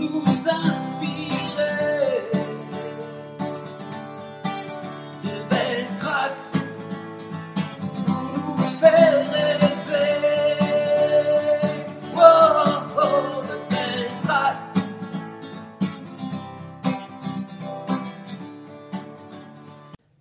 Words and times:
nous 0.00 0.24
inspirer 0.48 1.10
de 5.22 5.34
belles 5.50 5.96
traces 5.98 6.88
pour 8.06 8.22
nous 8.34 8.56
faire 8.80 9.30
rêver. 9.30 10.20
Oh, 12.16 12.20
oh, 12.96 13.42
de 13.42 13.56
belles 13.70 14.10
traces. 14.24 14.74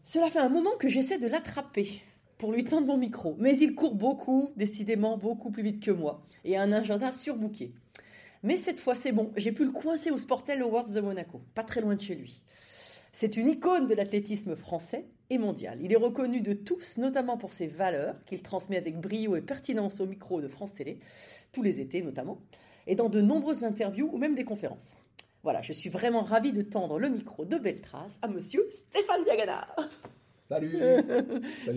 Cela 0.03 0.29
fait 0.29 0.39
un 0.39 0.49
moment 0.49 0.71
que 0.77 0.89
j'essaie 0.89 1.19
de 1.19 1.27
l'attraper 1.27 2.01
pour 2.37 2.51
lui 2.51 2.65
tendre 2.65 2.87
mon 2.87 2.97
micro, 2.97 3.35
mais 3.39 3.57
il 3.57 3.75
court 3.75 3.95
beaucoup, 3.95 4.51
décidément 4.57 5.17
beaucoup 5.17 5.51
plus 5.51 5.63
vite 5.63 5.81
que 5.81 5.91
moi, 5.91 6.21
et 6.43 6.57
a 6.57 6.63
un 6.63 6.71
agenda 6.73 7.11
surbooké. 7.13 7.73
Mais 8.43 8.55
cette 8.55 8.79
fois, 8.79 8.95
c'est 8.95 9.11
bon, 9.11 9.31
j'ai 9.35 9.51
pu 9.51 9.65
le 9.65 9.71
coincer 9.71 10.11
au 10.11 10.17
Sportel 10.17 10.61
Awards 10.61 10.89
de 10.89 11.01
Monaco, 11.01 11.41
pas 11.55 11.63
très 11.63 11.81
loin 11.81 11.95
de 11.95 12.01
chez 12.01 12.15
lui. 12.15 12.41
C'est 13.11 13.35
une 13.35 13.49
icône 13.49 13.87
de 13.87 13.93
l'athlétisme 13.93 14.55
français 14.55 15.05
et 15.29 15.37
mondial. 15.37 15.79
Il 15.81 15.91
est 15.91 15.97
reconnu 15.97 16.41
de 16.41 16.53
tous, 16.53 16.97
notamment 16.97 17.37
pour 17.37 17.51
ses 17.51 17.67
valeurs, 17.67 18.23
qu'il 18.25 18.41
transmet 18.41 18.77
avec 18.77 18.99
brio 18.99 19.35
et 19.35 19.41
pertinence 19.41 19.99
au 19.99 20.05
micro 20.05 20.41
de 20.41 20.47
France 20.47 20.75
Télé, 20.75 20.99
tous 21.51 21.61
les 21.61 21.81
étés 21.81 22.01
notamment, 22.01 22.39
et 22.87 22.95
dans 22.95 23.09
de 23.09 23.19
nombreuses 23.19 23.65
interviews 23.65 24.09
ou 24.13 24.17
même 24.17 24.35
des 24.35 24.45
conférences. 24.45 24.95
Voilà, 25.43 25.61
je 25.61 25.73
suis 25.73 25.89
vraiment 25.89 26.21
ravie 26.21 26.53
de 26.53 26.61
tendre 26.61 26.97
le 26.97 27.09
micro 27.09 27.45
de 27.45 27.57
Beltras 27.57 28.19
à 28.21 28.27
monsieur 28.27 28.67
Stéphane 28.71 29.23
Diagana. 29.25 29.67
Salut 30.49 30.79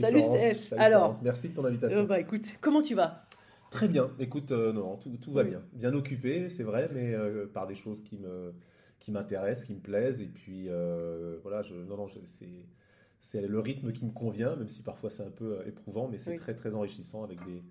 Salut, 0.00 0.20
Florence. 0.20 0.38
Steph. 0.38 0.54
Salut 0.70 0.82
Alors, 0.82 1.00
Florence. 1.00 1.22
Merci 1.22 1.48
de 1.48 1.54
ton 1.54 1.64
invitation. 1.64 1.98
Euh, 1.98 2.04
bah 2.04 2.20
écoute, 2.20 2.46
comment 2.60 2.80
tu 2.80 2.94
vas? 2.94 3.26
Très 3.72 3.88
bien. 3.88 4.10
Écoute, 4.20 4.52
euh, 4.52 4.72
non, 4.72 4.96
tout, 4.98 5.16
tout 5.20 5.32
va 5.32 5.42
Oui. 5.42 5.50
bien. 5.50 5.62
Bien 5.72 5.94
occupé, 5.94 6.48
c'est 6.50 6.62
vrai, 6.62 6.90
mais 6.92 7.14
euh, 7.14 7.46
par 7.46 7.66
des 7.66 7.74
choses 7.74 8.02
qui 8.04 8.18
me 8.18 8.52
qui 9.00 9.10
m'intéressent, 9.10 9.66
qui 9.66 9.74
me 9.74 9.80
plaisent. 9.80 10.20
Et 10.20 10.28
puis, 10.28 10.66
euh, 10.68 11.38
voilà, 11.42 11.62
je, 11.62 11.74
non, 11.74 11.96
non, 11.96 12.06
c'est 12.08 12.20
c'est 13.20 13.40
le 13.40 13.58
rythme 13.60 13.92
qui 13.92 14.04
me 14.04 14.12
convient, 14.12 14.54
même 14.56 14.68
si 14.68 14.82
parfois 14.82 15.08
c'est 15.10 15.22
un 15.24 15.30
peu 15.30 15.58
éprouvant, 15.66 16.06
mais 16.06 16.18
c'est 16.18 16.30
Oui. 16.32 16.36
très, 16.36 16.54
très 16.54 16.74
enrichissant 16.74 17.24
avec 17.24 17.38
des, 17.46 17.62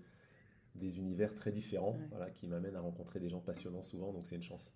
des 0.74 0.98
univers 0.98 1.32
très 1.34 1.52
différents, 1.52 1.92
Ouais. 1.92 2.08
voilà, 2.10 2.30
qui 2.30 2.48
m'amènent 2.48 2.74
à 2.76 2.80
rencontrer 2.80 3.20
des 3.20 3.28
gens 3.28 3.38
passionnants 3.38 3.82
souvent, 3.82 4.12
donc 4.12 4.26
c'est 4.26 4.34
une 4.34 4.42
chance. 4.42 4.72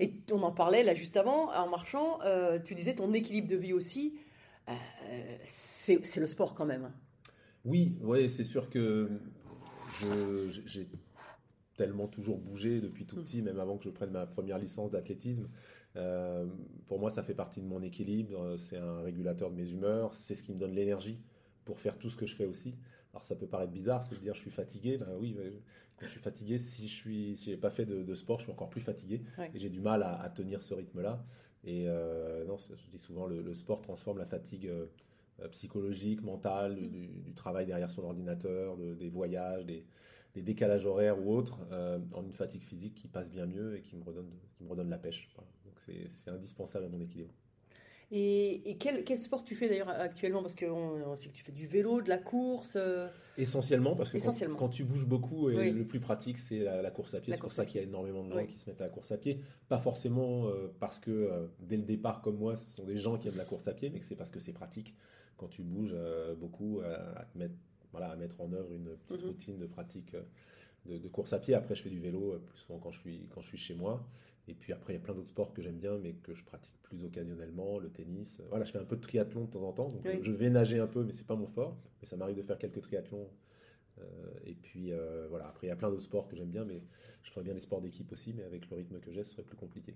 Et 0.00 0.14
on 0.32 0.42
en 0.42 0.52
parlait 0.52 0.82
là 0.82 0.94
juste 0.94 1.16
avant, 1.18 1.52
en 1.52 1.68
marchant, 1.68 2.18
tu 2.64 2.74
disais 2.74 2.94
ton 2.94 3.12
équilibre 3.12 3.46
de 3.48 3.56
vie 3.56 3.74
aussi, 3.74 4.14
c'est 5.44 6.04
c'est 6.04 6.20
le 6.20 6.26
sport 6.26 6.54
quand 6.54 6.64
même. 6.66 6.90
Oui, 7.64 7.96
ouais, 8.00 8.28
c'est 8.28 8.44
sûr 8.44 8.70
que 8.70 9.08
j'ai 10.66 10.88
tellement 11.76 12.06
toujours 12.06 12.38
bougé 12.38 12.80
depuis 12.80 13.04
tout 13.06 13.16
Mm. 13.16 13.22
petit, 13.24 13.42
même 13.42 13.58
avant 13.60 13.78
que 13.78 13.84
je 13.84 13.90
prenne 13.90 14.10
ma 14.10 14.26
première 14.26 14.58
licence 14.58 14.90
d'athlétisme. 14.90 15.48
Euh, 15.96 16.46
pour 16.86 16.98
moi, 16.98 17.10
ça 17.10 17.22
fait 17.22 17.34
partie 17.34 17.60
de 17.60 17.66
mon 17.66 17.82
équilibre. 17.82 18.56
C'est 18.58 18.76
un 18.78 19.00
régulateur 19.02 19.50
de 19.50 19.56
mes 19.56 19.68
humeurs. 19.70 20.14
C'est 20.14 20.34
ce 20.34 20.42
qui 20.42 20.52
me 20.52 20.58
donne 20.58 20.72
l'énergie 20.74 21.18
pour 21.64 21.78
faire 21.80 21.98
tout 21.98 22.10
ce 22.10 22.16
que 22.16 22.26
je 22.26 22.34
fais 22.34 22.44
aussi. 22.46 22.74
Alors, 23.12 23.24
ça 23.24 23.34
peut 23.34 23.46
paraître 23.46 23.72
bizarre, 23.72 24.04
c'est 24.04 24.14
de 24.16 24.20
dire 24.20 24.34
je 24.34 24.40
suis 24.40 24.50
fatigué. 24.50 24.96
Ben 24.98 25.08
oui, 25.20 25.36
quand 25.98 26.06
je 26.06 26.10
suis 26.10 26.20
fatigué, 26.20 26.58
si 26.58 26.88
je 26.88 26.94
suis, 26.94 27.36
si 27.36 27.50
j'ai 27.50 27.56
pas 27.58 27.70
fait 27.70 27.84
de, 27.84 28.02
de 28.02 28.14
sport, 28.14 28.38
je 28.38 28.44
suis 28.44 28.52
encore 28.52 28.70
plus 28.70 28.80
fatigué 28.80 29.22
Ouais. 29.38 29.50
et 29.54 29.58
j'ai 29.58 29.68
du 29.68 29.80
mal 29.80 30.02
à, 30.02 30.20
à 30.20 30.28
tenir 30.30 30.62
ce 30.62 30.72
rythme-là. 30.74 31.22
Et 31.64 31.84
euh, 31.88 32.44
non, 32.46 32.56
je 32.56 32.90
dis 32.90 32.98
souvent, 32.98 33.26
le, 33.26 33.40
le 33.42 33.54
sport 33.54 33.80
transforme 33.82 34.18
la 34.18 34.26
fatigue. 34.26 34.70
Euh, 35.40 35.48
psychologique, 35.48 36.22
mentale, 36.22 36.76
du, 36.76 36.88
du- 36.88 37.08
du 37.08 37.34
travail 37.34 37.66
derrière 37.66 37.90
son 37.90 38.04
ordinateur, 38.04 38.76
de- 38.76 38.94
des 38.94 39.08
voyages, 39.08 39.64
des, 39.66 39.84
des 40.34 40.42
décalages 40.42 40.86
horaires 40.86 41.18
ou 41.24 41.34
autres, 41.34 41.58
euh, 41.72 41.98
en 42.14 42.22
une 42.24 42.32
fatigue 42.32 42.62
physique 42.62 42.94
qui 42.94 43.08
passe 43.08 43.28
bien 43.28 43.46
mieux 43.46 43.76
et 43.76 43.80
qui 43.82 43.96
me 43.96 44.02
redonne, 44.04 44.30
qui 44.56 44.64
me 44.64 44.68
redonne 44.68 44.90
la 44.90 44.98
pêche. 44.98 45.28
Voilà. 45.36 45.50
Donc 45.64 45.74
c'est 46.24 46.30
indispensable 46.30 46.84
à 46.86 46.88
mon 46.88 47.00
équilibre. 47.00 47.32
Et, 48.14 48.70
et 48.70 48.76
quel, 48.76 49.04
quel 49.04 49.16
sport 49.16 49.42
tu 49.42 49.54
fais 49.54 49.70
d'ailleurs 49.70 49.88
actuellement? 49.88 50.42
Parce 50.42 50.54
qu'on 50.54 50.66
on 51.02 51.16
sait 51.16 51.28
que 51.28 51.32
tu 51.32 51.42
fais 51.42 51.52
du 51.52 51.66
vélo, 51.66 52.02
de 52.02 52.10
la 52.10 52.18
course. 52.18 52.76
euh, 52.78 53.08
Essentiellement 53.38 53.96
parce 53.96 54.10
que 54.10 54.18
quand- 54.18 54.24
Essentiellement. 54.24 54.58
Quand, 54.58 54.68
tu 54.68 54.84
bouges 54.84 55.06
beaucoup, 55.06 55.48
et 55.48 55.56
Oui. 55.56 55.70
le 55.72 55.86
plus 55.86 55.98
pratique 56.00 56.36
c'est 56.38 56.58
la, 56.58 56.82
la 56.82 56.90
course 56.90 57.14
à 57.14 57.20
pied. 57.20 57.32
C'est 57.32 57.40
pour 57.40 57.52
ça 57.52 57.64
qu'il 57.64 57.80
y 57.80 57.84
a 57.84 57.86
énormément 57.86 58.22
de 58.22 58.28
gens 58.30 58.36
Oui. 58.36 58.46
qui 58.48 58.58
se 58.58 58.68
mettent 58.68 58.82
à 58.82 58.84
la 58.84 58.90
course 58.90 59.12
à 59.12 59.16
pied. 59.16 59.40
Pas 59.70 59.78
forcément 59.78 60.46
euh, 60.48 60.70
parce 60.78 60.98
que 60.98 61.30
dès 61.60 61.78
le 61.78 61.84
départ 61.84 62.20
comme 62.20 62.36
moi, 62.36 62.56
ce 62.56 62.70
sont 62.76 62.84
des 62.84 62.98
gens 62.98 63.16
qui 63.16 63.28
aiment 63.28 63.38
la 63.38 63.46
course 63.46 63.66
à 63.66 63.72
pied, 63.72 63.88
mais 63.88 64.00
que 64.00 64.06
c'est 64.06 64.14
parce 64.16 64.30
que 64.30 64.40
c'est 64.40 64.52
pratique 64.52 64.94
quand 65.42 65.48
tu 65.48 65.62
bouges 65.62 65.90
euh, 65.92 66.34
beaucoup 66.36 66.80
à, 66.84 67.18
à 67.20 67.24
te 67.24 67.36
mettre, 67.36 67.54
voilà, 67.90 68.10
à 68.10 68.16
mettre 68.16 68.40
en 68.40 68.52
œuvre 68.52 68.72
une 68.72 68.96
petite 68.96 69.22
Mhm. 69.22 69.28
routine 69.28 69.58
de 69.58 69.66
pratique 69.66 70.14
euh, 70.14 70.22
de, 70.86 70.98
de 70.98 71.08
course 71.08 71.32
à 71.32 71.38
pied. 71.40 71.54
Après, 71.54 71.74
je 71.74 71.82
fais 71.82 71.90
du 71.90 71.98
vélo 72.00 72.32
euh, 72.34 72.38
plus 72.38 72.58
souvent 72.58 72.78
quand 72.78 72.92
je 72.92 73.00
suis, 73.00 73.26
quand 73.34 73.40
je 73.40 73.48
suis 73.48 73.58
chez 73.58 73.74
moi. 73.74 74.06
Et 74.48 74.54
puis 74.54 74.72
après, 74.72 74.92
il 74.92 74.96
y 74.96 74.98
a 75.00 75.02
plein 75.02 75.14
d'autres 75.14 75.28
sports 75.30 75.52
que 75.52 75.62
j'aime 75.62 75.78
bien, 75.78 75.98
mais 75.98 76.12
que 76.14 76.32
je 76.34 76.44
pratique 76.44 76.74
plus 76.82 77.04
occasionnellement, 77.04 77.78
le 77.78 77.90
tennis. 77.90 78.38
Euh, 78.40 78.44
Voilà, 78.50 78.64
je 78.64 78.70
fais 78.72 78.78
un 78.78 78.84
peu 78.84 78.96
de 78.96 79.00
triathlon 79.00 79.44
de 79.44 79.50
temps 79.50 79.62
en 79.62 79.72
temps. 79.72 79.88
Donc 79.88 80.02
Oui. 80.04 80.18
je 80.22 80.30
vais 80.32 80.48
nager 80.50 80.78
un 80.78 80.86
peu, 80.86 81.02
mais 81.04 81.12
c'est 81.12 81.26
pas 81.26 81.36
mon 81.36 81.46
fort. 81.48 81.76
Mais 82.00 82.06
ça 82.08 82.16
m'arrive 82.16 82.36
de 82.36 82.42
faire 82.42 82.58
quelques 82.58 82.80
triathlons. 82.82 83.28
Euh, 83.98 84.04
et 84.46 84.54
puis 84.54 84.92
euh, 84.92 85.26
voilà, 85.28 85.46
après 85.48 85.66
il 85.66 85.70
y 85.70 85.72
a 85.72 85.76
plein 85.76 85.90
d'autres 85.90 86.04
sports 86.04 86.26
que 86.28 86.36
j'aime 86.36 86.50
bien, 86.50 86.64
mais 86.64 86.82
je 87.22 87.30
ferais 87.30 87.44
bien 87.44 87.54
les 87.54 87.60
sports 87.60 87.80
d'équipe 87.80 88.10
aussi, 88.10 88.32
mais 88.32 88.42
avec 88.42 88.68
le 88.70 88.76
rythme 88.76 88.98
que 89.00 89.12
j'ai, 89.12 89.22
ce 89.22 89.32
serait 89.32 89.42
plus 89.42 89.56
compliqué. 89.56 89.94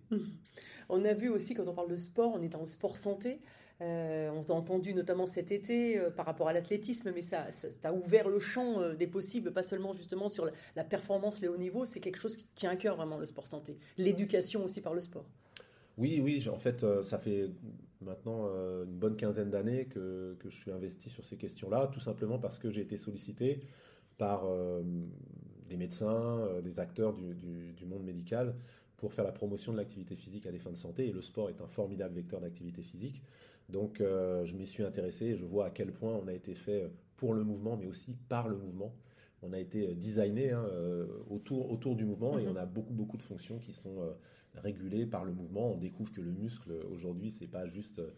On 0.89 1.05
a 1.05 1.15
vu 1.15 1.29
aussi, 1.29 1.55
quand 1.55 1.67
on 1.67 1.75
parle 1.75 1.91
de 1.91 1.97
sport, 1.97 2.33
on 2.35 2.43
est 2.43 2.55
le 2.55 2.67
sport 2.67 2.97
santé. 2.97 3.41
Euh, 3.83 4.31
on 4.31 4.43
t'a 4.43 4.55
entendu 4.55 4.95
notamment 4.95 5.27
cet 5.27 5.53
été 5.53 6.01
par 6.17 6.25
rapport 6.25 6.49
à 6.49 6.53
l'athlétisme, 6.53 7.13
mais 7.15 7.21
ça, 7.21 7.51
ça, 7.51 7.71
ça 7.71 7.89
a 7.89 7.93
ouvert 7.93 8.29
le 8.29 8.39
champ 8.39 8.95
des 8.95 9.07
possibles, 9.07 9.53
pas 9.53 9.63
seulement 9.63 9.93
justement 9.93 10.29
sur 10.29 10.47
la, 10.47 10.53
la 10.77 10.85
performance, 10.85 11.43
le 11.43 11.51
haut 11.51 11.59
niveau. 11.59 11.85
C'est 11.85 12.01
quelque 12.01 12.19
chose 12.19 12.37
qui 12.37 12.47
tient 12.55 12.71
à 12.71 12.77
cœur 12.77 12.97
vraiment 12.97 13.19
le 13.19 13.27
sport 13.27 13.47
santé. 13.47 13.77
L'éducation 13.99 14.65
aussi 14.65 14.81
par 14.81 14.95
le 14.95 15.01
sport. 15.01 15.27
Oui, 15.99 16.21
oui, 16.21 16.47
en 16.49 16.59
fait, 16.59 16.85
ça 17.03 17.19
fait 17.19 17.51
maintenant 18.01 18.47
euh, 18.49 18.85
une 18.85 18.97
bonne 18.99 19.17
quinzaine 19.17 19.51
d'années 19.51 19.87
que, 19.87 20.37
que 20.41 20.51
je 20.51 20.57
suis 20.57 20.71
investi 20.71 21.11
sur 21.11 21.25
ces 21.25 21.37
questions-là, 21.37 21.89
tout 21.93 22.01
simplement 22.01 22.39
parce 22.39 22.59
que 22.59 22.71
j'ai 22.71 22.83
été 22.83 22.97
sollicité 22.97 23.61
par 24.19 24.45
euh, 24.47 24.83
des 25.69 25.77
médecins, 25.77 26.39
euh, 26.41 26.61
des 26.61 26.79
acteurs 26.79 27.13
du, 27.13 27.35
du- 27.35 27.73
du 27.73 27.87
monde 27.87 28.05
médical 28.05 28.55
pour 28.97 29.13
faire 29.13 29.25
la 29.25 29.33
promotion 29.33 29.73
de 29.73 29.77
l'activité 29.79 30.17
physique 30.17 30.47
à 30.47 30.53
des 30.53 30.59
fins 30.59 30.71
de 30.71 30.77
santé. 30.77 31.09
Et 31.09 31.13
le 31.13 31.21
sport 31.23 31.51
est 31.51 31.61
un 31.61 31.67
formidable 31.67 32.15
vecteur 32.15 32.41
d'activité 32.41 32.83
physique. 32.83 33.23
Donc, 33.69 33.99
je 33.99 34.55
m'y 34.57 34.67
suis 34.67 34.85
intéressé 34.85 35.27
et 35.27 35.37
je 35.37 35.45
vois 35.45 35.67
à 35.67 35.71
quel 35.71 35.93
point 35.93 36.13
on 36.15 36.29
a 36.29 36.33
été 36.33 36.55
fait 36.55 36.89
pour 37.17 37.35
le 37.35 37.43
mouvement, 37.45 37.77
mais 37.77 37.87
aussi 37.87 38.15
par 38.29 38.49
le 38.49 38.57
mouvement. 38.57 38.95
On 39.43 39.53
a 39.53 39.59
été 39.59 39.95
designé 39.95 40.53
hein, 40.53 40.65
autour, 41.29 41.71
autour 41.71 41.97
du 41.97 42.05
mouvement 42.05 42.39
et 42.39 42.47
Mhm. 42.47 42.53
on 42.53 42.57
a 42.57 42.65
beaucoup, 42.65 42.95
beaucoup 42.95 43.17
de 43.17 43.23
fonctions 43.23 43.59
qui 43.59 43.73
sont 43.73 43.99
régulées 44.63 45.07
par 45.07 45.25
le 45.25 45.33
mouvement. 45.33 45.73
On 45.73 45.77
découvre 45.79 46.13
que 46.13 46.21
le 46.21 46.31
muscle, 46.33 46.73
aujourd'hui, 46.93 47.31
c'est 47.31 47.47
pas 47.47 47.67
juste 47.67 47.99
euh, 47.99 48.11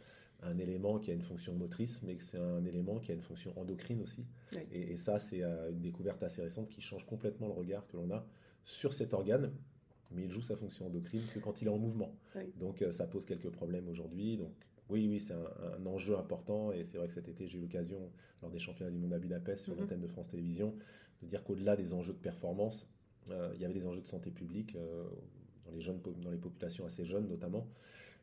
un 0.43 0.59
élément 0.59 0.99
qui 0.99 1.11
a 1.11 1.15
une 1.15 1.23
fonction 1.23 1.55
motrice, 1.55 2.01
mais 2.03 2.15
que 2.17 2.25
c'est 2.25 2.39
un 2.39 2.65
élément 2.65 2.99
qui 3.01 3.11
a 3.11 3.15
une 3.15 3.23
fonction 3.23 3.53
endocrine 3.59 4.01
aussi. 4.03 4.25
Oui. 4.55 4.61
Et, 4.73 4.93
et 4.93 4.97
ça, 4.97 5.19
c'est 5.19 5.43
euh, 5.43 5.71
une 5.71 5.81
découverte 5.81 6.23
assez 6.23 6.43
récente 6.43 6.69
qui 6.69 6.81
change 6.81 7.05
complètement 7.07 7.49
le 7.49 7.55
regard 7.55 7.87
que 7.89 7.97
l'on 7.97 8.11
a 8.11 8.25
sur 8.65 8.93
cet 8.95 9.13
organe. 9.15 9.53
Mais 10.11 10.23
il 10.25 10.31
joue 10.31 10.41
sa 10.41 10.57
fonction 10.57 10.87
endocrine 10.87 11.23
que 11.35 11.39
quand 11.39 11.61
il 11.61 11.67
est 11.69 11.71
en 11.71 11.77
mouvement. 11.79 12.15
Oui. 12.35 12.45
Donc 12.59 12.81
euh, 12.83 12.93
ça 12.93 13.07
pose 13.07 13.25
quelques 13.27 13.51
problèmes 13.51 13.89
aujourd'hui. 13.89 14.39
Donc 14.39 14.53
oui, 14.89 15.07
oui, 15.07 15.21
c'est 15.21 15.35
un, 15.35 15.83
un 15.83 15.87
enjeu 15.87 16.17
important. 16.17 16.73
Et 16.73 16.85
c'est 16.85 16.97
vrai 16.97 17.09
que 17.09 17.15
cet 17.15 17.29
été, 17.29 17.47
j'ai 17.47 17.59
eu 17.59 17.61
l'occasion, 17.61 17.99
lors 18.41 18.51
des 18.51 18.59
championnats 18.59 18.91
du 18.91 18.97
monde 18.99 19.13
à 19.13 19.19
Budapest, 19.19 19.65
sur 19.65 19.75
Mhm. 19.75 19.81
l'antenne 19.81 20.01
de 20.01 20.07
France 20.07 20.29
Télévisions, 20.29 20.75
de 21.23 21.27
dire 21.27 21.43
qu'au-delà 21.45 21.77
des 21.77 21.93
enjeux 21.93 22.15
de 22.15 22.19
performance, 22.19 22.89
euh, 23.31 23.51
il 23.57 23.61
y 23.61 23.65
avait 23.67 23.75
des 23.75 23.87
enjeux 23.87 24.01
de 24.01 24.07
santé 24.07 24.31
publique 24.31 24.77
euh, 24.77 25.05
dans, 25.69 25.75
les 25.75 25.81
jeunes, 25.83 26.01
dans 26.23 26.31
les 26.31 26.39
populations 26.39 26.87
assez 26.87 27.05
jeunes 27.05 27.29
notamment, 27.29 27.67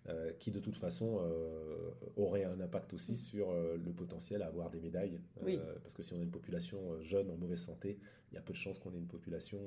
euh, 0.07 0.31
qui 0.39 0.51
de 0.51 0.59
toute 0.59 0.78
façon 0.78 1.19
euh, 1.22 1.89
auraient 2.16 2.44
un 2.44 2.59
impact 2.59 2.94
aussi 2.94 3.17
sur 3.17 3.50
euh, 3.50 3.78
le 3.83 3.91
potentiel 3.91 4.41
à 4.44 4.47
avoir 4.47 4.69
des 4.69 4.79
médailles. 4.79 5.19
Oui. 5.41 5.59
Parce 5.84 5.94
que 5.95 6.03
si 6.03 6.13
on 6.13 6.19
a 6.19 6.23
une 6.23 6.29
population 6.31 6.78
jeune 7.01 7.29
en 7.31 7.35
mauvaise 7.38 7.61
santé, 7.61 7.97
il 8.31 8.35
y 8.35 8.38
a 8.38 8.41
peu 8.41 8.53
de 8.53 8.57
chances 8.57 8.78
qu'on 8.79 8.94
ait 8.94 8.97
une 9.00 9.08
population 9.08 9.59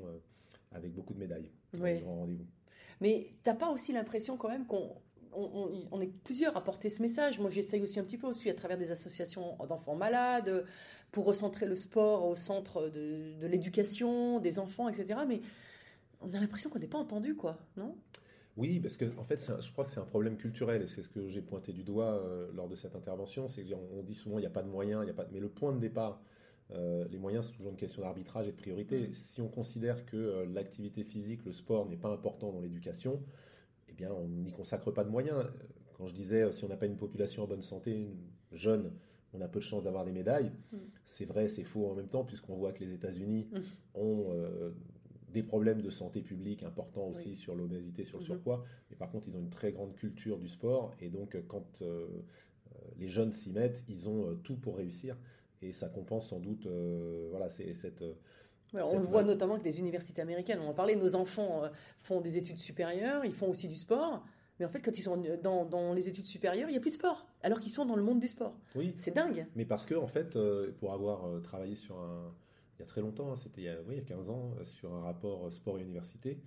avec 0.72 0.92
beaucoup 0.92 1.14
de 1.14 1.18
médailles. 1.18 1.50
Oui. 1.74 1.94
les 1.94 2.00
grands 2.00 2.16
rendez-vous. 2.16 2.46
Mais 3.00 3.32
t'as 3.42 3.54
pas 3.54 3.70
aussi 3.70 3.92
l'impression 3.92 4.36
quand 4.36 4.48
même 4.48 4.66
qu'on 4.66 4.90
on, 5.32 5.42
on- 5.42 5.88
on 5.92 6.00
est 6.00 6.10
plusieurs 6.24 6.56
à 6.56 6.64
porter 6.64 6.88
ce 6.90 7.02
message. 7.02 7.38
Moi, 7.38 7.50
j'essaye 7.50 7.82
aussi 7.82 7.98
un 8.00 8.04
petit 8.04 8.16
peu 8.18 8.26
aussi 8.26 8.48
à 8.48 8.54
travers 8.54 8.78
des 8.78 8.90
associations 8.90 9.56
d'enfants 9.68 9.94
malades 9.94 10.64
pour 11.12 11.24
recentrer 11.26 11.66
le 11.66 11.74
sport 11.74 12.24
au 12.26 12.34
centre 12.34 12.88
de, 12.88 13.34
de 13.38 13.46
l'éducation 13.46 14.40
des 14.40 14.58
enfants, 14.58 14.88
etc. 14.88 15.20
Mais 15.28 15.40
on 16.20 16.32
a 16.34 16.40
l'impression 16.40 16.70
qu'on 16.70 16.78
n'est 16.78 16.86
pas 16.88 16.98
entendu, 16.98 17.34
quoi, 17.34 17.58
non? 17.76 17.94
Oui, 18.56 18.80
parce 18.80 18.96
que 18.96 19.04
en 19.18 19.24
fait, 19.24 19.38
un- 19.50 19.60
je 19.60 19.70
crois 19.70 19.84
que 19.84 19.90
c'est 19.92 20.00
un 20.00 20.04
problème 20.04 20.36
culturel 20.36 20.82
et 20.82 20.88
c'est 20.88 21.02
ce 21.02 21.08
que 21.08 21.28
j'ai 21.28 21.42
pointé 21.42 21.72
du 21.72 21.84
doigt 21.84 22.14
euh, 22.14 22.50
lors 22.54 22.68
de 22.68 22.74
cette 22.74 22.96
intervention. 22.96 23.46
C'est 23.46 23.62
qu'on 23.62 23.78
on 23.98 24.02
dit 24.02 24.14
souvent 24.16 24.38
il 24.38 24.42
n'y 24.42 24.46
a 24.46 24.50
pas 24.50 24.64
de 24.64 24.68
moyens, 24.68 25.04
il 25.04 25.06
y 25.06 25.10
a 25.10 25.14
pas 25.14 25.24
de- 25.24 25.32
mais 25.32 25.38
le 25.38 25.48
point 25.48 25.72
de 25.72 25.78
départ, 25.78 26.20
euh, 26.72 27.06
les 27.08 27.18
moyens, 27.18 27.46
c'est 27.46 27.52
toujours 27.52 27.70
une 27.70 27.76
question 27.78 28.02
d'arbitrage 28.02 28.48
et 28.48 28.50
de 28.50 28.56
priorité. 28.56 29.10
Si 29.14 29.40
on 29.40 29.48
considère 29.48 30.04
que 30.06 30.16
euh, 30.16 30.46
l'activité 30.46 31.04
physique, 31.04 31.44
le 31.44 31.52
sport 31.52 31.88
n'est 31.88 31.96
pas 31.96 32.08
important 32.08 32.50
dans 32.52 32.60
l'éducation, 32.60 33.22
eh 33.88 33.92
bien, 33.92 34.10
on 34.12 34.26
n'y 34.26 34.50
consacre 34.50 34.90
pas 34.90 35.04
de 35.04 35.10
moyens. 35.10 35.44
Quand 35.96 36.08
je 36.08 36.14
disais 36.14 36.50
si 36.50 36.64
on 36.64 36.68
n'a 36.68 36.76
pas 36.76 36.86
une 36.86 36.96
population 36.96 37.44
en 37.44 37.46
bonne 37.46 37.62
santé, 37.62 38.08
jeune, 38.52 38.90
on 39.34 39.40
a 39.40 39.46
peu 39.46 39.60
de 39.60 39.64
chances 39.64 39.84
d'avoir 39.84 40.04
des 40.04 40.12
médailles. 40.12 40.50
Mm. 40.72 40.76
C'est 41.04 41.26
vrai, 41.26 41.48
c'est 41.48 41.62
faux 41.64 41.86
en 41.90 41.94
même 41.94 42.08
temps, 42.08 42.24
puisqu'on 42.24 42.56
voit 42.56 42.72
que 42.72 42.82
les 42.82 42.92
États-Unis 42.92 43.46
Mm. 43.52 43.58
ont 43.94 44.26
euh, 44.32 44.70
des 45.32 45.42
problèmes 45.42 45.82
de 45.82 45.90
santé 45.90 46.22
publique 46.22 46.62
importants 46.62 47.04
aussi 47.06 47.30
Oui. 47.30 47.36
sur 47.36 47.54
l'obésité, 47.54 48.04
sur 48.04 48.18
le 48.18 48.22
Mhm. 48.22 48.26
surpoids. 48.26 48.64
Mais 48.90 48.96
par 48.96 49.10
contre, 49.10 49.28
ils 49.28 49.36
ont 49.36 49.40
une 49.40 49.50
très 49.50 49.72
grande 49.72 49.94
culture 49.94 50.38
du 50.38 50.48
sport. 50.48 50.94
Et 51.00 51.08
donc, 51.10 51.34
euh, 51.34 51.42
quand 51.46 51.66
euh, 51.82 52.06
euh, 52.74 52.78
les 52.98 53.08
jeunes 53.08 53.32
s'y 53.32 53.50
mettent, 53.50 53.82
ils 53.88 54.08
ont 54.08 54.36
tout 54.42 54.56
pour 54.56 54.76
réussir. 54.76 55.16
Et 55.60 55.72
ça 55.72 55.88
compense 55.88 56.28
sans 56.28 56.38
doute 56.40 56.66
euh, 56.66 57.28
voilà, 57.30 57.50
c'est, 57.50 57.74
cette. 57.74 58.02
Ouais, 58.72 58.82
on 58.82 58.98
le 58.98 59.04
voit 59.06 59.22
notamment 59.24 59.54
avec 59.54 59.64
les 59.64 59.78
universités 59.80 60.20
américaines. 60.22 60.60
On 60.62 60.68
en 60.68 60.74
parlait, 60.74 60.94
nos 60.94 61.14
enfants 61.14 61.62
font 62.00 62.20
des 62.20 62.36
études 62.36 62.58
supérieures, 62.58 63.24
ils 63.24 63.32
font 63.32 63.50
aussi 63.50 63.66
du 63.66 63.74
sport. 63.74 64.22
Mais 64.60 64.66
en 64.66 64.68
fait, 64.68 64.80
quand 64.80 64.96
ils 64.98 65.02
sont 65.02 65.22
dans, 65.42 65.64
dans 65.64 65.94
les 65.94 66.08
études 66.08 66.26
supérieures, 66.26 66.68
il 66.68 66.72
n'y 66.72 66.76
a 66.78 66.80
plus 66.80 66.90
de 66.90 66.94
sport, 66.96 67.26
alors 67.42 67.60
qu'ils 67.60 67.70
sont 67.72 67.86
dans 67.86 67.96
le 67.96 68.02
monde 68.02 68.18
du 68.20 68.26
sport. 68.28 68.56
Oui, 68.74 68.92
C'est 68.96 69.14
dingue. 69.14 69.46
Mais 69.56 69.64
parce 69.64 69.86
que, 69.86 69.94
en 69.94 70.06
fait, 70.08 70.36
pour 70.80 70.92
avoir 70.92 71.40
travaillé 71.42 71.76
sur 71.76 71.96
un. 71.98 72.32
Il 72.78 72.82
y 72.82 72.84
a 72.84 72.86
très 72.86 73.00
longtemps, 73.00 73.32
hein, 73.32 73.36
c'était 73.36 73.60
il, 73.62 73.64
y 73.64 73.68
a- 73.68 73.80
oui, 73.86 73.94
il 73.94 73.96
y 73.96 74.00
a 74.00 74.04
15 74.04 74.28
ans, 74.30 74.54
euh, 74.60 74.64
sur 74.64 74.94
un 74.94 75.00
rapport 75.02 75.46
euh, 75.46 75.50
sport 75.50 75.78
et 75.78 75.82
université, 75.82 76.38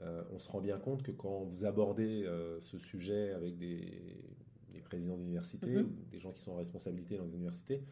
euh, 0.00 0.22
on 0.32 0.38
se 0.38 0.50
rend 0.50 0.60
bien 0.60 0.78
compte 0.78 1.02
que 1.02 1.10
quand 1.12 1.40
vous 1.44 1.64
abordez 1.64 2.22
euh, 2.24 2.60
ce 2.60 2.78
sujet 2.78 3.32
avec 3.32 3.58
des, 3.58 3.82
des 4.72 4.80
présidents 4.80 5.16
d'université 5.16 5.76
Mhm. 5.76 5.86
ou 5.86 6.04
des 6.10 6.20
gens 6.20 6.32
qui 6.32 6.40
sont 6.42 6.52
en 6.52 6.56
responsabilité 6.56 7.16
dans 7.16 7.24
les 7.24 7.34
universités, 7.34 7.82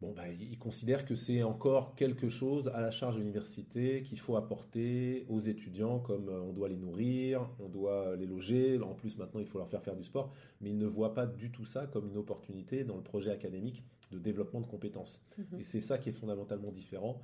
bon, 0.00 0.12
bah, 0.12 0.28
ils 0.28 0.58
considèrent 0.58 1.04
que 1.04 1.14
c'est 1.14 1.42
encore 1.42 1.94
quelque 1.94 2.28
chose 2.28 2.68
à 2.68 2.80
la 2.80 2.90
charge 2.90 3.14
de 3.14 3.20
l'université 3.20 4.02
qu'il 4.02 4.18
faut 4.18 4.36
apporter 4.36 5.26
aux 5.28 5.40
étudiants, 5.40 5.98
comme 5.98 6.28
euh, 6.28 6.40
on 6.40 6.52
doit 6.52 6.68
les 6.68 6.76
nourrir, 6.76 7.48
on 7.58 7.68
doit 7.68 8.16
les 8.16 8.26
loger, 8.26 8.80
en 8.80 8.94
plus 8.94 9.16
maintenant 9.18 9.40
il 9.40 9.46
faut 9.46 9.58
leur 9.58 9.68
faire 9.68 9.82
faire 9.82 9.96
du 9.96 10.04
sport, 10.04 10.32
mais 10.60 10.70
ils 10.70 10.78
ne 10.78 10.86
voient 10.86 11.14
pas 11.14 11.26
du 11.26 11.50
tout 11.50 11.64
ça 11.64 11.86
comme 11.86 12.08
une 12.08 12.16
opportunité 12.16 12.84
dans 12.84 12.96
le 12.96 13.02
projet 13.02 13.30
académique 13.30 13.84
de 14.10 14.18
développement 14.18 14.60
de 14.60 14.66
compétences. 14.66 15.22
Mhm. 15.38 15.60
Et 15.60 15.64
c'est 15.64 15.80
ça 15.80 15.98
qui 15.98 16.08
est 16.08 16.12
fondamentalement 16.12 16.72
différent 16.72 17.20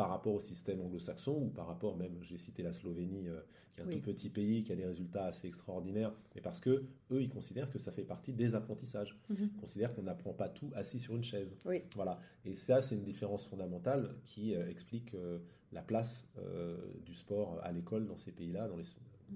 par 0.00 0.08
rapport 0.08 0.32
au 0.32 0.40
système 0.40 0.80
anglo-saxon 0.80 1.32
ou 1.42 1.48
par 1.50 1.66
rapport 1.66 1.94
même, 1.94 2.16
j'ai 2.22 2.38
cité 2.38 2.62
la 2.62 2.72
Slovénie, 2.72 3.28
euh, 3.28 3.38
qui 3.70 3.80
est 3.80 3.82
un 3.84 3.86
Oui. 3.86 3.96
tout 3.96 4.00
petit 4.00 4.30
pays, 4.30 4.64
qui 4.64 4.72
a 4.72 4.74
des 4.74 4.86
résultats 4.86 5.26
assez 5.26 5.46
extraordinaires, 5.46 6.10
mais 6.34 6.40
parce 6.40 6.58
que 6.58 6.84
eux, 7.10 7.20
ils 7.20 7.28
considèrent 7.28 7.70
que 7.70 7.78
ça 7.78 7.92
fait 7.92 8.04
partie 8.04 8.32
des 8.32 8.54
apprentissages. 8.54 9.14
Mhm. 9.28 9.50
Ils 9.54 9.60
considèrent 9.60 9.94
qu'on 9.94 10.04
n'apprend 10.04 10.32
pas 10.32 10.48
tout 10.48 10.70
assis 10.74 11.00
sur 11.00 11.14
une 11.16 11.22
chaise. 11.22 11.54
Oui. 11.66 11.82
Voilà. 11.96 12.18
Et 12.46 12.54
ça, 12.54 12.80
c'est 12.80 12.94
une 12.94 13.02
différence 13.04 13.44
fondamentale 13.44 14.14
qui 14.24 14.54
euh, 14.54 14.70
explique 14.70 15.12
euh, 15.12 15.38
la 15.70 15.82
place 15.82 16.26
du 17.04 17.14
sport 17.14 17.60
à 17.62 17.70
l'école 17.70 18.06
dans 18.06 18.16
ces 18.16 18.32
pays-là, 18.32 18.70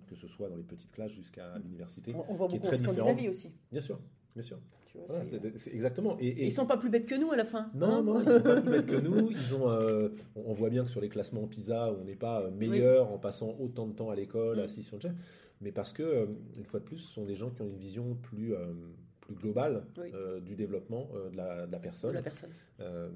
que 0.06 0.17
ce 0.17 0.26
soit 0.28 0.49
dans 0.49 0.56
les 0.56 0.64
petites 0.64 0.90
classes 0.93 1.12
jusqu'à 1.12 1.58
l'université. 1.58 2.14
On, 2.14 2.25
on 2.31 2.34
voit 2.37 2.49
beaucoup 2.49 2.69
en 2.69 2.72
Scandinavie 2.72 3.28
aussi. 3.28 3.52
Bien 3.70 3.82
sûr, 3.82 4.00
bien 4.34 4.43
sûr. 4.43 4.58
Tu 4.94 4.99
vois, 4.99 5.06
Voilà, 5.08 5.25
c'est- 5.31 5.41
c'est- 5.50 5.58
c'est 5.58 5.75
exactement. 5.75 6.17
Et, 6.20 6.29
et- 6.29 6.46
Ils 6.46 6.52
sont 6.52 6.67
pas 6.67 6.76
plus 6.76 6.88
bêtes 6.88 7.06
que 7.06 7.17
nous 7.17 7.31
à 7.32 7.37
la 7.37 7.44
fin. 7.44 7.69
non, 7.75 7.87
hein 7.96 8.02
non, 8.02 8.20
ils 8.20 8.31
sont 8.31 8.41
pas 8.43 8.61
plus 8.61 8.70
bêtes 8.70 8.87
que 8.87 8.96
nous. 9.00 9.31
Ils 9.31 9.55
ont, 9.56 9.69
euh, 9.70 10.08
on 10.37 10.52
voit 10.55 10.70
bien 10.70 10.85
que 10.85 10.91
sur 10.91 11.00
les 11.00 11.08
classements 11.08 11.46
PISA, 11.49 11.93
on 11.93 12.05
n'est 12.05 12.14
pas 12.14 12.43
euh, 12.43 12.50
meilleur 12.52 13.11
en 13.11 13.19
passant 13.19 13.56
autant 13.58 13.87
de 13.88 13.93
temps 13.93 14.11
à 14.11 14.14
l'école, 14.14 14.58
Mm. 14.58 14.61
assis 14.61 14.82
sur 14.85 15.00
chaise, 15.00 15.14
mais 15.61 15.73
parce 15.73 15.93
que, 15.93 16.02
euh, 16.05 16.26
une 16.56 16.64
fois 16.64 16.79
de 16.81 16.85
plus, 16.85 16.99
ce 16.99 17.12
sont 17.12 17.25
des 17.25 17.35
gens 17.35 17.50
qui 17.50 17.62
ont 17.62 17.67
une 17.67 17.76
vision 17.76 18.14
plus, 18.14 18.55
euh, 18.55 18.73
plus 19.20 19.35
globale 19.35 19.85
Oui. 19.99 20.11
euh, 20.14 20.38
du 20.41 20.55
développement 20.55 21.08
euh, 21.14 21.31
de, 21.31 21.37
la, 21.37 21.67
de 21.67 21.73
la 21.73 21.79
de 21.79 21.82
personne. 21.82 22.12
la 22.14 22.23
personne. 22.23 22.50
Euh, 22.81 23.08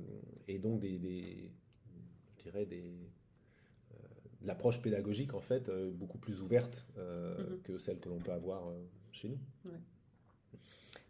et 0.48 0.58
donc 0.58 0.80
des, 0.80 0.98
des- 0.98 1.50
je 2.38 2.42
dirais 2.42 2.64
des 2.66 2.82
euh, 3.92 3.96
de 4.42 4.46
l'approche 4.46 4.80
pédagogique 4.80 5.34
en 5.34 5.40
fait 5.40 5.68
euh, 5.68 5.90
beaucoup 5.92 6.18
plus 6.18 6.40
ouverte 6.40 6.86
euh, 6.96 7.36
Mhm. 7.38 7.58
que 7.62 7.78
celle 7.78 7.98
que 8.00 8.08
l'on 8.08 8.18
peut 8.20 8.32
avoir 8.32 8.68
euh, 8.68 8.72
chez 9.12 9.28
nous. 9.28 9.38
Ouais, 9.66 9.76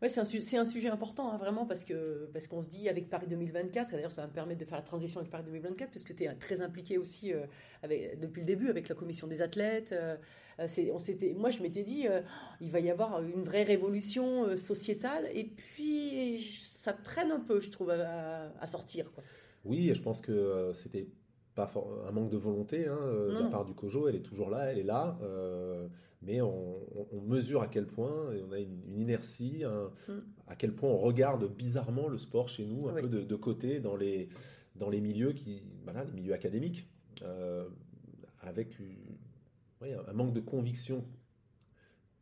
c'est 0.07 0.21
un, 0.21 0.25
su- 0.25 0.41
c'est 0.41 0.57
un 0.59 0.65
sujet 0.65 0.89
important, 0.91 1.33
hein, 1.33 1.39
vraiment, 1.39 1.67
parce 1.67 1.85
qu'on 1.85 2.63
se 2.63 2.69
dit 2.69 2.89
avec 2.89 3.11
Paris 3.11 3.27
2024, 3.29 3.89
et 3.93 3.97
d'ailleurs 3.97 4.13
ça 4.13 4.23
va 4.23 4.29
me 4.29 4.33
permettre 4.33 4.61
de 4.61 4.65
faire 4.65 4.79
la 4.79 4.85
transition 4.85 5.19
avec 5.19 5.31
Paris 5.31 5.43
2024, 5.47 5.91
puisque 5.91 6.15
tu 6.15 6.23
es 6.25 6.35
très 6.37 6.61
impliqué 6.61 6.99
aussi 6.99 7.33
euh, 7.33 7.47
avec, 7.83 8.21
depuis 8.21 8.41
le 8.43 8.47
début 8.47 8.69
avec 8.69 8.89
la 8.89 8.95
commission 8.95 9.27
des 9.27 9.43
athlètes. 9.43 9.91
euh, 9.93 10.17
euh, 10.61 10.67
on 10.93 10.99
moi, 11.39 11.51
je 11.51 11.61
m'étais 11.63 11.83
dit, 11.83 12.07
euh, 12.07 12.21
il 12.61 12.71
va 12.71 12.79
y 12.81 12.91
avoir 12.91 13.21
une 13.23 13.43
vraie 13.43 13.65
révolution 13.65 14.45
euh, 14.45 14.57
sociétale, 14.57 15.29
et 15.35 15.45
puis 15.45 16.43
ça 16.63 16.93
traîne 16.93 17.33
un 17.33 17.41
peu, 17.41 17.59
je 17.61 17.71
trouve, 17.71 17.91
à, 17.91 18.53
à 18.61 18.67
sortir. 18.69 19.11
Quoi. 19.13 19.25
Oui, 19.65 19.91
et 19.91 19.95
je 19.95 20.03
pense 20.03 20.21
que 20.21 20.31
euh, 20.31 20.73
c'était 20.75 21.09
pas 21.57 21.73
un 22.07 22.13
manque 22.13 22.31
de 22.31 22.37
volonté 22.37 22.87
hein, 22.87 22.97
euh, 23.03 23.35
de 23.39 23.43
la 23.45 23.51
part 23.51 23.65
du 23.65 23.75
COJO, 23.75 24.07
elle 24.09 24.15
est 24.15 24.23
toujours 24.23 24.49
là, 24.49 24.71
elle 24.71 24.79
est 24.79 24.85
là, 24.85 25.19
euh, 25.23 25.89
mais 26.23 26.41
on, 26.41 26.81
mesure 27.27 27.63
à 27.63 27.69
quel 27.69 27.87
point, 27.87 28.33
et 28.33 28.43
on 28.43 28.53
a 28.53 28.59
une, 28.59 28.81
une 28.89 28.99
inertie, 29.01 29.63
un- 29.65 29.91
Mm. 30.09 30.19
à 30.49 30.57
quel 30.57 30.73
point 30.75 30.91
on 30.91 30.97
regarde 30.97 31.49
bizarrement 31.55 32.09
le 32.09 32.19
sport 32.19 32.49
chez 32.49 32.65
nous, 32.67 32.89
un 32.89 32.95
Oui. 32.95 33.03
peu 33.03 33.09
de, 33.09 33.23
de 33.23 33.37
côté 33.37 33.81
dans 33.81 33.97
les, 33.97 34.29
dans 34.77 34.91
les 34.91 35.01
milieux 35.01 35.33
qui, 35.33 35.63
voilà, 35.85 36.05
les 36.05 36.13
milieux 36.13 36.33
académiques, 36.35 36.89
euh, 37.23 37.69
avec 38.41 38.79
une- 38.79 38.97
oui, 39.83 39.91
un 39.93 40.13
manque 40.13 40.33
de 40.33 40.41
conviction, 40.41 41.05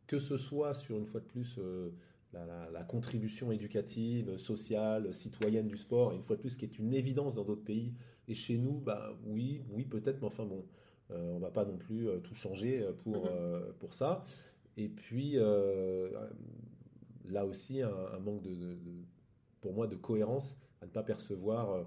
que 0.05 0.19
ce 0.19 0.37
soit 0.37 0.73
sur 0.73 0.97
une 0.97 1.05
fois 1.05 1.19
de 1.19 1.25
plus 1.25 1.55
euh, 1.57 1.89
la, 2.33 2.45
la- 2.45 2.69
la 2.71 2.83
contribution 2.83 3.51
éducative, 3.51 4.37
sociale, 4.37 5.13
citoyenne 5.13 5.67
du 5.67 5.77
sport, 5.77 6.13
et 6.13 6.15
une 6.15 6.23
fois 6.23 6.35
de 6.35 6.41
plus, 6.41 6.55
qui 6.55 6.65
est 6.65 6.77
une 6.77 6.93
évidence 6.93 7.33
dans 7.35 7.43
d'autres 7.43 7.63
pays. 7.63 7.93
Et 8.27 8.35
chez 8.35 8.57
nous, 8.57 8.73
bah, 8.79 9.17
oui, 9.25 9.61
oui, 9.71 9.85
peut-être, 9.85 10.19
mais 10.21 10.27
enfin 10.27 10.45
bon, 10.45 10.65
euh, 11.11 11.31
on 11.35 11.39
va 11.39 11.49
pas 11.51 11.65
non 11.65 11.77
plus 11.77 12.09
euh, 12.09 12.19
tout 12.19 12.35
changer 12.35 12.81
euh, 12.81 12.91
pour, 12.93 13.25
Mhm. 13.25 13.31
euh, 13.33 13.71
pour 13.79 13.93
ça. 13.93 14.23
Et 14.77 14.89
puis, 14.89 15.33
euh, 15.35 16.09
là 17.25 17.45
aussi, 17.45 17.81
un, 17.81 17.91
un 18.13 18.19
manque 18.19 18.41
de, 18.41 18.53
de- 18.53 18.73
de- 18.75 19.03
pour 19.61 19.73
moi, 19.73 19.87
de 19.87 19.95
cohérence 19.95 20.57
à 20.81 20.85
ne 20.85 20.91
pas 20.91 21.03
percevoir 21.03 21.85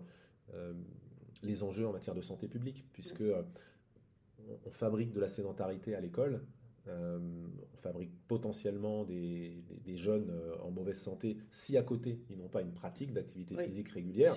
les 1.45 1.63
enjeux 1.63 1.87
en 1.87 1.93
matière 1.93 2.15
de 2.17 2.21
santé 2.21 2.49
publique, 2.49 2.85
puisque 2.93 3.23
on, 3.23 4.59
on 4.67 4.71
fabrique 4.71 5.13
de 5.13 5.21
la 5.21 5.29
sédentarité 5.29 5.95
à 5.95 6.01
l'école, 6.01 6.41
on 6.89 7.77
fabrique 7.77 8.11
potentiellement 8.27 9.05
des, 9.05 9.63
des- 9.69 9.79
des 9.85 9.97
jeunes 9.97 10.33
en 10.65 10.71
mauvaise 10.73 10.99
santé 10.99 11.37
si 11.53 11.77
à 11.77 11.83
côté 11.85 12.19
ils 12.29 12.37
n'ont 12.37 12.49
pas 12.49 12.63
une 12.63 12.73
pratique 12.73 13.13
d'activité 13.13 13.55
Oui, 13.57 13.65
physique 13.65 13.89
régulière 13.91 14.37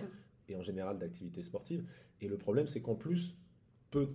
et 0.49 0.55
en 0.55 0.61
général 0.61 0.99
d'activité 0.99 1.41
sportive. 1.41 1.83
Et 2.21 2.27
le 2.27 2.37
problème, 2.37 2.67
c'est 2.67 2.81
qu'en 2.81 2.95
plus, 2.95 3.35
peu 3.89 4.09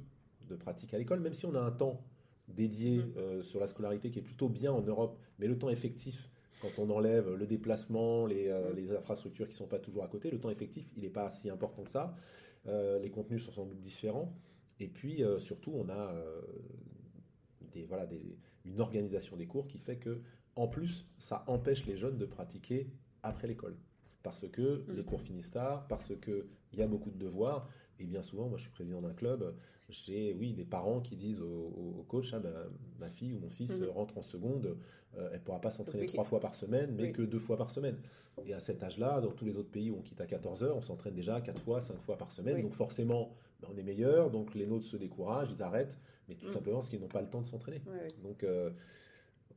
de 0.49 0.57
pratiques 0.57 0.93
à 0.95 0.99
l'école, 0.99 1.21
même 1.21 1.35
si 1.35 1.47
on 1.47 1.55
a 1.55 1.61
un 1.61 1.71
temps 1.71 2.03
dédié 2.49 2.99
Mhm. 2.99 3.13
euh, 3.17 3.43
sur 3.43 3.61
la 3.61 3.69
scolarité 3.69 4.11
qui 4.11 4.19
est 4.19 4.23
plutôt 4.23 4.49
bien 4.49 4.73
en 4.73 4.81
Europe, 4.83 5.19
mais 5.39 5.47
le 5.47 5.59
temps 5.59 5.69
effectif, 5.69 6.31
quand 6.61 6.79
on 6.79 6.91
enlève 6.91 7.35
le 7.35 7.47
déplacement, 7.47 8.27
les, 8.27 8.49
euh, 8.49 8.73
les 8.75 8.91
infrastructures 8.91 9.47
qui 9.47 9.53
ne 9.55 9.59
sont 9.59 9.67
pas 9.69 9.79
toujours 9.79 10.03
à 10.03 10.09
côté, 10.09 10.31
le 10.31 10.41
temps 10.41 10.51
effectif, 10.51 10.91
il 10.97 11.03
n'est 11.03 11.11
pas 11.11 11.31
si 11.31 11.51
important 11.51 11.83
que 11.85 11.91
ça. 11.91 12.17
Euh, 12.67 12.99
les 12.99 13.11
contenus 13.11 13.45
sont 13.45 13.53
sans 13.53 13.67
doute 13.67 13.81
différents. 13.81 14.35
Et 14.81 14.89
puis, 14.89 15.23
surtout, 15.41 15.73
on 15.75 15.89
a 15.89 16.13
des, 17.73 17.85
voilà, 17.85 18.07
des- 18.07 18.37
une 18.65 18.81
organisation 18.81 19.37
des 19.37 19.47
cours 19.47 19.67
qui 19.67 19.79
fait 19.79 19.97
que, 19.97 20.21
en 20.57 20.69
plus, 20.69 21.07
ça 21.19 21.45
empêche 21.47 21.85
les 21.87 21.97
jeunes 21.97 22.17
de 22.19 22.27
pratiquer 22.27 22.89
après 23.23 23.47
l'école. 23.49 23.77
Parce 24.23 24.47
que 24.49 24.85
les 24.89 25.03
Mhm. 25.03 25.05
cours 25.05 25.21
finissent 25.23 25.51
tard, 25.51 25.87
parce 25.89 26.13
qu'il 26.21 26.45
y 26.75 26.83
a 26.83 26.87
beaucoup 26.87 27.11
de 27.11 27.19
devoirs. 27.19 27.69
Et 28.01 28.05
bien 28.05 28.23
souvent, 28.23 28.49
moi 28.49 28.59
je 28.59 28.63
suis 28.63 28.71
président 28.71 29.01
d'un 29.01 29.13
club, 29.13 29.55
j'ai 29.89 30.35
oui, 30.39 30.53
des 30.53 30.65
parents 30.65 31.01
qui 31.01 31.17
disent 31.17 31.41
au, 31.41 32.05
coach 32.09 32.33
ah, 32.33 32.39
ben, 32.39 32.53
ma 33.01 33.09
fille 33.09 33.33
ou 33.33 33.39
mon 33.41 33.51
fils 33.51 33.71
Mhm. 33.81 33.89
rentre 33.89 34.19
en 34.19 34.23
seconde, 34.23 34.77
euh, 35.17 35.29
elle 35.33 35.39
ne 35.39 35.45
pourra 35.45 35.61
pas 35.61 35.71
s'entraîner 35.71 36.07
trois 36.07 36.25
fois 36.25 36.41
par 36.41 36.55
semaine, 36.55 36.95
mais 36.97 37.05
Oui. 37.05 37.13
que 37.13 37.23
deux 37.23 37.39
fois 37.39 37.57
par 37.57 37.71
semaine. 37.71 37.97
Et 38.47 38.55
à 38.55 38.61
cet 38.61 38.83
âge-là, 38.83 39.21
dans 39.21 39.33
tous 39.33 39.45
les 39.45 39.57
autres 39.57 39.71
pays 39.71 39.91
où 39.91 39.97
on 39.97 40.03
quitte 40.03 40.21
à 40.21 40.27
14 40.27 40.63
heures, 40.63 40.77
on 40.77 40.83
s'entraîne 40.83 41.15
déjà 41.15 41.41
quatre 41.41 41.61
fois, 41.63 41.81
cinq 41.81 42.01
fois 42.03 42.17
par 42.17 42.31
semaine. 42.31 42.57
Oui. 42.57 42.63
Donc 42.63 42.75
forcément, 42.75 43.35
ben, 43.61 43.69
on 43.73 43.77
est 43.77 43.83
meilleur, 43.83 44.31
donc 44.31 44.55
les 44.55 44.67
nôtres 44.67 44.87
se 44.87 44.97
découragent, 44.97 45.51
ils 45.51 45.63
arrêtent, 45.63 45.99
mais 46.29 46.35
tout 46.37 46.47
Mhm. 46.47 46.53
simplement 46.53 46.77
parce 46.79 46.89
qu'ils 46.91 47.01
n'ont 47.01 47.09
pas 47.09 47.23
le 47.23 47.29
temps 47.29 47.41
de 47.41 47.47
s'entraîner. 47.47 47.83
Donc, 48.23 48.45
euh, 48.45 48.71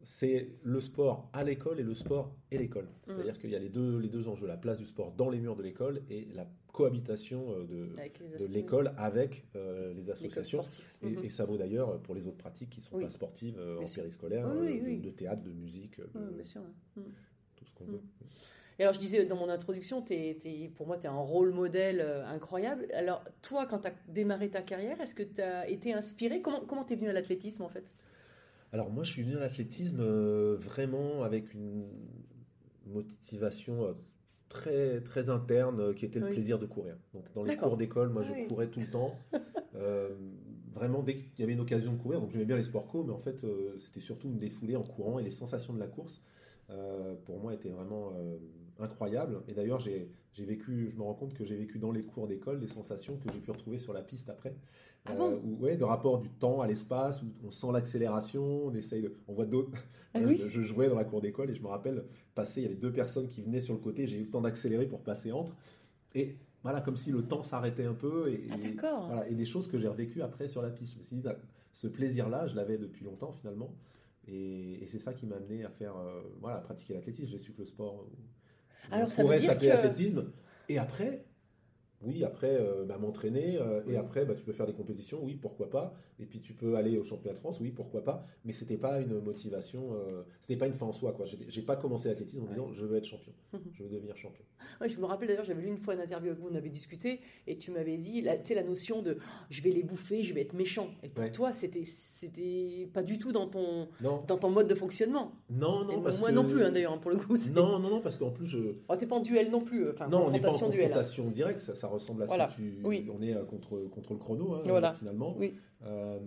c'est 0.04 0.50
le 0.64 0.82
sport 0.82 1.30
à 1.34 1.44
l'école 1.44 1.80
et 1.80 1.84
le 1.84 1.94
sport 1.94 2.34
et 2.52 2.58
l'école. 2.58 2.88
C'est-à-dire 3.06 3.38
qu'il 3.40 3.50
y 3.50 3.56
a 3.56 3.60
les 3.60 3.70
deux, 3.70 3.98
les 4.00 4.10
deux 4.10 4.28
enjeux, 4.28 4.48
la 4.48 4.58
place 4.58 4.78
du 4.78 4.86
sport 4.86 5.12
dans 5.12 5.30
les 5.30 5.40
murs 5.40 5.56
de 5.56 5.64
l'école 5.64 6.02
et 6.10 6.28
la 6.34 6.48
cohabitation 6.72 7.52
euh, 7.52 7.66
de, 7.66 8.48
l'école 8.54 8.94
avec 8.98 9.46
euh, 9.56 9.94
les 9.94 10.10
associations. 10.10 10.64
Et, 11.04 11.10
Mhm. 11.10 11.26
et 11.26 11.30
ça 11.30 11.46
vaut 11.46 11.58
d'ailleurs 11.58 12.00
pour 12.02 12.16
les 12.16 12.26
autres 12.28 12.38
pratiques 12.38 12.70
qui 12.70 12.80
ne 12.80 12.86
sont 12.86 12.96
Oui. 12.98 13.04
pas 13.04 13.10
sportives 13.10 13.58
euh, 13.60 13.80
en 13.82 13.86
périscolaire, 13.86 14.48
Oui, 14.60 14.82
oui. 14.84 14.98
De, 15.00 15.06
de 15.06 15.10
théâtre, 15.12 15.44
de 15.44 15.52
musique, 15.52 16.00
de 16.00 16.20
bien 16.34 16.44
sûr. 16.44 16.62
Mhm. 16.96 17.04
tout 17.58 17.66
ce 17.66 17.72
qu'on 17.74 17.84
Mm. 17.86 17.92
veut. 17.92 18.02
Et 18.80 18.84
alors, 18.84 18.94
je 18.96 19.00
disais 19.00 19.26
dans 19.26 19.36
mon 19.36 19.50
introduction, 19.50 20.04
pour 20.76 20.88
moi, 20.88 20.98
tu 20.98 21.04
es 21.06 21.10
un 21.10 21.20
rôle 21.20 21.52
modèle 21.54 22.02
incroyable. 22.26 22.88
Alors, 22.94 23.24
toi, 23.44 23.68
quand 23.68 23.80
tu 23.80 23.88
as 23.90 23.94
démarré 24.08 24.50
ta 24.50 24.62
carrière, 24.64 25.00
est-ce 25.02 25.14
que 25.14 25.22
tu 25.24 25.42
as 25.42 25.70
été 25.70 25.94
inspiré? 25.94 26.42
Comment 26.42 26.84
tu 26.84 26.94
es 26.94 26.96
venu 26.96 27.10
à 27.10 27.14
l'athlétisme, 27.14 27.62
en 27.62 27.70
fait? 27.70 27.92
Alors 28.74 28.90
moi, 28.90 29.04
je 29.04 29.12
suis 29.12 29.24
venu 29.24 29.36
à 29.38 29.40
l'athlétisme 29.40 30.00
euh, 30.00 30.58
vraiment 30.60 31.24
avec 31.24 31.54
une 31.54 31.88
motivation 32.86 33.86
euh, 33.86 33.94
très 34.50 35.02
très 35.02 35.30
interne 35.30 35.80
euh, 35.80 35.94
qui 35.94 36.06
était 36.06 36.20
le 36.20 36.28
Oui. 36.28 36.32
plaisir 36.34 36.58
de 36.58 36.66
courir. 36.66 36.96
Donc 37.14 37.26
dans 37.34 37.44
les 37.44 37.58
cours 37.58 37.76
d'école, 37.78 38.10
moi, 38.10 38.24
je 38.24 38.32
oui. 38.32 38.48
courais 38.48 38.68
tout 38.68 38.80
le 38.80 38.90
temps. 38.90 39.16
Vraiment 40.74 41.04
dès 41.04 41.16
qu'il 41.16 41.28
y 41.40 41.44
avait 41.44 41.52
une 41.52 41.60
occasion 41.60 41.92
de 41.92 41.98
courir. 41.98 42.22
Donc 42.22 42.32
j'aimais 42.32 42.46
bien 42.46 42.56
les 42.56 42.64
sports 42.64 42.88
co, 42.88 43.04
mais 43.04 43.12
en 43.12 43.20
fait, 43.20 43.46
c'était 43.80 44.00
surtout 44.00 44.30
me 44.30 44.40
défouler 44.40 44.78
en 44.78 44.84
courant 44.84 45.20
et 45.20 45.24
les 45.24 45.32
sensations 45.32 45.74
de 45.74 45.80
la 45.80 45.88
course. 45.88 46.22
pour 47.26 47.40
moi, 47.40 47.54
étaient 47.54 47.70
vraiment 47.70 48.14
euh, 48.16 48.38
incroyable. 48.80 49.42
Et 49.48 49.54
d'ailleurs, 49.54 49.80
j'ai 49.80 50.10
vécu, 50.38 50.90
je 50.92 50.98
me 50.98 51.04
rends 51.04 51.14
compte 51.14 51.34
que 51.34 51.46
j'ai 51.46 51.56
vécu 51.56 51.78
dans 51.78 51.92
les 51.92 52.04
cours 52.04 52.28
d'école 52.28 52.60
des 52.60 52.68
sensations 52.68 53.18
que 53.18 53.32
j'ai 53.32 53.40
pu 53.40 53.52
retrouver 53.52 53.78
sur 53.78 53.94
la 53.94 54.02
piste 54.02 54.30
après. 54.30 54.56
Ah 55.06 55.14
bon? 55.16 55.42
où, 55.44 55.64
ouais, 55.64 55.78
de 55.78 55.84
rapport 55.84 56.20
du 56.20 56.30
temps 56.30 56.62
à 56.62 56.68
l'espace, 56.68 57.24
où 57.24 57.28
on 57.46 57.52
sent 57.52 57.68
l'accélération, 57.74 58.68
on 58.68 58.74
essaye 58.76 59.02
de, 59.02 59.14
on 59.28 59.34
voit 59.34 59.46
d'autres. 59.46 59.72
Ah 60.14 60.20
Euh, 60.20 60.26
oui? 60.28 60.38
Je, 60.38 60.48
je 60.48 60.62
jouais 60.62 60.90
dans 60.90 60.96
la 60.96 61.06
cour 61.06 61.22
d'école 61.22 61.50
et 61.50 61.56
je 61.56 61.62
me 61.62 61.68
rappelle 61.68 62.06
passer, 62.36 62.62
il 62.62 62.64
y 62.64 62.68
avait 62.68 62.76
deux 62.76 62.92
personnes 62.94 63.28
qui 63.28 63.42
venaient 63.42 63.62
sur 63.62 63.74
le 63.74 63.80
côté, 63.80 64.06
j'ai 64.08 64.18
eu 64.18 64.22
le 64.24 64.30
temps 64.30 64.42
d'accélérer 64.42 64.86
pour 64.86 65.02
passer 65.02 65.32
entre. 65.32 65.56
Et 66.14 66.38
voilà, 66.64 66.82
comme 66.82 66.98
si 66.98 67.12
le 67.12 67.24
temps 67.24 67.42
s'arrêtait 67.44 67.86
un 67.86 67.94
peu. 67.96 68.30
Et, 68.32 68.48
Ah, 68.52 68.56
et- 68.64 68.72
d'accord. 68.74 69.08
voilà, 69.08 69.28
et 69.28 69.34
des 69.34 69.46
choses 69.46 69.68
que 69.68 69.80
j'ai 69.80 69.88
revécues 69.88 70.22
après 70.22 70.48
sur 70.48 70.62
la 70.62 70.70
piste. 70.70 70.94
Je 70.94 71.00
me 71.00 71.04
suis 71.04 71.16
dit, 71.16 71.24
ce 71.74 71.88
plaisir-là, 71.88 72.46
je 72.48 72.56
l'avais 72.56 72.78
depuis 72.78 73.04
longtemps 73.06 73.32
finalement. 73.32 73.74
Et, 74.28 74.84
et 74.84 74.88
c'est 74.88 75.00
ça 75.00 75.14
qui 75.14 75.26
m'a 75.26 75.38
amené 75.38 75.64
à 75.66 75.70
faire, 75.70 75.98
euh, 75.98 76.22
voilà, 76.42 76.58
à 76.58 76.62
pratiquer 76.62 76.94
l'athlétisme. 76.94 77.32
J'ai 77.32 77.40
su 77.40 77.54
que 77.54 77.60
le 77.60 77.66
sport 77.66 78.06
euh, 78.92 78.96
Alors, 78.96 79.12
ça 79.12 79.24
veut 79.24 79.36
dire 79.40 79.50
s'appeler 79.52 79.70
que- 79.70 79.74
athlétisme. 79.74 80.26
Et 80.70 80.78
après, 80.78 81.26
oui, 82.04 82.24
après, 82.24 82.56
euh, 82.60 82.86
bah, 82.86 82.98
m'entraîner. 82.98 83.58
euh. 83.58 83.82
Et 83.88 83.96
après, 83.98 84.26
bah, 84.26 84.34
tu 84.36 84.44
peux 84.44 84.52
faire 84.54 84.66
des 84.68 84.74
compétitions, 84.74 85.20
oui, 85.24 85.36
pourquoi 85.36 85.70
pas. 85.70 85.94
Et 86.20 86.26
puis 86.26 86.40
tu 86.40 86.54
peux 86.54 86.76
aller 86.76 86.98
au 87.00 87.04
championnat 87.04 87.34
de 87.34 87.40
France, 87.40 87.60
oui, 87.60 87.72
pourquoi 87.72 88.04
pas. 88.04 88.26
Mais 88.46 88.54
c'était 88.54 88.78
pas 88.78 89.00
une 89.00 89.20
motivation, 89.22 89.94
euh, 89.96 90.22
c'était 90.42 90.56
pas 90.58 90.68
une 90.68 90.74
fin 90.74 90.86
en 90.86 90.92
soi. 90.92 91.14
quoi. 91.14 91.26
J'ai 91.26 91.62
pas 91.64 91.76
commencé 91.76 92.10
l'athlétisme 92.10 92.42
en 92.44 92.46
Ouais. 92.46 92.50
disant, 92.52 92.72
je 92.72 92.86
veux 92.86 92.98
être 92.98 93.06
champion, 93.06 93.34
je 93.74 93.84
veux 93.84 93.90
devenir 93.90 94.16
champion. 94.18 94.44
Ouais, 94.80 94.88
je 94.90 95.00
me 95.00 95.06
rappelle 95.06 95.28
d'ailleurs, 95.30 95.46
j'avais 95.46 95.62
lu 95.64 95.68
une 95.70 95.78
fois 95.80 95.96
une 95.96 96.00
interview 96.02 96.30
avec 96.30 96.40
vous, 96.42 96.50
on 96.52 96.56
avait 96.56 96.70
discuté, 96.70 97.20
et 97.48 97.58
tu 97.58 97.72
m'avais 97.72 97.98
dit, 97.98 98.22
la- 98.22 98.38
tu 98.38 98.46
sais, 98.50 98.54
la 98.56 98.64
notion 98.64 99.02
de 99.02 99.18
oh, 99.20 99.24
je 99.50 99.62
vais 99.64 99.72
les 99.72 99.82
bouffer, 99.84 100.22
je 100.22 100.34
vais 100.36 100.42
être 100.42 100.54
méchant. 100.54 100.90
Et 101.02 101.10
pour 101.10 101.24
Ouais. 101.24 101.32
toi, 101.32 101.52
c'était, 101.52 101.86
c'était 101.86 102.88
pas 102.94 103.04
du 103.04 103.18
tout 103.18 103.32
dans 103.32 103.48
ton, 103.48 103.88
Non, 104.02 104.24
dans 104.28 104.38
ton 104.38 104.50
mode 104.52 104.68
de 104.68 104.76
fonctionnement. 104.76 105.32
non, 105.50 105.90
Et 105.90 105.96
non. 105.96 106.02
parce 106.02 106.20
moi 106.20 106.30
que- 106.30 106.36
non 106.36 106.46
plus, 106.46 106.64
hein, 106.64 106.72
d'ailleurs, 106.72 107.00
pour 107.00 107.12
le 107.12 107.18
coup. 107.18 107.36
Non, 107.54 107.80
non, 107.80 107.90
non, 107.90 108.02
parce 108.02 108.18
qu'en 108.18 108.30
plus, 108.30 108.46
je, 108.46 108.60
Oh, 108.90 108.96
t'es 108.96 109.08
pas 109.08 109.16
en 109.16 109.22
duel 109.22 109.50
non 109.50 109.62
plus, 109.62 109.90
enfin, 109.90 110.08
Non, 110.08 110.26
on 110.28 110.32
n'est 110.32 110.40
pas 110.40 110.50
en 110.50 110.52
confrontation 110.52 110.68
duel. 110.70 110.94
hein. 110.94 111.32
directe, 111.34 111.60
ça, 111.60 111.76
ça 111.76 111.88
ressemble 111.92 112.24
à 112.24 112.26
ce 112.26 112.30
Voilà. 112.30 112.48
que 112.48 112.54
tu. 112.56 112.80
Oui. 112.84 113.08
On 113.14 113.22
est 113.22 113.36
euh, 113.36 113.44
contre, 113.46 113.80
contre 113.92 114.14
le 114.14 114.20
chrono, 114.20 114.54
hein, 114.56 114.62
Voilà. 114.66 114.94
finalement. 114.94 115.36
Oui. 115.38 115.54
Euh, 115.84 116.20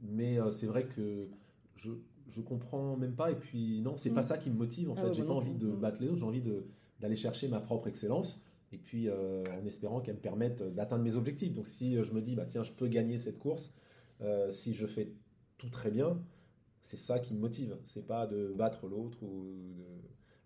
mais 0.00 0.38
euh, 0.40 0.50
c'est 0.50 0.66
vrai 0.66 0.84
que 0.86 1.28
je, 1.76 1.90
je 2.28 2.40
comprends 2.40 2.96
même 2.96 3.14
pas, 3.14 3.30
et 3.30 3.36
puis 3.36 3.80
non, 3.80 3.96
c'est 3.96 4.10
Mm. 4.10 4.14
pas 4.14 4.22
ça 4.22 4.38
qui 4.38 4.50
me 4.50 4.56
motive 4.56 4.90
en 4.90 4.94
Ah 4.96 5.02
fait. 5.06 5.14
j'ai 5.14 5.22
pas 5.24 5.32
envie 5.34 5.54
de 5.54 5.66
Mm. 5.68 5.80
battre 5.80 6.00
les 6.00 6.08
autres, 6.08 6.18
j'ai 6.18 6.26
envie 6.26 6.40
de- 6.42 6.66
d'aller 7.00 7.16
chercher 7.16 7.48
ma 7.48 7.60
propre 7.60 7.88
excellence, 7.88 8.40
et 8.72 8.78
puis 8.78 9.08
euh, 9.08 9.44
en 9.60 9.64
espérant 9.66 10.00
qu'elle 10.00 10.16
me 10.16 10.20
permette 10.20 10.62
d'atteindre 10.74 11.02
mes 11.04 11.16
objectifs. 11.16 11.54
Donc 11.54 11.66
si 11.66 11.96
euh, 11.96 12.04
je 12.04 12.12
me 12.12 12.20
dis, 12.20 12.34
bah 12.36 12.44
tiens, 12.46 12.62
je 12.62 12.72
peux 12.72 12.88
gagner 12.88 13.18
cette 13.18 13.38
course, 13.38 13.72
euh, 14.20 14.50
si 14.50 14.74
je 14.74 14.86
fais 14.86 15.12
tout 15.56 15.68
très 15.70 15.90
bien, 15.90 16.20
c'est 16.84 16.96
ça 16.98 17.18
qui 17.18 17.34
me 17.34 17.40
motive. 17.40 17.76
C'est 17.86 18.06
pas 18.06 18.26
de 18.26 18.52
battre 18.56 18.86
l'autre 18.88 19.22
ou 19.22 19.44
de... 19.76 19.84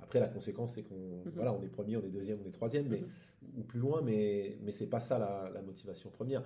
Après, 0.02 0.20
la 0.20 0.28
conséquence, 0.28 0.74
c'est 0.74 0.82
qu'on 0.82 0.94
Mhm. 1.24 1.32
voilà, 1.34 1.52
on 1.54 1.62
est 1.62 1.68
premier, 1.68 1.96
on 1.96 2.04
est 2.04 2.10
deuxième, 2.10 2.38
on 2.44 2.48
est 2.48 2.52
troisième, 2.52 2.88
mais, 2.88 2.98
Mhm. 3.00 3.08
ou 3.58 3.62
plus 3.62 3.78
loin, 3.80 4.02
mais, 4.02 4.58
mais 4.62 4.72
c'est 4.72 4.86
pas 4.86 5.00
ça 5.00 5.18
la, 5.18 5.50
la 5.54 5.62
motivation 5.62 6.10
première. 6.10 6.42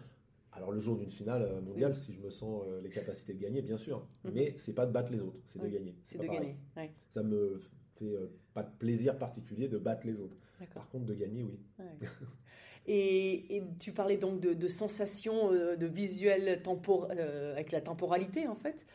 Alors, 0.53 0.73
le 0.73 0.81
jour 0.81 0.97
d'une 0.97 1.11
finale 1.11 1.43
euh, 1.43 1.61
mondiale, 1.61 1.95
si 1.95 2.13
je 2.15 2.21
me 2.21 2.31
sens 2.31 2.63
euh, 2.67 2.81
les 2.81 2.89
capacités 2.91 3.35
de 3.35 3.41
gagner, 3.41 3.63
bien 3.63 3.77
sûr, 3.77 4.07
Mhm. 4.25 4.33
mais 4.35 4.55
c'est 4.57 4.73
pas 4.73 4.87
de 4.87 4.93
battre 4.93 5.11
les 5.13 5.21
autres, 5.21 5.39
c'est 5.45 5.61
de 5.61 5.69
gagner. 5.69 5.95
C'est 6.05 6.19
de 6.19 6.27
pareil. 6.27 6.41
gagner. 6.41 6.57
Ouais, 6.77 6.91
Ça 7.09 7.23
me 7.23 7.61
fait 7.97 8.15
euh, 8.15 8.27
pas 8.55 8.63
de 8.63 8.71
plaisir 8.79 9.19
particulier 9.19 9.69
de 9.69 9.79
battre 9.79 10.07
les 10.07 10.19
autres. 10.21 10.37
Par 10.75 10.89
contre, 10.89 11.05
de 11.07 11.15
gagner, 11.15 11.43
oui. 11.43 11.59
Ouais. 11.79 11.99
Et, 12.89 13.57
et 13.57 13.63
tu 13.81 13.91
parlais 13.93 14.17
donc 14.17 14.39
de, 14.41 14.53
de 14.55 14.69
sensations, 14.69 15.51
de 15.51 15.87
visuel 15.87 16.61
tempor- 16.63 17.09
euh, 17.11 17.53
avec 17.53 17.73
la 17.73 17.81
temporalité 17.81 18.47
en 18.47 18.55
fait. 18.55 18.87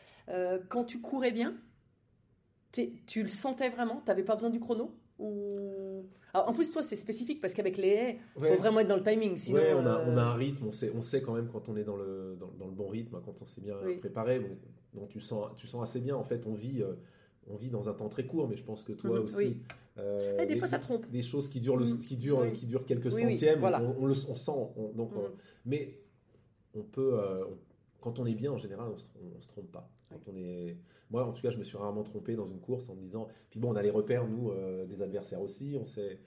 Quand 0.70 0.84
tu 0.84 1.00
courais 1.02 1.30
bien, 1.32 1.54
tu 2.72 3.22
le 3.22 3.28
sentais 3.28 3.68
vraiment? 3.68 3.96
Tu 4.04 4.08
n'avais 4.10 4.22
pas 4.22 4.34
besoin 4.34 4.50
du 4.50 4.60
chrono? 4.60 4.90
Ou... 5.18 6.04
Alors, 6.34 6.48
En 6.48 6.52
plus, 6.52 6.70
toi, 6.72 6.82
c'est 6.82 6.96
spécifique 6.96 7.40
parce 7.40 7.52
qu'avec 7.54 7.76
les 7.76 7.88
haies, 7.88 8.18
il 8.36 8.42
Ouais. 8.42 8.48
faut 8.48 8.56
vraiment 8.60 8.80
être 8.80 8.88
dans 8.88 8.96
le 8.96 9.02
timing. 9.02 9.36
Sinon, 9.36 9.58
Ouais, 9.58 9.74
on 9.74 9.86
a, 9.86 9.98
euh, 10.00 10.04
on 10.08 10.16
a 10.16 10.22
un 10.22 10.34
rythme, 10.34 10.66
on 10.66 10.72
sait, 10.72 10.90
on 10.94 11.02
sait 11.02 11.20
quand 11.20 11.34
même 11.34 11.48
quand 11.52 11.68
on 11.68 11.76
est 11.76 11.84
dans 11.84 11.96
le, 11.96 12.36
dans, 12.40 12.50
dans 12.58 12.66
le 12.66 12.72
bon 12.72 12.88
rythme, 12.88 13.20
quand 13.24 13.34
on 13.40 13.44
s'est 13.46 13.60
bien 13.60 13.76
Oui. 13.84 13.96
préparé. 13.96 14.40
Bon, 14.40 14.48
donc 14.94 15.08
tu 15.10 15.20
sens, 15.20 15.46
tu 15.56 15.66
sens 15.66 15.82
assez 15.88 16.00
bien. 16.00 16.16
En 16.16 16.24
fait, 16.24 16.46
on 16.46 16.54
vit, 16.54 16.82
euh, 16.82 16.94
on 17.48 17.56
vit 17.56 17.68
dans 17.70 17.88
un 17.88 17.92
temps 17.92 18.08
très 18.08 18.24
court, 18.26 18.48
mais 18.48 18.56
je 18.56 18.64
pense 18.64 18.82
que 18.82 18.92
toi 18.92 19.18
Mhm, 19.18 19.24
aussi. 19.24 19.36
oui. 19.36 19.56
euh, 19.98 20.38
Eh, 20.40 20.46
des 20.46 20.56
fois, 20.56 20.66
ça 20.66 20.78
trompe. 20.78 21.08
Des 21.10 21.22
choses 21.22 21.50
qui 21.50 21.60
durent, 21.60 21.76
le, 21.76 21.84
Mhm. 21.84 22.00
qui 22.00 22.16
durent, 22.16 22.38
Oui. 22.40 22.52
qui 22.54 22.64
durent 22.66 22.86
quelques 22.86 23.12
centièmes, 23.12 23.62
on, 23.62 23.96
on 24.00 24.06
le, 24.06 24.14
on 24.30 24.34
sent. 24.34 24.52
on- 24.76 24.88
donc, 24.96 25.10
on- 25.14 25.20
Mhm. 25.24 25.28
mais 25.66 25.98
on 26.74 26.82
peut, 26.82 27.12
euh, 27.20 27.44
on- 27.44 27.58
quand 28.02 28.18
on 28.18 28.26
est 28.26 28.34
bien, 28.34 28.52
en 28.52 28.58
général, 28.58 28.88
on 28.92 28.96
se, 28.98 29.04
on 29.36 29.40
se 29.40 29.48
trompe 29.48 29.70
pas. 29.72 29.88
Quand 30.10 30.20
on 30.28 30.36
est, 30.36 30.76
moi, 31.10 31.24
en 31.26 31.32
tout 31.32 31.40
cas, 31.40 31.50
je 31.50 31.58
me 31.58 31.64
suis 31.64 31.76
rarement 31.78 32.02
trompé 32.02 32.34
dans 32.36 32.46
une 32.46 32.60
course 32.60 32.88
en 32.90 32.94
me 32.94 33.00
disant. 33.00 33.28
Puis 33.50 33.58
bon, 33.60 33.70
on 33.72 33.76
a 33.76 33.82
les 33.82 33.90
repères, 33.90 34.26
nous, 34.28 34.50
euh, 34.50 34.84
des 34.84 35.00
adversaires 35.00 35.40
aussi, 35.40 35.76
on 35.80 35.86
sait. 35.86 36.18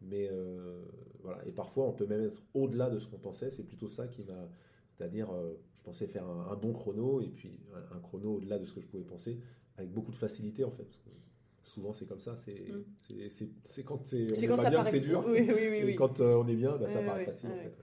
Mais 0.00 0.28
euh, 0.30 0.82
voilà, 1.22 1.46
et 1.46 1.52
parfois, 1.52 1.84
on 1.86 1.92
peut 1.92 2.06
même 2.06 2.22
être 2.22 2.42
au-delà 2.54 2.88
de 2.88 2.98
ce 2.98 3.08
qu'on 3.08 3.18
pensait. 3.18 3.50
C'est 3.50 3.64
plutôt 3.64 3.88
ça 3.88 4.06
qui 4.06 4.22
m'a, 4.22 4.48
c'est-à-dire, 4.92 5.30
euh, 5.32 5.54
je 5.74 5.82
pensais 5.82 6.06
faire 6.06 6.24
un, 6.26 6.48
un 6.52 6.56
bon 6.56 6.72
chrono 6.72 7.20
et 7.20 7.28
puis 7.28 7.58
un, 7.74 7.96
un 7.96 8.00
chrono 8.00 8.36
au-delà 8.36 8.58
de 8.58 8.64
ce 8.64 8.74
que 8.74 8.80
je 8.80 8.86
pouvais 8.86 9.02
penser, 9.04 9.38
avec 9.76 9.90
beaucoup 9.92 10.12
de 10.12 10.16
facilité 10.16 10.64
en 10.64 10.70
fait. 10.70 10.84
Parce 10.84 10.98
que 10.98 11.10
souvent, 11.62 11.92
c'est 11.92 12.06
comme 12.06 12.20
ça. 12.20 12.36
C'est, 12.36 12.54
Mm. 12.54 13.82
quand 13.84 14.04
c'est, 14.04 14.26
on 14.30 14.34
est 14.34 14.46
quand 14.46 14.56
pas 14.56 14.62
ça 14.62 14.70
bien 14.70 14.84
c'est 14.84 15.00
dur. 15.00 15.24
Oui, 15.26 15.40
oui, 15.40 15.68
oui. 15.70 15.90
Et 15.90 15.94
quand 15.96 16.20
on 16.20 16.46
est 16.48 16.56
bien, 16.56 16.76
bah, 16.76 16.88
ça 16.88 17.02
paraît 17.02 17.24
facile 17.24 17.50
en 17.50 17.56
fait. 17.56 17.74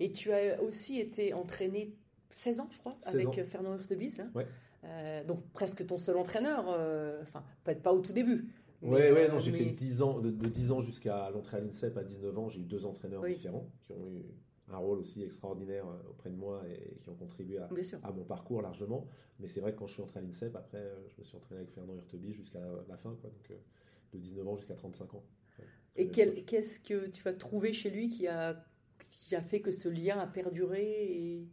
Et 0.00 0.12
tu 0.12 0.32
as 0.32 0.62
aussi 0.62 1.00
été 1.00 1.32
entraîné 1.32 1.94
16 2.30 2.60
ans, 2.60 2.68
je 2.70 2.78
crois, 2.78 2.96
16 3.02 3.14
avec 3.14 3.26
ans. 3.28 3.32
euh, 3.38 3.44
Fernand 3.44 3.74
Hurtebise. 3.74 4.20
hein. 4.20 4.30
Ouais. 4.34 4.46
Euh, 4.84 5.24
donc 5.24 5.42
presque 5.52 5.84
ton 5.86 5.98
seul 5.98 6.16
entraîneur. 6.16 6.66
euh, 6.68 7.20
Enfin, 7.22 7.44
peut-être 7.64 7.82
pas 7.82 7.92
au 7.92 8.00
tout 8.00 8.12
début. 8.12 8.46
Ouais, 8.80 9.10
mais, 9.10 9.12
ouais, 9.12 9.28
non, 9.28 9.40
j'ai 9.40 9.50
mais- 9.50 9.58
fait 9.58 9.64
10 9.70 10.02
ans, 10.02 10.20
de, 10.20 10.30
de 10.30 10.48
10 10.48 10.70
ans 10.70 10.80
jusqu'à 10.80 11.30
l'entrée 11.30 11.56
à 11.56 11.60
l'INSEP 11.60 11.96
à 11.96 12.04
19 12.04 12.38
ans, 12.38 12.48
j'ai 12.48 12.60
eu 12.60 12.64
deux 12.64 12.84
entraîneurs 12.86 13.22
Oui. 13.22 13.34
différents 13.34 13.66
qui 13.80 13.90
ont 13.92 14.06
eu 14.08 14.22
un 14.70 14.76
rôle 14.76 14.98
aussi 14.98 15.22
extraordinaire 15.24 15.84
auprès 16.10 16.30
de 16.30 16.36
moi 16.36 16.62
et 16.68 16.98
qui 17.00 17.08
ont 17.08 17.14
contribué 17.14 17.58
à, 17.58 18.12
mon 18.12 18.22
parcours 18.22 18.62
largement. 18.62 19.06
Mais 19.40 19.48
c'est 19.48 19.60
vrai 19.60 19.72
que 19.72 19.78
quand 19.78 19.86
je 19.88 19.94
suis 19.94 20.02
entré 20.02 20.20
à 20.20 20.22
l'INSEP, 20.22 20.54
après, 20.54 20.92
je 21.08 21.18
me 21.20 21.24
suis 21.24 21.36
entraîné 21.36 21.62
avec 21.62 21.72
Fernand 21.72 21.94
Hurtebise 21.94 22.34
jusqu'à 22.36 22.60
la, 22.60 22.68
la 22.88 22.96
fin, 22.98 23.16
quoi, 23.20 23.30
donc 23.30 23.58
de 24.12 24.18
19 24.18 24.46
ans 24.46 24.56
jusqu'à 24.56 24.74
35 24.74 25.14
ans. 25.14 25.24
Et 25.96 26.08
qu'est-ce 26.08 26.78
que 26.78 27.08
tu 27.08 27.26
as 27.26 27.32
trouvé 27.32 27.72
chez 27.72 27.90
lui 27.90 28.08
qui 28.08 28.28
a, 28.28 28.64
qui 29.10 29.34
a 29.34 29.40
fait 29.40 29.60
que 29.60 29.72
ce 29.72 29.88
lien 29.88 30.18
a 30.18 30.26
perduré 30.28 30.84
et... 30.84 31.48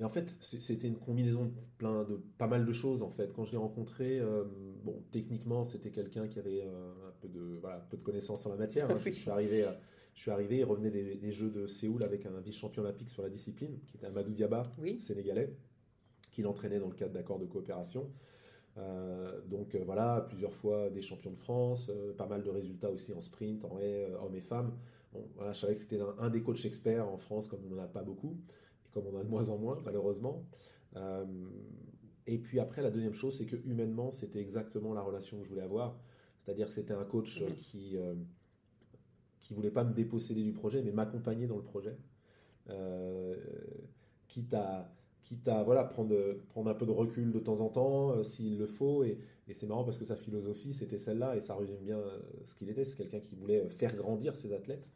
Et 0.00 0.04
en 0.04 0.10
fait, 0.10 0.28
c'était 0.40 0.86
une 0.86 0.96
combinaison 0.96 1.46
de 1.46 1.50
plein 1.76 2.04
de 2.04 2.20
pas 2.38 2.46
mal 2.46 2.64
de 2.64 2.72
choses 2.72 3.02
en 3.02 3.10
fait. 3.10 3.32
Quand 3.32 3.44
je 3.44 3.50
l'ai 3.52 3.56
rencontré, 3.58 4.20
euh, 4.20 4.44
bon, 4.84 5.02
techniquement, 5.10 5.64
c'était 5.66 5.90
quelqu'un 5.90 6.28
qui 6.28 6.38
avait 6.38 6.62
euh, 6.62 6.92
un 7.08 7.12
peu 7.20 7.28
de 7.28 7.58
voilà, 7.60 7.78
peu 7.90 7.96
de 7.96 8.02
connaissances 8.02 8.46
en 8.46 8.50
la 8.50 8.56
matière. 8.56 8.88
hein. 8.90 8.98
Je, 9.04 9.10
suis 9.10 9.30
arrivé, 9.30 9.64
euh, 9.64 9.72
je 10.14 10.20
suis 10.20 10.30
arrivé, 10.30 10.58
il 10.58 10.64
revenait 10.64 10.90
des, 10.92 11.16
des 11.16 11.32
Jeux 11.32 11.50
de 11.50 11.66
Séoul 11.66 12.04
avec 12.04 12.26
un 12.26 12.38
vice-champion 12.40 12.82
olympique 12.84 13.10
sur 13.10 13.22
la 13.22 13.28
discipline, 13.28 13.76
qui 13.86 13.96
était 13.96 14.06
Amadou 14.06 14.32
Diaba, 14.34 14.72
Oui. 14.78 15.00
sénégalais, 15.00 15.52
qui 16.30 16.42
l'entraînait 16.42 16.78
dans 16.78 16.88
le 16.88 16.94
cadre 16.94 17.12
d'accords 17.12 17.40
de 17.40 17.46
coopération. 17.46 18.08
Euh, 18.76 19.40
donc 19.46 19.74
voilà, 19.84 20.24
plusieurs 20.28 20.54
fois 20.54 20.90
des 20.90 21.02
champions 21.02 21.32
de 21.32 21.38
France, 21.38 21.90
pas 22.16 22.26
mal 22.26 22.44
de 22.44 22.50
résultats 22.50 22.90
aussi 22.92 23.12
en 23.12 23.20
sprint, 23.20 23.64
en 23.64 23.80
haie, 23.80 24.06
hommes 24.22 24.36
et 24.36 24.40
femmes. 24.40 24.72
Bon, 25.12 25.26
voilà, 25.34 25.52
je 25.52 25.58
savais 25.58 25.74
que 25.74 25.80
c'était 25.80 26.00
un, 26.00 26.14
un 26.20 26.30
des 26.30 26.42
coachs 26.42 26.64
experts 26.64 27.08
en 27.08 27.16
France, 27.18 27.48
comme 27.48 27.60
on 27.68 27.74
n'en 27.74 27.82
a 27.82 27.88
pas 27.88 28.02
beaucoup, 28.04 28.36
comme 29.02 29.14
on 29.14 29.16
en 29.16 29.20
a 29.20 29.24
de 29.24 29.28
moins 29.28 29.48
en 29.48 29.58
moins, 29.58 29.80
malheureusement. 29.84 30.44
Euh, 30.96 31.24
et 32.26 32.38
puis 32.38 32.60
après, 32.60 32.82
la 32.82 32.90
deuxième 32.90 33.14
chose, 33.14 33.36
c'est 33.38 33.46
que 33.46 33.56
humainement, 33.56 34.12
c'était 34.12 34.40
exactement 34.40 34.92
la 34.94 35.02
relation 35.02 35.38
que 35.38 35.44
je 35.44 35.48
voulais 35.50 35.62
avoir. 35.62 35.98
C'est-à-dire 36.40 36.68
que 36.68 36.74
c'était 36.74 36.94
un 36.94 37.04
coach 37.04 37.42
euh, 37.42 37.50
Mhm. 37.50 37.56
qui 37.56 37.96
euh, 37.96 38.14
qui 39.40 39.54
voulait 39.54 39.70
pas 39.70 39.84
me 39.84 39.92
déposséder 39.94 40.42
du 40.42 40.52
projet, 40.52 40.82
mais 40.82 40.92
m'accompagner 40.92 41.46
dans 41.46 41.56
le 41.56 41.62
projet. 41.62 41.96
Euh, 42.70 43.36
quitte 44.28 44.54
à 44.54 44.94
quitte 45.22 45.46
à 45.48 45.62
voilà, 45.62 45.84
prendre, 45.84 46.14
prendre 46.48 46.70
un 46.70 46.74
peu 46.74 46.86
de 46.86 46.90
recul 46.90 47.32
de 47.32 47.38
temps 47.38 47.60
en 47.60 47.68
temps, 47.68 48.12
euh, 48.12 48.22
s'il 48.24 48.58
le 48.58 48.66
faut. 48.66 49.04
Et, 49.04 49.18
et 49.48 49.54
c'est 49.54 49.66
marrant 49.66 49.84
parce 49.84 49.98
que 49.98 50.04
sa 50.04 50.16
philosophie, 50.16 50.72
c'était 50.74 50.98
celle-là, 50.98 51.36
et 51.36 51.40
ça 51.42 51.54
résume 51.54 51.78
bien 51.82 51.98
euh, 51.98 52.18
ce 52.46 52.54
qu'il 52.54 52.70
était. 52.70 52.84
C'est 52.84 52.96
quelqu'un 52.96 53.20
qui 53.20 53.34
voulait 53.36 53.60
euh, 53.62 53.68
faire 53.68 53.94
grandir 53.96 54.34
ses 54.36 54.52
athlètes. 54.52 54.88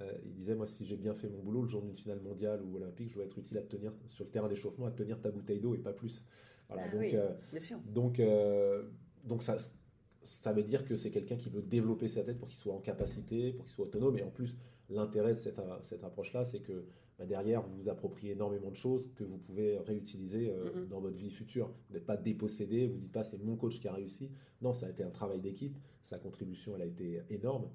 Euh, 0.00 0.12
il 0.24 0.32
disait, 0.32 0.54
moi, 0.54 0.66
si 0.66 0.84
j'ai 0.86 0.96
bien 0.96 1.14
fait 1.14 1.28
mon 1.28 1.38
boulot, 1.42 1.62
le 1.62 1.68
jour 1.68 1.82
d'une 1.82 1.94
finale 1.96 2.20
mondiale 2.20 2.62
ou 2.62 2.76
olympique, 2.76 3.10
je 3.10 3.14
dois 3.16 3.24
être 3.24 3.36
utile 3.38 3.58
à 3.58 3.62
te 3.62 3.76
tenir 3.76 3.92
sur 4.08 4.24
le 4.24 4.30
terrain 4.30 4.48
d'échauffement, 4.48 4.86
à 4.86 4.90
te 4.90 4.96
tenir 5.02 5.20
ta 5.20 5.30
bouteille 5.30 5.60
d'eau 5.60 5.74
et 5.74 5.78
pas 5.78 5.92
plus. 5.92 6.24
Voilà, 6.68 6.84
Ah 6.86 6.92
donc, 6.92 7.00
oui. 7.00 7.10
euh, 7.14 7.32
Bien 7.52 7.60
sûr. 7.60 7.78
donc, 7.86 8.18
euh, 8.20 8.84
donc 9.24 9.42
ça, 9.42 9.58
ça 10.24 10.52
veut 10.52 10.62
dire 10.62 10.84
que 10.86 10.96
c'est 10.96 11.10
quelqu'un 11.10 11.36
qui 11.36 11.50
veut 11.50 11.62
développer 11.62 12.08
sa 12.08 12.22
tête 12.22 12.38
pour 12.38 12.48
qu'il 12.48 12.58
soit 12.58 12.72
en 12.72 12.80
capacité, 12.80 13.52
pour 13.52 13.66
qu'il 13.66 13.74
soit 13.74 13.84
autonome. 13.86 14.16
Et 14.16 14.22
en 14.22 14.30
plus, 14.30 14.56
l'intérêt 14.88 15.34
de 15.34 15.40
cette, 15.40 15.60
cette 15.82 16.02
approche-là, 16.04 16.44
c'est 16.44 16.60
que 16.60 16.84
bah, 17.18 17.26
derrière, 17.26 17.60
vous 17.62 17.76
vous 17.82 17.88
appropriez 17.90 18.32
énormément 18.32 18.70
de 18.70 18.76
choses 18.76 19.12
que 19.16 19.24
vous 19.24 19.36
pouvez 19.36 19.76
réutiliser 19.78 20.50
Mhm. 20.50 20.86
dans 20.88 21.00
votre 21.00 21.16
vie 21.16 21.30
future. 21.30 21.70
Vous 21.88 21.94
n'êtes 21.94 22.06
pas 22.06 22.16
dépossédé, 22.16 22.86
vous 22.86 22.94
ne 22.94 23.00
dites 23.00 23.12
pas 23.12 23.24
c'est 23.24 23.36
mon 23.42 23.56
coach 23.56 23.78
qui 23.80 23.88
a 23.88 23.92
réussi. 23.92 24.30
Non, 24.62 24.72
ça 24.72 24.86
a 24.86 24.88
été 24.90 25.02
un 25.02 25.10
travail 25.10 25.40
d'équipe. 25.40 25.76
Sa 26.04 26.18
contribution, 26.18 26.74
elle 26.76 26.82
a 26.82 26.86
été 26.86 27.20
énorme. 27.28 27.68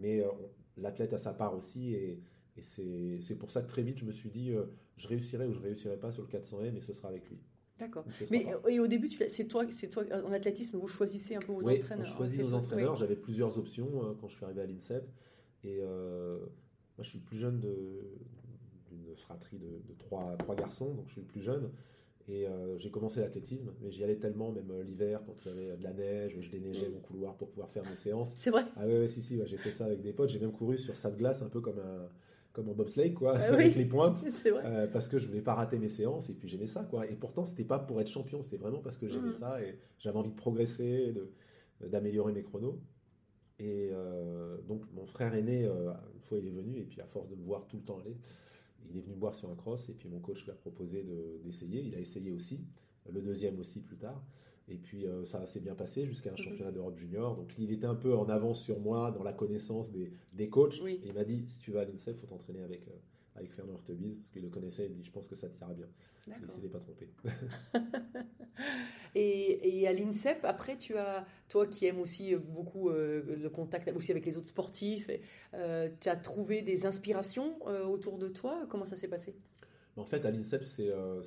Mais 0.00 0.24
on- 0.24 0.50
l'athlète 0.76 1.12
a 1.12 1.18
sa 1.18 1.32
part 1.32 1.54
aussi. 1.56 1.94
Et, 1.94 2.20
et 2.56 3.18
c'est 3.20 3.34
pour 3.36 3.50
ça 3.50 3.62
que 3.62 3.68
très 3.68 3.82
vite, 3.82 3.98
je 3.98 4.04
me 4.04 4.12
suis 4.12 4.30
dit, 4.30 4.52
euh, 4.52 4.64
je 4.96 5.08
réussirai 5.08 5.46
ou 5.46 5.52
je 5.52 5.60
réussirai 5.60 5.96
pas 5.98 6.10
sur 6.12 6.22
le 6.22 6.28
400 6.28 6.62
m, 6.62 6.74
mais 6.74 6.80
ce 6.80 6.92
sera 6.92 7.08
avec 7.08 7.28
lui. 7.28 7.38
D'accord. 7.78 8.06
Mais 8.30 8.46
et 8.68 8.80
au 8.80 8.86
début, 8.86 9.08
c'est 9.08 9.44
toi, 9.44 9.64
c'est 9.70 9.88
toi 9.88 10.04
en 10.24 10.32
athlétisme, 10.32 10.78
vous 10.78 10.88
choisissez 10.88 11.34
un 11.36 11.40
peu 11.40 11.52
vos 11.52 11.62
Oui, 11.62 11.76
entraîneurs. 11.76 12.06
on 12.14 12.16
choisit 12.16 12.36
c'est 12.38 12.42
nos 12.46 12.54
entraîneurs. 12.54 12.92
oui. 12.94 12.98
J'avais 12.98 13.16
plusieurs 13.16 13.58
options 13.58 14.02
euh, 14.02 14.14
quand 14.18 14.28
je 14.28 14.34
suis 14.36 14.44
arrivé 14.46 14.62
à 14.62 14.66
l'INSEP. 14.66 15.06
Et 15.64 15.80
euh, 15.82 16.38
moi, 16.96 17.02
je 17.02 17.10
suis 17.10 17.18
le 17.18 17.24
plus 17.24 17.36
jeune 17.36 17.60
d'une 17.60 19.14
fratrie 19.16 19.58
de, 19.58 19.82
de 19.86 19.94
trois, 19.98 20.34
trois 20.38 20.54
garçons, 20.54 20.94
donc 20.94 21.06
je 21.08 21.12
suis 21.12 21.20
le 21.20 21.26
plus 21.26 21.42
jeune. 21.42 21.70
Et 22.28 22.46
euh, 22.48 22.76
j'ai 22.78 22.90
commencé 22.90 23.20
l'athlétisme, 23.20 23.72
mais 23.80 23.90
j'y 23.92 24.02
allais 24.02 24.16
tellement, 24.16 24.50
même 24.50 24.70
euh, 24.72 24.82
l'hiver, 24.82 25.22
quand 25.24 25.34
il 25.44 25.48
y 25.48 25.52
avait 25.52 25.76
de 25.76 25.82
la 25.84 25.92
neige, 25.92 26.36
je 26.40 26.50
déneigeais 26.50 26.88
Mm. 26.88 26.92
mon 26.94 26.98
couloir 27.00 27.36
pour 27.36 27.48
pouvoir 27.50 27.70
faire 27.70 27.84
mes 27.88 27.94
séances. 27.96 28.32
C'est 28.36 28.50
vrai. 28.50 28.64
Ah 28.76 28.84
ouais, 28.86 28.98
ouais, 29.00 29.08
si, 29.08 29.22
si, 29.22 29.36
ouais, 29.36 29.46
j'ai 29.46 29.56
fait 29.58 29.70
ça 29.70 29.84
avec 29.86 30.02
des 30.02 30.12
potes. 30.12 30.30
J'ai 30.30 30.40
même 30.40 30.50
couru 30.52 30.76
sur 30.76 30.96
sable 30.96 31.18
glace, 31.18 31.40
un 31.42 31.48
peu 31.48 31.60
comme 31.60 31.78
un, 31.78 32.08
comme 32.52 32.68
en 32.68 32.72
bobsleigh, 32.74 33.12
quoi, 33.14 33.34
Ah 33.36 33.42
avec 33.52 33.66
oui. 33.68 33.74
les 33.76 33.84
pointes. 33.84 34.16
Vrai. 34.44 34.62
Euh, 34.64 34.86
parce 34.88 35.06
que 35.06 35.20
je 35.20 35.26
voulais 35.28 35.40
pas 35.40 35.54
rater 35.54 35.78
mes 35.78 35.88
séances 35.88 36.28
et 36.28 36.32
puis 36.34 36.48
j'aimais 36.48 36.66
ça 36.66 36.82
quoi. 36.82 37.06
Et 37.06 37.14
pourtant 37.14 37.44
c'était 37.44 37.62
pas 37.64 37.78
pour 37.78 38.00
être 38.00 38.08
champion, 38.08 38.42
c'était 38.42 38.56
vraiment 38.56 38.80
parce 38.80 38.98
que 38.98 39.06
j'aimais 39.08 39.28
Mhm. 39.28 39.38
ça 39.38 39.62
et 39.62 39.78
j'avais 39.98 40.16
envie 40.18 40.30
de 40.30 40.36
progresser, 40.36 41.12
de- 41.12 41.30
d'améliorer 41.86 42.32
mes 42.32 42.42
chronos. 42.42 42.80
Et 43.58 43.90
euh, 43.92 44.56
donc 44.68 44.82
mon 44.94 45.06
frère 45.06 45.34
aîné, 45.34 45.64
euh, 45.64 45.92
une 46.14 46.20
fois 46.22 46.38
il 46.38 46.46
est 46.46 46.50
venu 46.50 46.76
et 46.78 46.84
puis 46.84 47.00
à 47.00 47.06
force 47.06 47.28
de 47.28 47.36
me 47.36 47.44
voir 47.44 47.66
tout 47.68 47.76
le 47.76 47.82
temps 47.84 47.98
aller, 48.00 48.16
il 48.90 48.96
est 48.96 49.00
venu 49.00 49.14
voir 49.14 49.34
sur 49.34 49.50
un 49.50 49.54
cross 49.54 49.88
et 49.88 49.92
puis 49.94 50.08
mon 50.08 50.20
coach 50.20 50.44
lui 50.44 50.50
a 50.50 50.54
proposé 50.54 51.02
de- 51.02 51.38
d'essayer. 51.44 51.82
Il 51.82 51.94
a 51.94 52.00
essayé 52.00 52.30
aussi, 52.32 52.60
le 53.10 53.20
deuxième 53.20 53.58
aussi 53.60 53.80
plus 53.80 53.96
tard. 53.96 54.24
Et 54.68 54.78
puis 54.78 55.06
euh, 55.06 55.24
ça 55.24 55.46
s'est 55.46 55.60
bien 55.60 55.74
passé 55.76 56.06
jusqu'à 56.06 56.30
un 56.30 56.32
Mhm. 56.32 56.38
championnat 56.38 56.72
d'Europe 56.72 56.98
junior. 56.98 57.36
Donc 57.36 57.52
il 57.58 57.70
était 57.70 57.86
un 57.86 57.94
peu 57.94 58.16
en 58.16 58.28
avance 58.28 58.60
sur 58.60 58.80
moi 58.80 59.12
dans 59.12 59.22
la 59.22 59.32
connaissance 59.32 59.92
des, 59.92 60.10
des 60.32 60.48
coachs. 60.48 60.80
Oui. 60.82 61.00
Et 61.04 61.08
il 61.08 61.14
m'a 61.14 61.22
dit 61.24 61.44
si 61.46 61.58
tu 61.60 61.70
vas 61.70 61.82
à 61.82 61.84
l'INSEP, 61.84 62.16
il 62.16 62.20
faut 62.20 62.26
t'entraîner 62.26 62.62
avec, 62.62 62.88
euh, 62.88 62.92
avec 63.36 63.52
Fernand 63.52 63.74
Hurtebise, 63.74 64.16
parce 64.18 64.30
qu'il 64.30 64.42
le 64.42 64.48
connaissait. 64.48 64.86
Il 64.86 64.90
me 64.90 64.96
dit 64.96 65.04
je 65.04 65.12
pense 65.12 65.28
que 65.28 65.34
ça 65.36 65.48
t'ira 65.48 65.72
bien. 65.74 65.86
Il 66.26 66.32
D'accord. 66.32 66.54
s'était 66.54 66.68
pas 66.68 66.80
trompé. 66.80 67.08
Et, 69.14 69.80
et 69.80 69.88
à 69.88 69.92
l'INSEP, 69.94 70.44
après, 70.44 70.76
tu 70.76 70.96
as, 70.98 71.24
toi 71.48 71.66
qui 71.66 71.86
aimes 71.86 72.00
aussi 72.00 72.34
beaucoup 72.36 72.90
euh, 72.90 73.36
le 73.36 73.48
contact 73.48 73.90
aussi 73.96 74.10
avec 74.10 74.26
les 74.26 74.36
autres 74.36 74.46
sportifs, 74.48 75.10
euh, 75.54 75.88
tu 76.00 76.08
as 76.10 76.16
trouvé 76.16 76.60
des 76.60 76.84
inspirations 76.84 77.56
euh, 77.66 77.84
autour 77.86 78.18
de 78.18 78.28
toi? 78.28 78.66
Comment 78.68 78.84
ça 78.84 78.96
s'est 78.96 79.08
passé? 79.08 79.34
En 79.96 80.04
fait, 80.04 80.26
à 80.26 80.30
l'INSEP, 80.30 80.62
c'est 80.64 80.90
euh, 80.90 81.22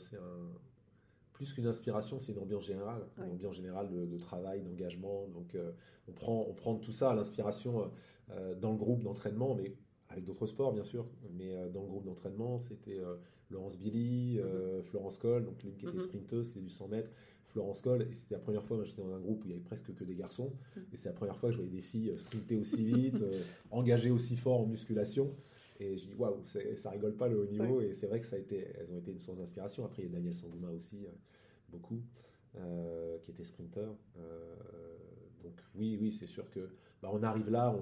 plus 1.34 1.52
qu'une 1.54 1.66
inspiration, 1.66 2.20
c'est 2.20 2.34
une 2.34 2.40
ambiance 2.40 2.66
générale, 2.66 3.02
Ouais. 3.18 3.26
une 3.26 3.32
ambiance 3.32 3.56
générale 3.56 3.90
de, 3.90 4.06
de 4.06 4.18
travail, 4.20 4.62
d'engagement. 4.62 5.28
Donc, 5.30 5.56
euh, 5.56 5.72
on, 6.08 6.12
prend, 6.12 6.46
on 6.48 6.54
prend 6.54 6.76
de 6.76 6.82
tout 6.82 6.92
ça, 6.94 7.14
l'inspiration 7.16 7.82
euh, 7.82 7.88
euh, 8.32 8.56
dans 8.56 8.72
le 8.72 8.78
groupe 8.78 9.02
d'entraînement, 9.04 9.56
mais 9.56 9.74
avec 10.10 10.26
d'autres 10.26 10.48
sports, 10.48 10.74
bien 10.74 10.84
sûr. 10.84 11.06
Mais 11.38 11.56
euh, 11.56 11.70
dans 11.70 11.82
le 11.82 11.88
groupe 11.88 12.06
d'entraînement, 12.06 12.60
c'était 12.60 13.00
euh, 13.00 13.16
Laurence 13.50 13.78
Billy, 13.78 14.40
euh, 14.40 14.82
Florence 14.84 15.18
Coll, 15.20 15.46
donc 15.46 15.62
l'une 15.64 15.76
qui 15.76 15.86
était 15.86 15.98
Mhm. 15.98 16.04
sprinteuse, 16.04 16.48
c'était 16.48 16.60
du 16.62 16.70
100 16.70 16.88
mètres. 16.88 17.12
Florence 17.46 17.82
Coll, 17.82 18.04
et 18.04 18.16
c'était 18.16 18.36
la 18.36 18.40
première 18.42 18.64
fois, 18.64 18.84
j'étais 18.84 19.02
dans 19.02 19.12
un 19.14 19.20
groupe 19.20 19.44
où 19.44 19.48
il 19.48 19.52
y 19.52 19.54
avait 19.54 19.64
presque 19.64 19.94
que 19.96 20.04
des 20.04 20.14
garçons, 20.16 20.54
Mhm. 20.76 20.84
et 20.94 20.98
c'est 20.98 21.10
la 21.10 21.14
première 21.16 21.36
fois 21.38 21.50
que 21.50 21.54
je 21.54 21.62
voyais 21.62 21.72
des 21.76 21.82
filles 21.82 22.14
sprinter 22.18 22.58
aussi 22.58 22.84
vite, 22.84 23.16
euh, 23.22 23.40
engagées 23.72 24.12
aussi 24.12 24.36
fort 24.36 24.60
en 24.62 24.66
musculation. 24.68 25.34
Et 25.80 25.98
je 25.98 26.06
dis 26.08 26.14
waouh, 26.16 26.44
ça 26.44 26.90
rigole 26.90 27.16
pas 27.16 27.28
le 27.30 27.40
haut 27.40 27.46
niveau. 27.46 27.80
Et 27.82 27.94
c'est 27.94 28.06
vrai 28.08 28.20
que 28.20 28.26
ça 28.26 28.36
a 28.36 28.40
été, 28.40 28.68
elles 28.78 28.92
ont 28.92 28.98
été 29.00 29.12
une 29.12 29.20
source 29.20 29.38
d'inspiration. 29.38 29.86
Après, 29.86 30.04
il 30.04 30.06
y 30.06 30.10
a 30.10 30.12
Daniel 30.12 30.36
Sangouma 30.36 30.70
aussi, 30.72 31.06
euh, 31.06 31.10
beaucoup, 31.70 32.02
euh, 32.58 33.18
qui 33.20 33.32
était 33.32 33.46
sprinter. 33.46 33.88
Donc 35.42 35.54
oui, 35.76 35.98
oui, 36.00 36.12
c'est 36.12 36.28
sûr 36.28 36.50
que 36.52 36.68
bah, 37.02 37.10
on 37.12 37.22
arrive 37.24 37.50
là, 37.50 37.76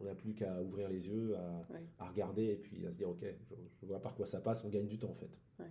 on 0.00 0.04
n'a 0.04 0.14
plus 0.14 0.34
qu'à 0.34 0.60
ouvrir 0.62 0.88
les 0.88 1.06
yeux, 1.06 1.36
à, 1.36 1.72
Ouais. 1.72 1.80
à 1.98 2.08
regarder 2.08 2.44
et 2.44 2.56
puis 2.56 2.84
à 2.86 2.90
se 2.90 2.96
dire 2.96 3.08
ok, 3.08 3.24
je, 3.50 3.54
je 3.80 3.86
vois 3.86 4.00
par 4.00 4.14
quoi 4.14 4.26
ça 4.26 4.40
passe. 4.40 4.64
On 4.64 4.68
gagne 4.68 4.86
du 4.86 4.98
temps 4.98 5.10
en 5.10 5.14
fait. 5.14 5.30
Ouais. 5.60 5.66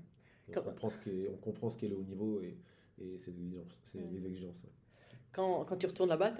Et 0.47 0.51
Quand- 0.51 0.61
On, 0.61 0.69
comprend 0.69 0.89
ce 0.89 0.99
qu'est- 0.99 1.29
on 1.29 1.37
comprend 1.37 1.69
ce 1.69 1.77
qu'est 1.77 1.87
le 1.87 1.95
haut 1.97 2.03
niveau 2.03 2.41
et, 2.41 2.57
et 3.01 3.17
ses 3.17 3.31
exigences, 3.31 3.79
c'est 3.91 3.99
Ouais. 3.99 4.05
les 4.13 4.25
exigences. 4.27 4.63
ouais. 4.63 4.69
quand, 5.31 5.65
quand 5.65 5.77
tu 5.77 5.85
retournes 5.87 6.09
là-bas, 6.09 6.35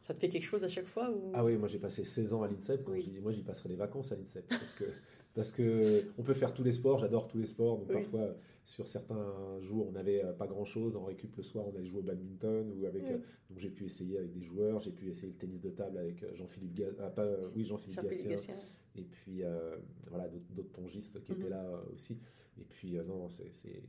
ça 0.00 0.12
te 0.12 0.18
fait 0.18 0.28
quelque 0.28 0.42
chose 0.44 0.62
à 0.64 0.68
chaque 0.68 0.86
fois 0.86 1.10
ou... 1.10 1.30
Ah 1.34 1.42
oui, 1.44 1.56
moi 1.56 1.66
j'ai 1.68 1.78
passé 1.78 2.04
16 2.04 2.32
ans 2.34 2.42
à 2.42 2.48
l'INSEP. 2.48 2.86
Oui. 2.88 3.18
moi 3.22 3.32
j'y 3.32 3.42
passerai 3.42 3.68
des 3.70 3.76
vacances 3.76 4.12
à 4.12 4.16
l'INSEP. 4.16 4.46
Parce 4.48 4.74
que, 4.74 4.84
parce 5.34 5.52
que 5.52 6.02
on 6.18 6.22
peut 6.22 6.34
faire 6.34 6.52
tous 6.52 6.62
les 6.64 6.72
sports, 6.72 6.98
j'adore 6.98 7.28
tous 7.28 7.38
les 7.38 7.46
sports. 7.46 7.78
Donc 7.78 7.88
Oui. 7.88 7.94
parfois, 7.94 8.28
sur 8.64 8.88
certains 8.88 9.60
jours, 9.60 9.86
on 9.88 9.92
n'avait 9.92 10.24
euh, 10.24 10.32
pas 10.32 10.46
grand 10.46 10.64
chose. 10.64 10.96
En 10.96 11.04
récup 11.04 11.36
le 11.36 11.42
soir, 11.42 11.66
on 11.68 11.76
allait 11.76 11.86
jouer 11.86 12.00
au 12.00 12.02
badminton. 12.02 12.72
Ou 12.78 12.86
avec, 12.86 13.02
Oui. 13.02 13.08
euh, 13.12 13.18
donc 13.50 13.58
j'ai 13.58 13.70
pu 13.70 13.84
essayer 13.84 14.18
avec 14.18 14.32
des 14.32 14.42
joueurs. 14.42 14.80
J'ai 14.80 14.90
pu 14.90 15.08
essayer 15.10 15.28
le 15.28 15.34
tennis 15.34 15.60
de 15.60 15.70
table 15.70 15.98
avec 15.98 16.22
euh, 16.22 16.34
Jean-Philippe 16.34 16.74
Ga- 16.74 16.92
ah, 17.00 17.10
pas, 17.10 17.26
oui, 17.54 17.64
Jean-Philippe. 17.64 18.00
Gatien. 18.02 18.56
Et 18.96 19.02
puis 19.02 19.42
voilà, 20.08 20.28
d'autres 20.50 20.70
pongistes 20.72 21.20
qui 21.22 21.32
Mhm. 21.32 21.38
étaient 21.38 21.50
là 21.50 21.64
euh, 21.64 21.92
aussi. 21.92 22.16
Et 22.60 22.64
puis 22.64 22.96
non, 23.06 23.28
c'est 23.28 23.82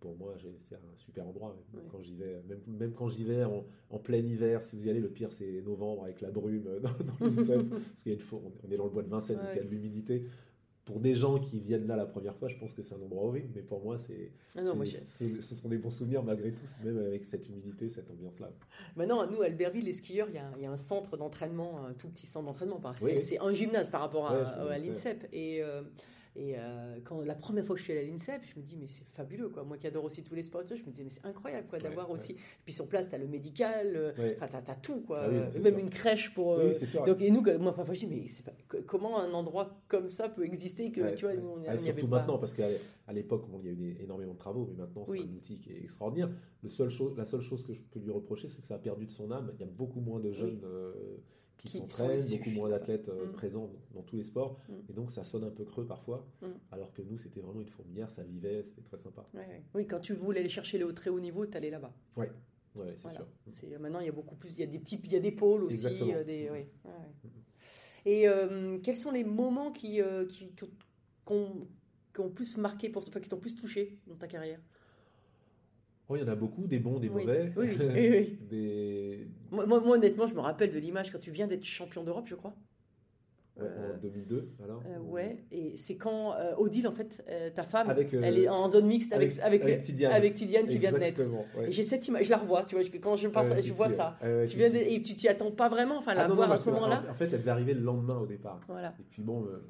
pour 0.00 0.14
moi, 0.16 0.34
j'ai- 0.36 0.56
c'est 0.68 0.74
un 0.76 0.96
super 0.96 1.26
endroit. 1.26 1.56
Même 1.74 1.82
Ouais. 1.84 1.88
quand 1.90 2.00
j'y 2.00 2.14
vais, 2.16 2.42
même, 2.48 2.60
même 2.66 2.92
quand 2.92 3.08
j'y 3.08 3.24
vais 3.24 3.44
en, 3.44 3.64
en 3.90 3.98
plein 3.98 4.18
hiver, 4.18 4.64
si 4.64 4.76
vous 4.76 4.86
y 4.86 4.90
allez, 4.90 5.00
le 5.00 5.08
pire 5.08 5.32
c'est 5.32 5.60
novembre 5.62 6.04
avec 6.04 6.20
la 6.20 6.30
brume 6.30 6.64
dans, 6.82 6.90
parce 7.18 8.02
qu'il 8.02 8.12
y 8.12 8.14
a 8.14 8.14
une 8.14 8.20
fo- 8.24 8.40
on 8.66 8.70
est 8.70 8.76
dans 8.76 8.84
le 8.84 8.90
bois 8.90 9.02
de 9.02 9.08
Vincennes, 9.08 9.36
donc 9.38 9.46
il 9.52 9.56
y 9.56 9.60
a 9.60 9.64
de 9.64 9.68
l'humidité. 9.70 10.24
Pour 10.86 11.00
des 11.00 11.14
gens 11.16 11.40
qui 11.40 11.58
viennent 11.58 11.88
là 11.88 11.96
la 11.96 12.06
première 12.06 12.36
fois, 12.36 12.48
je 12.48 12.56
pense 12.56 12.72
que 12.72 12.80
c'est 12.80 12.94
un 12.94 13.02
endroit 13.02 13.24
horrible, 13.24 13.48
mais 13.56 13.60
pour 13.62 13.82
moi, 13.82 13.98
c'est, 13.98 14.30
Ah 14.56 14.62
non, 14.62 14.76
moi, 14.76 14.84
ce, 14.86 15.40
ce 15.40 15.54
sont 15.56 15.68
des 15.68 15.78
bons 15.78 15.90
souvenirs 15.90 16.22
malgré 16.22 16.52
tout, 16.52 16.62
même 16.84 16.96
avec 16.98 17.24
cette 17.24 17.48
humidité, 17.48 17.88
cette 17.88 18.08
ambiance-là. 18.08 18.50
Maintenant, 18.94 19.28
nous, 19.28 19.42
à 19.42 19.46
Albertville, 19.46 19.84
les 19.84 19.92
skieurs, 19.92 20.28
il 20.28 20.36
y 20.36 20.38
a, 20.38 20.48
il 20.56 20.62
y 20.62 20.66
a 20.66 20.70
un 20.70 20.76
centre 20.76 21.16
d'entraînement, 21.16 21.84
un 21.84 21.92
tout 21.92 22.08
petit 22.08 22.26
centre 22.26 22.46
d'entraînement. 22.46 22.80
C'est 22.98 23.40
Oui. 23.40 23.48
un 23.48 23.52
gymnase 23.52 23.90
par 23.90 24.00
rapport 24.02 24.28
à, 24.30 24.64
Ouais, 24.64 24.78
l'INSEP. 24.78 25.26
Et, 25.32 25.60
euh, 25.60 25.82
et 26.36 26.54
euh, 26.58 26.98
quand 27.02 27.22
la 27.22 27.34
première 27.34 27.64
fois 27.64 27.74
que 27.74 27.78
je 27.80 27.84
suis 27.84 27.92
allée 27.94 28.06
à 28.06 28.10
l'INSEP, 28.10 28.42
je 28.44 28.58
me 28.60 28.64
dis, 28.64 28.76
mais 28.76 28.86
c'est 28.86 29.04
fabuleux. 29.14 29.48
Quoi. 29.48 29.64
Moi 29.64 29.78
qui 29.78 29.86
adore 29.86 30.04
aussi 30.04 30.22
tous 30.22 30.34
les 30.34 30.42
sports, 30.42 30.62
je 30.66 30.74
me 30.82 30.90
disais, 30.90 31.02
mais 31.02 31.10
c'est 31.10 31.24
incroyable 31.24 31.66
quoi, 31.68 31.78
d'avoir 31.78 32.08
Ouais, 32.10 32.14
aussi. 32.16 32.36
Puis 32.64 32.74
sur 32.74 32.86
place, 32.86 33.08
tu 33.08 33.14
as 33.14 33.18
le 33.18 33.26
médical, 33.26 33.92
euh, 33.96 34.12
Ouais. 34.18 34.36
tu 34.36 34.42
as, 34.70 34.74
tout. 34.76 35.00
Quoi. 35.00 35.20
Ah 35.22 35.28
oui, 35.30 35.36
Euh, 35.36 35.60
Même 35.62 35.74
sûr. 35.76 35.84
une 35.84 35.90
crèche 35.90 36.34
pour. 36.34 36.54
euh, 36.54 36.72
oui, 36.78 36.86
sûr. 36.86 37.04
donc, 37.04 37.20
et 37.22 37.30
nous, 37.30 37.42
moi, 37.58 37.74
parfois, 37.74 37.94
je 37.94 38.00
dis, 38.00 38.06
mais 38.06 38.26
pas, 38.44 38.52
comment 38.86 39.18
un 39.18 39.32
endroit 39.32 39.80
comme 39.88 40.08
ça 40.08 40.28
peut 40.28 40.44
exister 40.44 40.92
que, 40.92 41.00
Ouais, 41.00 41.14
tu 41.14 41.24
vois, 41.24 41.34
ouais. 41.34 41.40
nous, 41.40 41.48
on 41.48 41.58
n'y 41.58 41.68
Ah, 41.68 41.72
avait 41.72 41.82
surtout 41.82 42.08
pas. 42.08 42.18
maintenant, 42.18 42.38
parce 42.38 42.52
qu'à 42.54 42.66
l'époque, 43.12 43.48
bon, 43.50 43.60
il 43.62 43.66
y 43.66 43.68
a 43.70 43.72
eu 43.72 43.76
des- 43.76 44.02
énormément 44.02 44.34
de 44.34 44.38
travaux, 44.38 44.66
mais 44.70 44.74
maintenant, 44.76 45.04
Oui. 45.08 45.20
c'est 45.22 45.28
un 45.32 45.36
outil 45.36 45.58
qui 45.58 45.72
est 45.72 45.82
extraordinaire. 45.84 46.30
Le 46.62 46.68
seul 46.68 46.90
chose, 46.90 47.16
la 47.16 47.24
seule 47.24 47.40
chose 47.40 47.64
que 47.64 47.72
je 47.72 47.80
peux 47.80 48.00
lui 48.00 48.10
reprocher, 48.10 48.48
c'est 48.48 48.60
que 48.60 48.66
ça 48.66 48.74
a 48.74 48.78
perdu 48.78 49.06
de 49.06 49.10
son 49.10 49.30
âme. 49.30 49.52
Il 49.54 49.60
y 49.60 49.64
a 49.64 49.66
beaucoup 49.70 50.00
moins 50.00 50.20
de 50.20 50.32
jeunes 50.32 50.60
euh, 50.64 50.92
qui, 51.58 51.68
Qui 51.68 51.78
s'entraînent, 51.78 52.20
beaucoup 52.30 52.50
moins 52.50 52.68
d'athlètes 52.68 53.08
euh, 53.08 53.26
Mm. 53.26 53.32
présents 53.32 53.70
dans 53.94 54.02
tous 54.02 54.16
les 54.16 54.24
sports, 54.24 54.58
Mm. 54.68 54.72
et 54.90 54.92
donc 54.92 55.10
ça 55.12 55.24
sonne 55.24 55.44
un 55.44 55.50
peu 55.50 55.64
creux 55.64 55.86
parfois, 55.86 56.26
Mm. 56.42 56.46
alors 56.72 56.92
que 56.92 57.02
nous, 57.02 57.16
c'était 57.18 57.40
vraiment 57.40 57.60
une 57.60 57.68
fourmilière, 57.68 58.10
ça 58.12 58.22
vivait, 58.22 58.62
c'était 58.62 58.82
très 58.82 58.98
sympa. 58.98 59.26
Ouais, 59.34 59.40
ouais. 59.40 59.62
Oui, 59.74 59.86
quand 59.86 60.00
tu 60.00 60.14
voulais 60.14 60.40
aller 60.40 60.48
chercher 60.48 60.78
le 60.78 60.92
très 60.92 61.10
haut 61.10 61.20
niveau, 61.20 61.46
tu 61.46 61.56
allais 61.56 61.70
là-bas. 61.70 61.92
Ouais, 62.16 62.30
c'est 62.74 63.02
Voilà. 63.02 63.18
sûr. 63.20 63.26
C'est 63.48 63.78
maintenant 63.78 64.00
il 64.00 64.06
y 64.06 64.10
a 64.10 64.12
beaucoup 64.12 64.34
plus, 64.36 64.52
il 64.52 64.60
y 64.60 64.62
a 64.62 64.66
des 64.66 64.78
petits, 64.78 65.00
il 65.02 65.12
y 65.12 65.16
a 65.16 65.20
des 65.20 65.32
pôles 65.32 65.64
aussi, 65.64 65.86
euh, 66.12 66.22
des. 66.24 66.50
Et 68.04 68.28
euh, 68.28 68.78
quels 68.82 68.96
sont 68.96 69.10
les 69.10 69.24
moments 69.24 69.72
qui, 69.72 70.00
euh, 70.00 70.26
qui, 70.26 70.48
qui 70.54 70.64
ont, 71.26 71.66
qui 72.14 72.20
ont 72.20 72.30
plus 72.30 72.56
marqué 72.56 72.88
pour 72.88 73.04
toi, 73.04 73.20
qui 73.20 73.28
t'ont 73.28 73.38
plus 73.40 73.56
touché 73.56 73.98
dans 74.06 74.14
ta 74.16 74.28
carrière? 74.28 74.60
Oh, 76.08 76.14
il 76.16 76.22
y 76.22 76.24
en 76.24 76.28
a 76.28 76.36
beaucoup, 76.36 76.66
des 76.68 76.78
bons, 76.78 77.00
des 77.00 77.08
Oui. 77.08 77.24
mauvais. 77.24 77.52
Oui, 77.56 77.66
oui, 77.80 78.08
oui, 78.10 78.38
des... 78.48 79.26
moi, 79.50 79.66
honnêtement, 79.88 80.26
je 80.28 80.34
me 80.34 80.40
rappelle 80.40 80.72
de 80.72 80.78
l'image 80.78 81.10
quand 81.10 81.18
tu 81.18 81.32
viens 81.32 81.48
d'être 81.48 81.64
champion 81.64 82.04
d'Europe, 82.04 82.26
je 82.28 82.36
crois. 82.36 82.54
ouais, 83.56 83.64
Euh, 83.66 83.94
en 83.96 83.98
2002, 83.98 84.50
alors. 84.62 84.82
Euh, 84.86 84.98
Ou- 85.00 85.10
ouais, 85.14 85.44
et 85.50 85.76
c'est 85.76 85.96
quand 85.96 86.34
euh, 86.36 86.54
Odile, 86.58 86.86
en 86.86 86.92
fait, 86.92 87.24
euh, 87.28 87.50
ta 87.50 87.64
femme, 87.64 87.90
Avec, 87.90 88.14
euh, 88.14 88.20
elle 88.22 88.38
est 88.38 88.48
en 88.48 88.68
zone 88.68 88.86
mixte 88.86 89.12
avec, 89.12 89.36
avec- 89.40 89.62
avec, 89.62 89.80
Tidiane. 89.80 90.12
avec 90.12 90.34
Tidiane 90.34 90.66
qui 90.66 90.78
vient 90.78 90.92
de 90.92 90.98
naître. 90.98 91.20
Exactement, 91.22 91.44
ouais. 91.58 91.68
Et 91.68 91.72
j'ai 91.72 91.82
cette 91.82 92.06
image, 92.06 92.26
je 92.26 92.30
la 92.30 92.36
revois, 92.36 92.64
tu 92.64 92.76
vois, 92.76 92.84
que 92.84 92.98
quand 92.98 93.16
je 93.16 93.26
pense, 93.26 93.48
je 93.60 93.72
vois 93.72 93.88
ça. 93.88 94.16
Tu 94.48 94.56
viens 94.58 94.72
et 94.72 95.02
tu 95.02 95.16
t'y 95.16 95.26
attends 95.26 95.50
pas 95.50 95.68
vraiment, 95.68 95.96
enfin, 95.98 96.14
la 96.14 96.20
Ah 96.20 96.28
non, 96.28 96.30
non, 96.30 96.36
voir 96.36 96.52
à 96.52 96.56
ce 96.56 96.70
moment-là. 96.70 97.02
En, 97.10 97.14
fait, 97.14 97.24
elle 97.24 97.40
devait 97.40 97.50
arriver 97.50 97.74
le 97.74 97.80
lendemain 97.80 98.18
au 98.18 98.26
départ. 98.26 98.60
Voilà. 98.68 98.94
Et 99.00 99.04
puis 99.10 99.22
bon, 99.22 99.44
euh, 99.46 99.60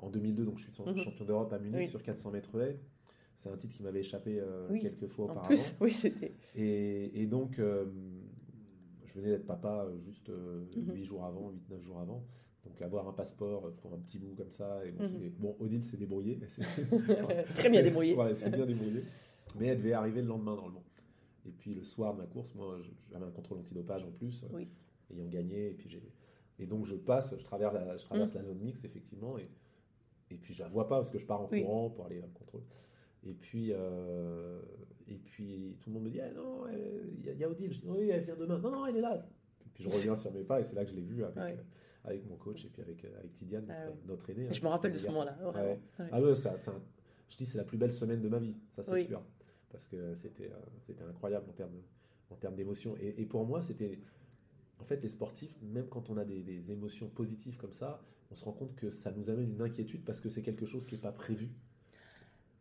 en 0.00 0.10
2002, 0.10 0.44
donc 0.44 0.58
je 0.58 0.64
suis 0.64 0.72
Mhm. 0.84 0.98
champion 0.98 1.24
d'Europe 1.24 1.52
à 1.54 1.58
Munich 1.58 1.80
Oui. 1.80 1.88
sur 1.88 2.02
400 2.02 2.32
mètres 2.32 2.50
haies. 2.60 2.76
C'est 3.38 3.50
un 3.50 3.56
titre 3.56 3.74
qui 3.76 3.82
m'avait 3.84 4.00
échappé 4.00 4.40
euh, 4.40 4.66
Oui, 4.70 4.80
quelques 4.82 5.06
fois 5.06 5.26
En 5.26 5.30
auparavant. 5.30 5.46
plus, 5.46 5.74
oui, 5.80 5.92
c'était. 5.92 6.32
Et, 6.56 7.22
et 7.22 7.26
donc, 7.26 7.58
euh, 7.58 7.86
je 9.04 9.12
venais 9.20 9.30
d'être 9.30 9.46
papa 9.46 9.86
euh, 9.88 9.98
juste 9.98 10.28
Mhm. 10.28 10.92
8 10.94 11.04
jours 11.04 11.24
avant, 11.24 11.52
8-9 11.70 11.80
jours 11.84 11.98
avant. 12.00 12.24
Donc 12.64 12.82
avoir 12.82 13.08
un 13.08 13.12
passeport 13.12 13.72
pour 13.80 13.94
un 13.94 13.98
petit 13.98 14.18
bout 14.18 14.34
comme 14.36 14.50
ça. 14.50 14.84
Et 14.84 14.90
bon, 14.90 15.04
Mhm. 15.04 15.10
c'est- 15.10 15.28
bon, 15.40 15.56
Odile 15.60 15.82
s'est 15.84 15.96
débrouillée. 15.96 16.38
Très 17.54 17.70
bien 17.70 17.82
débrouillé. 17.82 18.14
Ouais, 18.16 18.26
elle 18.30 18.36
s'est 18.36 18.50
bien 18.50 18.66
débrouillée. 18.66 19.04
Mais 19.58 19.68
elle 19.68 19.78
devait 19.78 19.92
arriver 19.92 20.20
le 20.20 20.28
lendemain 20.28 20.54
normalement. 20.56 20.82
Et 21.46 21.50
puis 21.52 21.74
le 21.74 21.82
soir 21.84 22.12
de 22.14 22.18
ma 22.18 22.26
course, 22.26 22.54
moi, 22.56 22.76
j'avais 23.10 23.24
un 23.24 23.30
contrôle 23.30 23.58
antidopage 23.58 24.04
en 24.04 24.10
plus, 24.10 24.42
euh, 24.42 24.48
Oui. 24.52 24.68
ayant 25.14 25.26
gagné. 25.28 25.68
Et 25.70 25.74
puis 25.74 25.88
j'ai 25.88 26.02
et 26.60 26.66
donc 26.66 26.86
je 26.86 26.96
passe, 26.96 27.32
je 27.38 27.44
traverse 27.44 27.72
la, 27.72 27.96
je 27.96 28.04
traverse 28.04 28.34
Mm. 28.34 28.38
la 28.38 28.44
zone 28.44 28.58
mixte 28.58 28.84
effectivement, 28.84 29.38
et, 29.38 29.48
et 30.32 30.34
puis 30.36 30.52
je 30.52 30.60
la 30.64 30.68
vois 30.68 30.88
pas 30.88 30.98
parce 30.98 31.12
que 31.12 31.18
je 31.18 31.24
pars 31.24 31.40
en 31.40 31.48
Oui. 31.52 31.62
courant 31.62 31.88
pour 31.88 32.06
aller 32.06 32.18
à 32.20 32.26
le 32.26 32.32
contrôle. 32.32 32.62
Et 33.26 33.34
puis 33.34 33.72
euh, 33.72 34.60
et 35.08 35.16
puis 35.16 35.76
tout 35.80 35.90
le 35.90 35.94
monde 35.94 36.04
me 36.04 36.10
dit 36.10 36.20
Ah 36.20 36.30
non, 36.32 36.64
il 36.68 37.24
y, 37.24 37.28
a- 37.28 37.32
il 37.32 37.38
y 37.38 37.44
a 37.44 37.48
Odile. 37.50 37.72
Je 37.72 37.80
dis 37.80 37.88
oui, 37.88 38.08
elle 38.10 38.24
vient 38.24 38.36
demain. 38.36 38.58
Non 38.58 38.70
non, 38.70 38.86
elle 38.86 38.96
est 38.96 39.00
là. 39.00 39.26
Et 39.66 39.68
puis 39.74 39.84
je 39.84 39.88
reviens 39.96 40.16
sur 40.16 40.32
mes 40.32 40.44
pas 40.44 40.60
et 40.60 40.64
c'est 40.64 40.74
là 40.76 40.84
que 40.84 40.90
je 40.90 40.96
l'ai 40.96 41.02
vue 41.02 41.24
avec, 41.24 41.36
Ouais. 41.36 41.56
euh, 41.58 41.62
avec 42.08 42.26
mon 42.28 42.36
coach 42.36 42.64
et 42.64 42.68
puis 42.68 42.80
avec 42.82 43.04
euh, 43.04 43.18
avec 43.18 43.32
Tidiane, 43.34 43.66
Ah 43.68 43.84
notre, 43.86 43.96
ouais. 43.96 44.02
notre 44.06 44.30
aîné. 44.30 44.48
Je 44.52 44.58
hein, 44.60 44.64
me 44.64 44.68
rappelle 44.68 44.92
de 44.92 44.98
ce 44.98 45.06
moment-là. 45.08 45.36
Ouais. 45.54 45.80
Ah 46.12 46.20
ouais, 46.22 46.36
ça, 46.36 46.56
ça- 46.58 46.80
je 47.28 47.36
dis 47.36 47.44
c'est 47.46 47.58
la 47.58 47.64
plus 47.64 47.76
belle 47.76 47.92
semaine 47.92 48.20
de 48.22 48.28
ma 48.28 48.38
vie, 48.38 48.54
ça 48.74 48.82
c'est 48.82 48.92
Oui. 48.92 49.06
sûr. 49.06 49.22
parce 49.70 49.86
que 49.86 50.14
c'était 50.14 50.50
c'était 50.86 51.04
incroyable 51.04 51.46
en 51.50 51.52
termes 51.52 51.82
en 52.30 52.36
termes 52.36 52.54
d'émotion. 52.54 52.94
Et, 53.00 53.20
et 53.20 53.26
pour 53.26 53.44
moi, 53.46 53.60
c'était 53.62 53.98
en 54.80 54.84
fait 54.84 55.02
les 55.02 55.08
sportifs, 55.08 55.54
même 55.62 55.88
quand 55.88 56.08
on 56.10 56.16
a 56.18 56.24
des, 56.24 56.42
des 56.42 56.70
émotions 56.70 57.08
positives 57.08 57.56
comme 57.56 57.72
ça, 57.72 58.00
on 58.30 58.34
se 58.34 58.44
rend 58.44 58.52
compte 58.52 58.74
que 58.76 58.90
ça 58.90 59.10
nous 59.10 59.28
amène 59.30 59.50
une 59.50 59.62
inquiétude 59.62 60.04
parce 60.04 60.20
que 60.20 60.28
c'est 60.28 60.42
quelque 60.42 60.66
chose 60.66 60.86
qui 60.86 60.94
n'est 60.94 61.00
pas 61.00 61.10
prévu. 61.12 61.48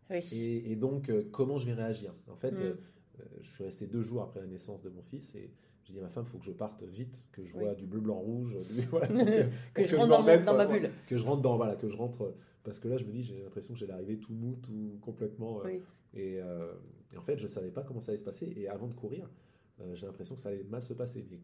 Oui. 0.10 0.20
Et, 0.32 0.72
et 0.72 0.76
donc, 0.76 1.10
euh, 1.10 1.24
comment 1.32 1.58
je 1.58 1.66
vais 1.66 1.74
réagir? 1.74 2.14
En 2.32 2.36
fait, 2.36 2.52
Mm. 2.52 2.56
euh, 2.62 2.74
euh, 3.20 3.24
je 3.42 3.50
suis 3.50 3.64
resté 3.64 3.88
deux 3.88 4.04
jours 4.04 4.22
après 4.24 4.40
la 4.42 4.48
naissance 4.48 4.82
de 4.82 4.90
mon 4.90 5.02
fils 5.02 5.34
et 5.36 5.50
j'ai 5.84 5.94
dit 5.94 6.00
à 6.00 6.04
ma 6.04 6.10
femme, 6.10 6.26
il 6.28 6.32
faut 6.32 6.38
que 6.38 6.46
je 6.46 6.52
parte 6.52 6.84
vite, 6.84 7.16
que 7.32 7.44
je 7.44 7.54
Oui. 7.54 7.60
vois 7.64 7.76
du 7.76 7.86
bleu, 7.86 8.00
blanc, 8.00 8.20
rouge, 8.20 8.56
du- 8.70 8.82
voilà, 8.92 9.08
pour 9.08 9.26
que, 9.74 9.84
je 9.86 9.96
rentre 9.96 10.10
dans, 10.10 10.18
mon- 10.20 10.24
remette, 10.24 10.46
dans 10.46 10.56
ma 10.58 10.66
bulle. 10.66 10.90
que 11.08 11.18
je 11.18 11.26
rentre 11.26 11.42
dans, 11.42 11.58
voilà, 11.58 11.76
que 11.76 11.90
je 11.90 11.96
rentre, 11.96 12.34
parce 12.64 12.80
que 12.80 12.88
là, 12.88 12.98
je 12.98 13.06
me 13.06 13.12
dis, 13.12 13.24
j'ai 13.24 13.42
l'impression 13.44 13.74
que 13.74 13.80
j'allais 13.80 13.94
arriver 13.94 14.18
tout 14.18 14.34
mou, 14.34 14.56
tout 14.62 14.98
complètement. 15.02 15.62
Oui. 15.66 15.82
et, 16.14 16.36
et 17.14 17.18
en 17.18 17.22
fait, 17.22 17.38
je 17.38 17.48
savais 17.48 17.72
pas 17.72 17.84
comment 17.84 18.00
ça 18.02 18.12
allait 18.12 18.20
se 18.20 18.26
passer. 18.26 18.52
Et 18.58 18.68
avant 18.68 18.88
de 18.88 18.94
courir, 18.94 19.30
j'ai 19.94 20.06
l'impression 20.06 20.36
que 20.36 20.42
ça 20.42 20.50
allait 20.50 20.64
mal 20.64 20.84
se 20.84 20.94
passer. 20.94 21.20
Et 21.20 21.40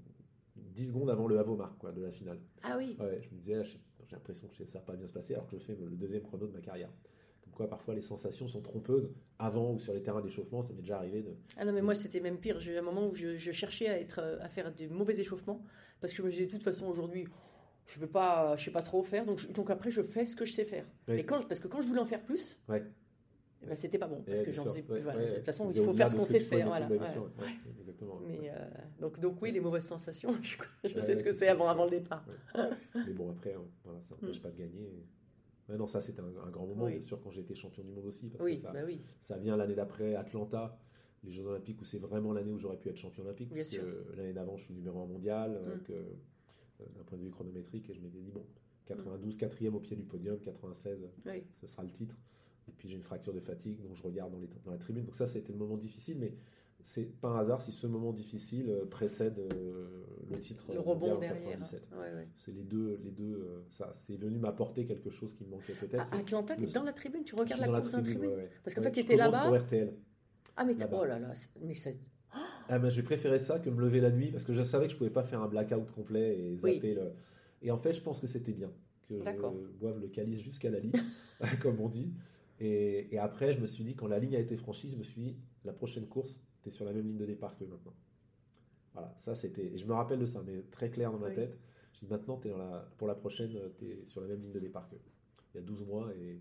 10 0.58 0.88
secondes 0.90 1.10
avant 1.10 1.28
le 1.28 1.38
Havomar, 1.40 1.78
quoi, 1.78 1.92
de 1.92 2.02
la 2.02 2.12
finale. 2.12 2.40
Ah 2.64 2.76
oui. 2.78 2.96
Ouais, 3.00 3.20
je 3.22 3.30
me 3.34 3.40
disais, 3.40 3.56
ah, 3.56 3.64
j'ai 3.64 3.80
j'ai 4.06 4.16
l'impression 4.18 4.48
que 4.50 4.66
ça 4.66 4.80
va 4.80 4.86
pas 4.86 4.96
bien 4.98 5.08
se 5.08 5.14
passer 5.14 5.34
alors 5.34 5.48
que 5.48 5.58
je 5.58 5.64
fais 5.64 5.76
le 5.76 5.96
deuxième 5.96 6.22
chrono 6.24 6.46
de 6.46 6.52
ma 6.52 6.60
carrière. 6.60 6.90
Quoi, 7.56 7.70
parfois, 7.70 7.94
les 7.94 8.02
sensations 8.02 8.48
sont 8.48 8.62
trompeuses 8.62 9.12
avant 9.40 9.74
ou 9.74 9.80
sur 9.80 9.94
les 9.94 10.02
terrains 10.02 10.22
d'échauffement. 10.22 10.62
Ça 10.64 10.74
m'est 10.74 10.82
déjà 10.82 10.98
arrivé 10.98 11.22
de. 11.22 11.36
Ah 11.58 11.66
non, 11.66 11.72
mais 11.74 11.82
moi, 11.82 11.96
c'était 11.96 12.20
même 12.20 12.38
pire. 12.38 12.60
J'ai 12.60 12.74
eu 12.74 12.78
un 12.78 12.82
moment 12.82 13.08
où 13.08 13.14
je, 13.14 13.38
je 13.38 13.52
cherchais 13.52 13.88
à, 13.88 14.00
être, 14.00 14.20
euh, 14.20 14.38
à 14.42 14.50
faire 14.50 14.72
des 14.74 14.88
mauvais 14.88 15.20
échauffements 15.20 15.62
parce 16.02 16.14
que 16.14 16.18
je 16.18 16.24
me 16.24 16.30
disais, 16.32 16.46
de 16.46 16.52
toute 16.52 16.64
façon, 16.64 16.88
aujourd'hui, 16.88 17.28
je 17.86 18.00
ne 18.00 18.06
pas, 18.06 18.56
je 18.58 18.66
sais 18.66 18.72
pas 18.72 18.82
trop 18.82 19.04
faire. 19.04 19.26
Donc, 19.26 19.38
je- 19.40 19.48
donc 19.50 19.70
après, 19.70 19.92
je 19.92 20.02
fais 20.02 20.26
ce 20.26 20.36
que 20.36 20.46
je 20.46 20.54
sais 20.54 20.66
faire. 20.66 20.86
Et 21.08 21.24
quand, 21.26 21.46
parce 21.48 21.60
que 21.60 21.68
quand 21.68 21.82
je 21.82 21.88
voulais 21.88 22.02
en 22.02 22.06
faire 22.06 22.24
plus, 22.24 22.60
Ouais. 22.68 22.84
eh 23.62 23.66
ben, 23.68 23.76
c'était 23.76 24.00
pas 24.00 24.08
bon. 24.08 24.24
Parce 24.26 24.40
Ouais, 24.40 24.46
que 24.48 24.52
j'en 24.52 24.64
faisais 24.64 24.82
plus. 24.82 24.94
Ouais, 24.96 25.02
voilà. 25.02 25.20
ouais, 25.20 25.30
de 25.30 25.36
toute 25.36 25.46
façon, 25.46 25.70
il 25.70 25.82
faut 25.82 25.94
faire 25.94 26.10
ce 26.10 26.16
qu'on 26.16 26.26
sait 26.26 26.40
faire. 26.40 26.68
Voilà. 26.68 26.88
exactement. 27.80 28.20
Mais, 28.26 28.50
euh, 28.50 28.66
donc, 29.00 29.20
donc, 29.20 29.42
oui, 29.42 29.52
des 29.52 29.60
mauvaises 29.60 29.86
sensations. 29.86 30.34
Je, 30.84 31.00
sais 31.00 31.14
ce 31.14 31.24
que 31.24 31.32
c'est 31.34 31.48
avant, 31.50 31.68
avant 31.68 31.86
le 31.86 31.92
départ. 31.92 32.26
Mais 32.96 33.14
bon, 33.14 33.30
après, 33.32 33.54
hein, 33.54 33.62
voilà, 33.84 34.02
ça 34.02 34.16
n'empêche 34.22 34.42
pas 34.42 34.50
de 34.50 34.58
gagner. 34.58 35.06
Ouais, 35.74 35.80
non, 35.80 35.88
ça, 35.88 36.02
c'était 36.02 36.22
un, 36.22 36.26
un 36.46 36.52
grand 36.52 36.68
moment, 36.68 36.84
Mm. 36.84 36.88
Oui. 36.88 36.92
bien 36.94 37.02
sûr, 37.02 37.20
quand 37.22 37.32
j'ai 37.32 37.42
été 37.42 37.56
champion 37.56 37.84
du 37.84 37.92
monde 37.92 38.06
aussi. 38.06 38.30
Parce 38.30 38.44
Oui, 38.44 38.58
que 38.58 38.62
ça, 38.62 38.72
bah 38.72 38.82
oui. 38.86 39.02
ça 39.22 39.38
vient 39.38 39.58
l'année 39.58 39.74
d'après, 39.74 40.14
Atlanta, 40.14 40.78
les 41.24 41.32
Jeux 41.32 41.44
Olympiques, 41.46 41.82
où 41.82 41.86
c'est 41.86 41.98
vraiment 41.98 42.32
l'année 42.32 42.52
où 42.52 42.60
j'aurais 42.60 42.78
pu 42.78 42.90
être 42.90 42.98
champion 42.98 43.24
olympique. 43.24 43.50
Bien 43.50 43.58
parce 43.64 43.70
sûr. 43.70 43.82
que 43.84 44.16
L'année 44.16 44.34
d'avant, 44.34 44.56
je 44.56 44.66
suis 44.66 44.74
numéro 44.76 45.00
1 45.02 45.08
mondial, 45.08 45.56
euh, 45.56 45.76
Mm. 45.78 45.82
que, 45.82 45.94
euh, 45.94 46.86
d'un 46.96 47.04
point 47.04 47.18
de 47.18 47.24
vue 47.24 47.32
chronométrique, 47.32 47.90
et 47.90 47.94
je 47.96 48.02
m'étais 48.02 48.20
dit, 48.20 48.30
bon, 48.32 48.46
92, 48.86 49.36
quatrième 49.36 49.74
au 49.74 49.80
pied 49.80 49.96
du 49.96 50.04
podium, 50.04 50.38
96, 50.40 51.08
Oui. 51.26 51.44
ce 51.60 51.66
sera 51.66 51.82
le 51.84 51.90
titre. 51.92 52.16
Et 52.68 52.72
puis 52.72 52.88
j'ai 52.88 52.96
une 52.96 53.04
fracture 53.04 53.34
de 53.34 53.40
fatigue, 53.42 53.82
donc 53.82 53.96
je 53.96 54.04
regarde 54.04 54.32
dans, 54.32 54.38
les, 54.40 54.48
dans 54.64 54.72
la 54.72 54.78
tribune. 54.78 55.06
Donc 55.06 55.16
ça, 55.16 55.26
c'était 55.28 55.52
le 55.52 55.58
moment 55.58 55.76
difficile, 55.78 56.18
mais 56.20 56.36
c'est 56.82 57.06
pas 57.20 57.30
un 57.30 57.40
hasard 57.40 57.62
si 57.62 57.72
ce 57.72 57.88
moment 57.88 58.14
difficile 58.14 58.70
euh, 58.70 58.86
précède 58.86 59.40
euh, 59.40 60.03
le 60.34 60.40
titre 60.42 60.74
Le 60.74 60.80
rebond 60.80 61.18
derrière. 61.18 61.44
97. 61.60 61.88
Ouais, 61.94 61.98
ouais. 62.14 62.28
C'est 62.46 62.52
les 62.52 62.64
deux, 62.64 63.00
les 63.04 63.12
deux 63.12 63.34
euh, 63.36 63.64
ça, 63.70 63.92
c'est 63.94 64.16
venu 64.16 64.38
m'apporter 64.40 64.86
quelque 64.86 65.10
chose 65.10 65.34
qui 65.34 65.44
me 65.46 65.50
manquait 65.52 65.74
peut-être. 65.74 66.02
À 66.02 66.06
c'est- 66.06 66.16
Atlanta, 66.16 66.56
tu 66.56 66.64
es 66.64 66.66
le- 66.68 66.72
dans 66.72 66.84
la 66.84 66.94
tribune, 66.94 67.24
tu 67.24 67.36
regardes 67.36 67.62
la 67.62 67.68
course 67.68 67.92
dans 67.92 67.98
la 68.00 68.04
tribune. 68.04 68.30
ouais. 68.30 68.50
Parce 68.64 68.74
qu'en 68.76 68.82
fait, 68.82 68.92
tu 68.92 69.00
je 69.02 69.06
étais 69.06 69.16
commande 69.18 69.32
là-bas. 69.34 69.66
Ah, 70.56 70.66
mais 70.66 70.76
t'as- 70.76 70.86
Là-bas. 70.86 71.00
oh 71.02 71.06
là 71.06 71.20
là, 71.20 71.32
mais 71.62 71.74
ça. 71.74 71.90
Ah, 72.70 72.80
mais 72.80 72.90
j'ai 72.90 73.04
préféré 73.04 73.40
ça 73.40 73.60
que 73.60 73.70
me 73.70 73.82
lever 73.82 74.00
la 74.00 74.10
nuit 74.12 74.32
parce 74.32 74.44
que 74.46 74.54
je 74.54 74.64
savais 74.64 74.86
que 74.88 74.94
je 74.94 74.98
pouvais 74.98 75.10
pas 75.10 75.24
faire 75.24 75.42
un 75.42 75.48
blackout 75.48 75.92
complet 75.92 76.40
et 76.40 76.58
Oui. 76.64 76.76
zapper 76.76 76.94
le. 76.96 77.12
Et 77.62 77.72
en 77.72 77.78
fait, 77.78 77.94
je 77.94 78.02
pense 78.02 78.22
que 78.22 78.28
c'était 78.28 78.54
bien 78.54 78.72
que 79.08 79.16
je 79.20 79.78
boive 79.80 80.00
le 80.00 80.08
calice 80.08 80.40
jusqu'à 80.42 80.70
la 80.70 80.80
ligne, 80.80 80.94
comme 81.62 81.80
on 81.82 81.90
dit. 81.90 82.14
Et, 82.60 83.14
et 83.14 83.18
après, 83.20 83.54
je 83.54 83.60
me 83.60 83.68
suis 83.68 83.84
dit, 83.84 83.96
quand 83.96 84.08
la 84.08 84.18
ligne 84.20 84.36
a 84.36 84.40
été 84.40 84.56
franchie, 84.56 84.90
je 84.90 84.96
me 84.96 85.04
suis 85.04 85.22
dit, 85.22 85.36
la 85.66 85.74
prochaine 85.74 86.08
course, 86.08 86.38
tu 86.62 86.70
es 86.70 86.72
sur 86.72 86.86
la 86.86 86.94
même 86.94 87.06
ligne 87.06 87.18
de 87.18 87.26
départ 87.26 87.58
que 87.58 87.66
maintenant. 87.66 87.94
Voilà, 88.94 89.14
ça 89.22 89.36
c'était. 89.36 89.72
Je 89.78 89.86
me 89.86 89.94
rappelle 89.94 90.20
de 90.20 90.26
ça, 90.26 90.42
mais 90.46 90.62
très 90.72 90.90
clair 90.90 91.12
dans 91.12 91.18
ma 91.20 91.30
Oui. 91.30 91.36
tête. 91.36 91.58
Je 91.94 92.00
dis, 92.00 92.08
maintenant, 92.08 92.40
es 92.44 92.50
dans 92.50 92.58
la... 92.58 92.88
pour 92.98 93.08
la 93.08 93.16
prochaine, 93.16 93.52
tu 93.78 93.86
es 93.86 94.06
sur 94.06 94.22
la 94.22 94.28
même 94.28 94.42
ligne 94.42 94.52
de 94.52 94.60
départ 94.60 94.88
que. 94.90 94.96
Il 95.54 95.58
y 95.58 95.64
a 95.64 95.64
12 95.64 95.86
mois 95.86 96.12
et. 96.16 96.40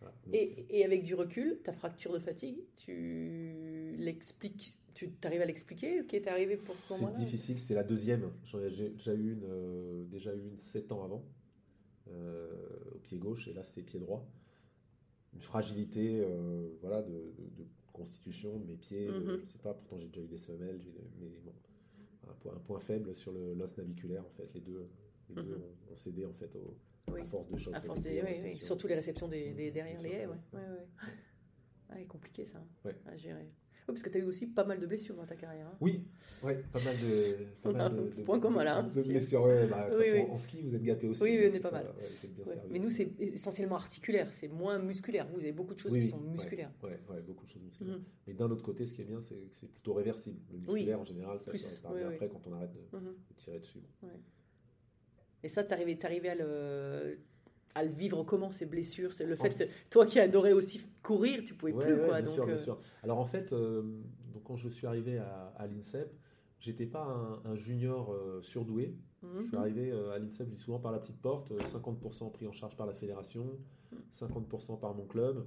voilà. 0.00 0.14
Donc, 0.26 0.34
Et, 0.34 0.78
et 0.78 0.84
avec 0.84 1.02
du 1.04 1.14
recul, 1.14 1.58
ta 1.62 1.72
fracture 1.72 2.12
de 2.12 2.18
fatigue, 2.18 2.58
tu 2.76 3.94
l'expliques, 3.98 4.74
tu 4.94 5.10
arrives 5.24 5.42
à 5.42 5.44
l'expliquer 5.44 6.04
Qui 6.06 6.16
est 6.16 6.26
arrivé 6.28 6.56
pour 6.56 6.78
ce 6.78 6.86
C'est 6.94 7.00
moment-là 7.00 7.16
difficile, 7.18 7.58
c'était 7.58 7.74
la 7.74 7.84
deuxième. 7.84 8.30
J'en 8.46 8.60
ai 8.60 8.70
déjà 8.70 9.14
eu 9.14 9.32
une, 9.32 9.44
euh, 9.44 10.04
déjà 10.06 10.32
une 10.34 10.58
7 10.60 10.92
ans 10.92 11.04
avant, 11.04 11.22
euh, 12.10 12.48
au 12.94 12.98
pied 12.98 13.18
gauche, 13.18 13.48
et 13.48 13.52
là 13.54 13.62
c'était 13.64 13.82
pied 13.82 14.00
droit. 14.00 14.26
Une 15.34 15.40
fragilité 15.40 16.20
euh, 16.24 16.68
voilà, 16.80 17.02
de, 17.02 17.10
de- 17.12 17.62
de 17.62 17.66
constitution 17.92 18.58
de 18.58 18.64
mes 18.66 18.76
pieds, 18.76 19.06
de- 19.06 19.12
Mhm. 19.12 19.40
je 19.46 19.52
sais 19.52 19.58
pas, 19.58 19.74
pourtant 19.74 19.98
j'ai 19.98 20.06
déjà 20.08 20.20
eu 20.22 20.26
des 20.28 20.38
semelles, 20.38 20.80
mais 21.20 21.28
bon, 21.44 21.52
un 22.28 22.34
point, 22.34 22.52
un 22.54 22.60
point 22.60 22.80
faible 22.80 23.14
sur 23.14 23.32
le- 23.32 23.54
l'os 23.54 23.76
naviculaire, 23.76 24.24
en 24.24 24.30
fait, 24.30 24.48
les 24.54 24.60
deux, 24.60 24.88
les 25.30 25.34
deux 25.36 25.56
Mhm. 25.56 25.62
ont, 25.62 25.92
ont 25.92 25.96
cédé 25.96 26.24
en 26.24 26.32
fait 26.32 26.54
au- 26.56 26.76
Oui. 27.10 27.20
à 27.22 27.24
force 27.24 27.48
de 27.48 27.56
choc. 27.56 27.74
À 27.74 27.80
force 27.80 28.00
des, 28.00 28.10
oui, 28.22 28.26
oui, 28.26 28.32
réception. 28.42 28.66
surtout 28.66 28.86
les 28.86 28.94
réceptions 28.94 29.28
des, 29.28 29.52
des- 29.52 29.66
Mhm, 29.68 29.72
derrière 29.72 29.98
bien 30.00 30.08
les 30.10 30.14
haies, 30.16 30.26
ouais. 30.26 30.36
ouais. 30.52 30.60
Ouais, 30.60 30.68
ouais. 30.68 31.94
Ouais, 31.96 32.04
compliqué 32.06 32.44
ça, 32.44 32.62
Ouais. 32.84 32.94
à 33.06 33.16
gérer. 33.16 33.50
Oui, 33.88 33.94
parce 33.94 34.02
que 34.02 34.10
tu 34.10 34.18
as 34.18 34.20
eu 34.20 34.24
aussi 34.24 34.46
pas 34.46 34.64
mal 34.64 34.78
de 34.78 34.86
blessures 34.86 35.14
dans 35.14 35.24
ta 35.24 35.34
carrière. 35.34 35.66
hein. 35.66 35.76
Oui, 35.80 36.04
ouais, 36.44 36.62
pas 36.70 36.78
mal 36.84 36.94
de, 36.96 37.44
pas 37.62 37.70
On 37.70 37.74
a 37.74 37.88
mal 37.88 37.96
de, 37.96 38.00
un 38.00 38.04
de- 38.16 38.22
point 38.22 38.38
commun, 38.38 38.62
là, 38.62 38.78
hein, 38.80 38.82
de 38.82 39.02
blessures. 39.02 39.42
ouais, 39.44 39.66
bah, 39.66 39.88
Oui, 39.96 40.04
oui. 40.12 40.20
En 40.28 40.36
ski, 40.36 40.60
vous 40.62 40.74
êtes 40.74 40.82
gâtés 40.82 41.08
aussi. 41.08 41.22
Oui, 41.22 41.38
oui, 41.40 41.48
on 41.50 41.54
est 41.54 41.60
pas 41.60 41.70
ça, 41.70 41.76
mal. 41.78 41.86
ouais, 41.86 42.28
bien 42.28 42.44
Ouais. 42.44 42.58
Mais 42.70 42.78
nous, 42.80 42.90
c'est 42.90 43.10
essentiellement 43.18 43.76
articulaire, 43.76 44.30
c'est 44.30 44.48
moins 44.48 44.78
musculaire. 44.78 45.26
Vous 45.32 45.38
avez 45.40 45.52
beaucoup 45.52 45.72
de 45.72 45.78
choses 45.78 45.92
Oui, 45.94 46.00
qui 46.00 46.04
oui, 46.04 46.10
sont 46.10 46.20
musculaires. 46.20 46.70
Ouais, 46.82 47.00
beaucoup 47.26 47.46
de 47.46 47.50
choses 47.50 47.62
musculaires. 47.62 47.96
Mhm. 47.96 48.04
Mais 48.26 48.34
d'un 48.34 48.50
autre 48.50 48.62
côté, 48.62 48.86
ce 48.86 48.92
qui 48.92 49.00
est 49.00 49.06
bien, 49.06 49.22
c'est 49.22 49.34
que 49.36 49.56
c'est 49.58 49.70
plutôt 49.72 49.94
réversible. 49.94 50.38
Le 50.52 50.58
Oui. 50.58 50.64
musculaire, 50.80 51.00
en 51.00 51.04
général, 51.04 51.40
ça 51.40 51.56
se 51.56 51.78
oui, 51.86 51.92
oui. 51.94 52.02
après 52.14 52.28
quand 52.28 52.42
on 52.46 52.52
arrête 52.52 52.72
de, 52.74 52.96
Mhm. 52.98 53.04
de 53.06 53.34
tirer 53.42 53.58
dessus. 53.58 53.80
Et 55.42 55.48
ça, 55.48 55.64
t'arrivais, 55.64 55.96
t'arrivais 55.96 56.28
à 56.30 56.34
le, 56.34 57.18
à 57.78 57.84
le 57.84 57.90
vivre 57.90 58.22
comment 58.24 58.50
ces 58.50 58.66
blessures 58.66 59.12
C'est 59.12 59.24
le 59.24 59.34
En 59.34 59.36
fait, 59.36 59.70
toi 59.90 60.04
qui 60.04 60.18
adorais 60.20 60.52
aussi 60.52 60.80
courir, 61.02 61.42
tu 61.44 61.54
pouvais 61.54 61.72
Ouais, 61.72 61.84
plus 61.84 61.94
ouais, 61.94 62.06
quoi. 62.06 62.16
bien 62.20 62.26
donc, 62.26 62.34
sûr, 62.34 62.46
bien 62.46 62.54
euh, 62.54 62.58
sûr. 62.58 62.78
Alors 63.02 63.18
en 63.18 63.24
fait, 63.24 63.52
euh, 63.52 63.82
donc 64.32 64.42
quand 64.44 64.56
je 64.56 64.68
suis 64.68 64.86
arrivé 64.86 65.18
à, 65.18 65.52
à 65.56 65.66
l'INSEP, 65.66 66.12
j'étais 66.60 66.86
pas 66.86 67.04
un, 67.04 67.50
un 67.50 67.54
junior 67.54 68.12
euh, 68.12 68.40
surdoué. 68.42 68.94
Je 69.34 69.40
suis 69.42 69.56
mhm. 69.56 69.62
arrivé 69.62 69.92
à 69.92 70.18
l'INSEP, 70.18 70.48
je 70.48 70.54
dis 70.54 70.60
souvent 70.60 70.78
par 70.78 70.92
la 70.92 70.98
petite 70.98 71.20
porte, 71.20 71.50
euh, 71.52 71.58
50% 71.60 72.30
pris 72.32 72.46
en 72.46 72.52
charge 72.52 72.76
par 72.76 72.86
la 72.86 72.92
fédération, 72.94 73.46
Mm. 73.90 73.96
50% 74.12 74.78
par 74.78 74.94
mon 74.94 75.06
club. 75.06 75.46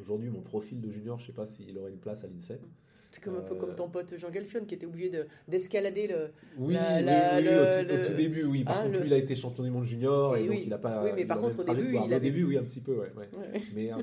Aujourd'hui, 0.00 0.30
mon 0.30 0.40
profil 0.40 0.80
de 0.80 0.90
junior, 0.90 1.18
je 1.18 1.26
sais 1.26 1.32
pas 1.34 1.46
s'il 1.46 1.76
aurait 1.78 1.90
une 1.90 1.98
place 1.98 2.24
à 2.24 2.26
l'INSEP. 2.28 2.62
C'est 3.12 3.22
comme 3.22 3.36
un 3.36 3.42
peu 3.42 3.54
Euh, 3.54 3.58
comme 3.58 3.74
ton 3.74 3.90
pote 3.90 4.16
Jean 4.16 4.30
Galfion 4.30 4.64
qui 4.64 4.74
était 4.74 4.86
obligé 4.86 5.10
de, 5.10 5.26
d'escalader 5.46 6.06
le. 6.08 6.30
Oui, 6.56 6.72
La- 6.74 6.96
oui, 6.98 7.04
la- 7.04 7.36
oui, 7.38 7.44
le- 7.44 7.50
au, 7.50 7.84
tout, 7.84 7.92
au 7.92 7.96
le- 7.98 8.02
tout 8.06 8.14
début, 8.14 8.44
oui. 8.44 8.64
Par 8.64 8.78
Ah, 8.78 8.82
contre, 8.84 8.92
le- 8.94 9.00
lui, 9.00 9.08
il 9.08 9.12
a 9.12 9.18
été 9.18 9.36
champion 9.36 9.62
du 9.64 9.70
monde 9.70 9.84
junior 9.84 10.34
et 10.36 10.40
Oui, 10.40 10.46
donc 10.48 10.56
oui. 10.56 10.62
il 10.66 10.72
a 10.72 10.78
pas. 10.78 11.04
Oui, 11.04 11.10
mais 11.14 11.26
par 11.26 11.40
contre, 11.42 11.58
au 11.60 11.64
début, 11.64 11.90
il 11.90 11.96
avait- 11.98 12.16
Au 12.16 12.18
début, 12.20 12.44
oui, 12.44 12.56
un 12.56 12.64
petit 12.64 12.80
peu, 12.80 12.96
ouais. 12.98 13.12
ouais. 13.14 13.28
Ouais. 13.36 13.60
Mais, 13.76 13.92
euh, 13.92 13.96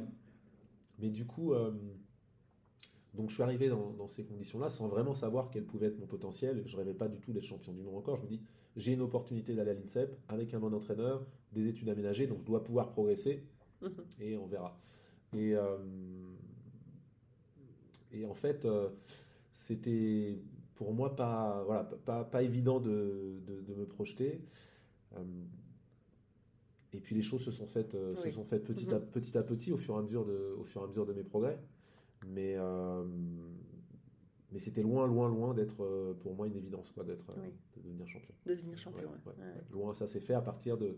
mais 1.00 1.10
du 1.10 1.26
coup, 1.26 1.54
euh, 1.54 1.72
donc 3.16 3.30
je 3.30 3.34
suis 3.34 3.42
arrivé 3.44 3.68
dans, 3.68 3.90
dans 3.94 4.08
ces 4.08 4.24
conditions-là 4.24 4.70
sans 4.70 4.88
vraiment 4.88 5.16
savoir 5.16 5.50
quel 5.52 5.64
pouvait 5.64 5.88
être 5.88 5.98
mon 6.00 6.06
potentiel. 6.06 6.62
Je 6.68 6.78
rêvais 6.78 6.94
pas 6.94 7.08
du 7.08 7.20
tout 7.20 7.34
d'être 7.34 7.46
champion 7.46 7.74
du 7.74 7.82
monde 7.82 7.96
encore. 7.96 8.18
Je 8.18 8.22
me 8.22 8.28
dis, 8.28 8.42
j'ai 8.78 8.94
une 8.94 9.02
opportunité 9.02 9.56
d'aller 9.56 9.72
à 9.72 9.74
l'INSEP 9.74 10.16
avec 10.28 10.54
un 10.54 10.60
bon 10.60 10.72
entraîneur, 10.74 11.26
des 11.52 11.68
études 11.68 11.90
aménagées, 11.90 12.28
donc 12.28 12.40
je 12.42 12.46
dois 12.46 12.64
pouvoir 12.64 12.90
progresser 12.90 13.44
Mhm. 13.82 13.90
et 14.22 14.38
on 14.38 14.46
verra. 14.46 14.80
Et, 15.34 15.56
euh, 15.56 15.78
et 18.12 18.26
en 18.26 18.34
fait, 18.34 18.66
euh, 18.66 18.90
c'était 19.54 20.40
pour 20.76 20.94
moi 20.94 21.16
pas, 21.16 21.64
voilà, 21.66 21.84
pas, 21.84 22.24
pas 22.24 22.42
évident 22.44 22.80
de, 22.80 23.40
de- 23.46 23.62
de 23.62 23.74
me 23.76 23.86
projeter. 23.86 24.42
Euh, 25.18 25.24
et 26.94 27.00
puis 27.00 27.16
les 27.16 27.22
choses 27.22 27.44
se 27.44 27.52
sont 27.52 27.68
faites, 27.68 27.94
euh, 27.96 28.16
se 28.16 28.32
sont 28.32 28.44
faites 28.46 28.64
petit, 28.64 28.90
à, 28.92 29.00
Mhm. 29.00 29.06
petit 29.08 29.38
à 29.38 29.44
petit 29.44 29.72
au 29.72 29.78
fur, 29.78 29.96
et 29.96 30.00
à 30.00 30.02
mesure 30.02 30.26
de, 30.26 30.56
au 30.58 30.64
fur 30.64 30.82
et 30.82 30.84
à 30.86 30.88
mesure 30.88 31.06
de 31.06 31.14
mes 31.14 31.24
progrès. 31.24 31.60
Mais, 32.28 32.56
euh, 32.58 33.04
mais 34.52 34.60
c'était 34.60 34.82
loin, 34.82 35.06
loin, 35.08 35.30
loin 35.30 35.54
d'être 35.54 36.16
pour 36.22 36.34
moi 36.36 36.48
une 36.48 36.56
évidence 36.56 36.90
quoi, 36.92 37.04
d'être, 37.04 37.32
Oui. 37.38 37.50
de 37.78 37.82
devenir 37.84 38.08
champion. 38.08 38.34
De 38.46 38.52
devenir 38.56 38.78
champion. 38.78 39.00
Ouais, 39.02 39.06
ouais. 39.06 39.12
ouais, 39.28 39.34
Ouais. 39.46 39.54
ouais. 39.56 39.62
Loin, 39.72 39.94
ça 39.94 40.08
s'est 40.08 40.20
fait 40.20 40.34
à 40.34 40.42
partir 40.42 40.78
de, 40.78 40.98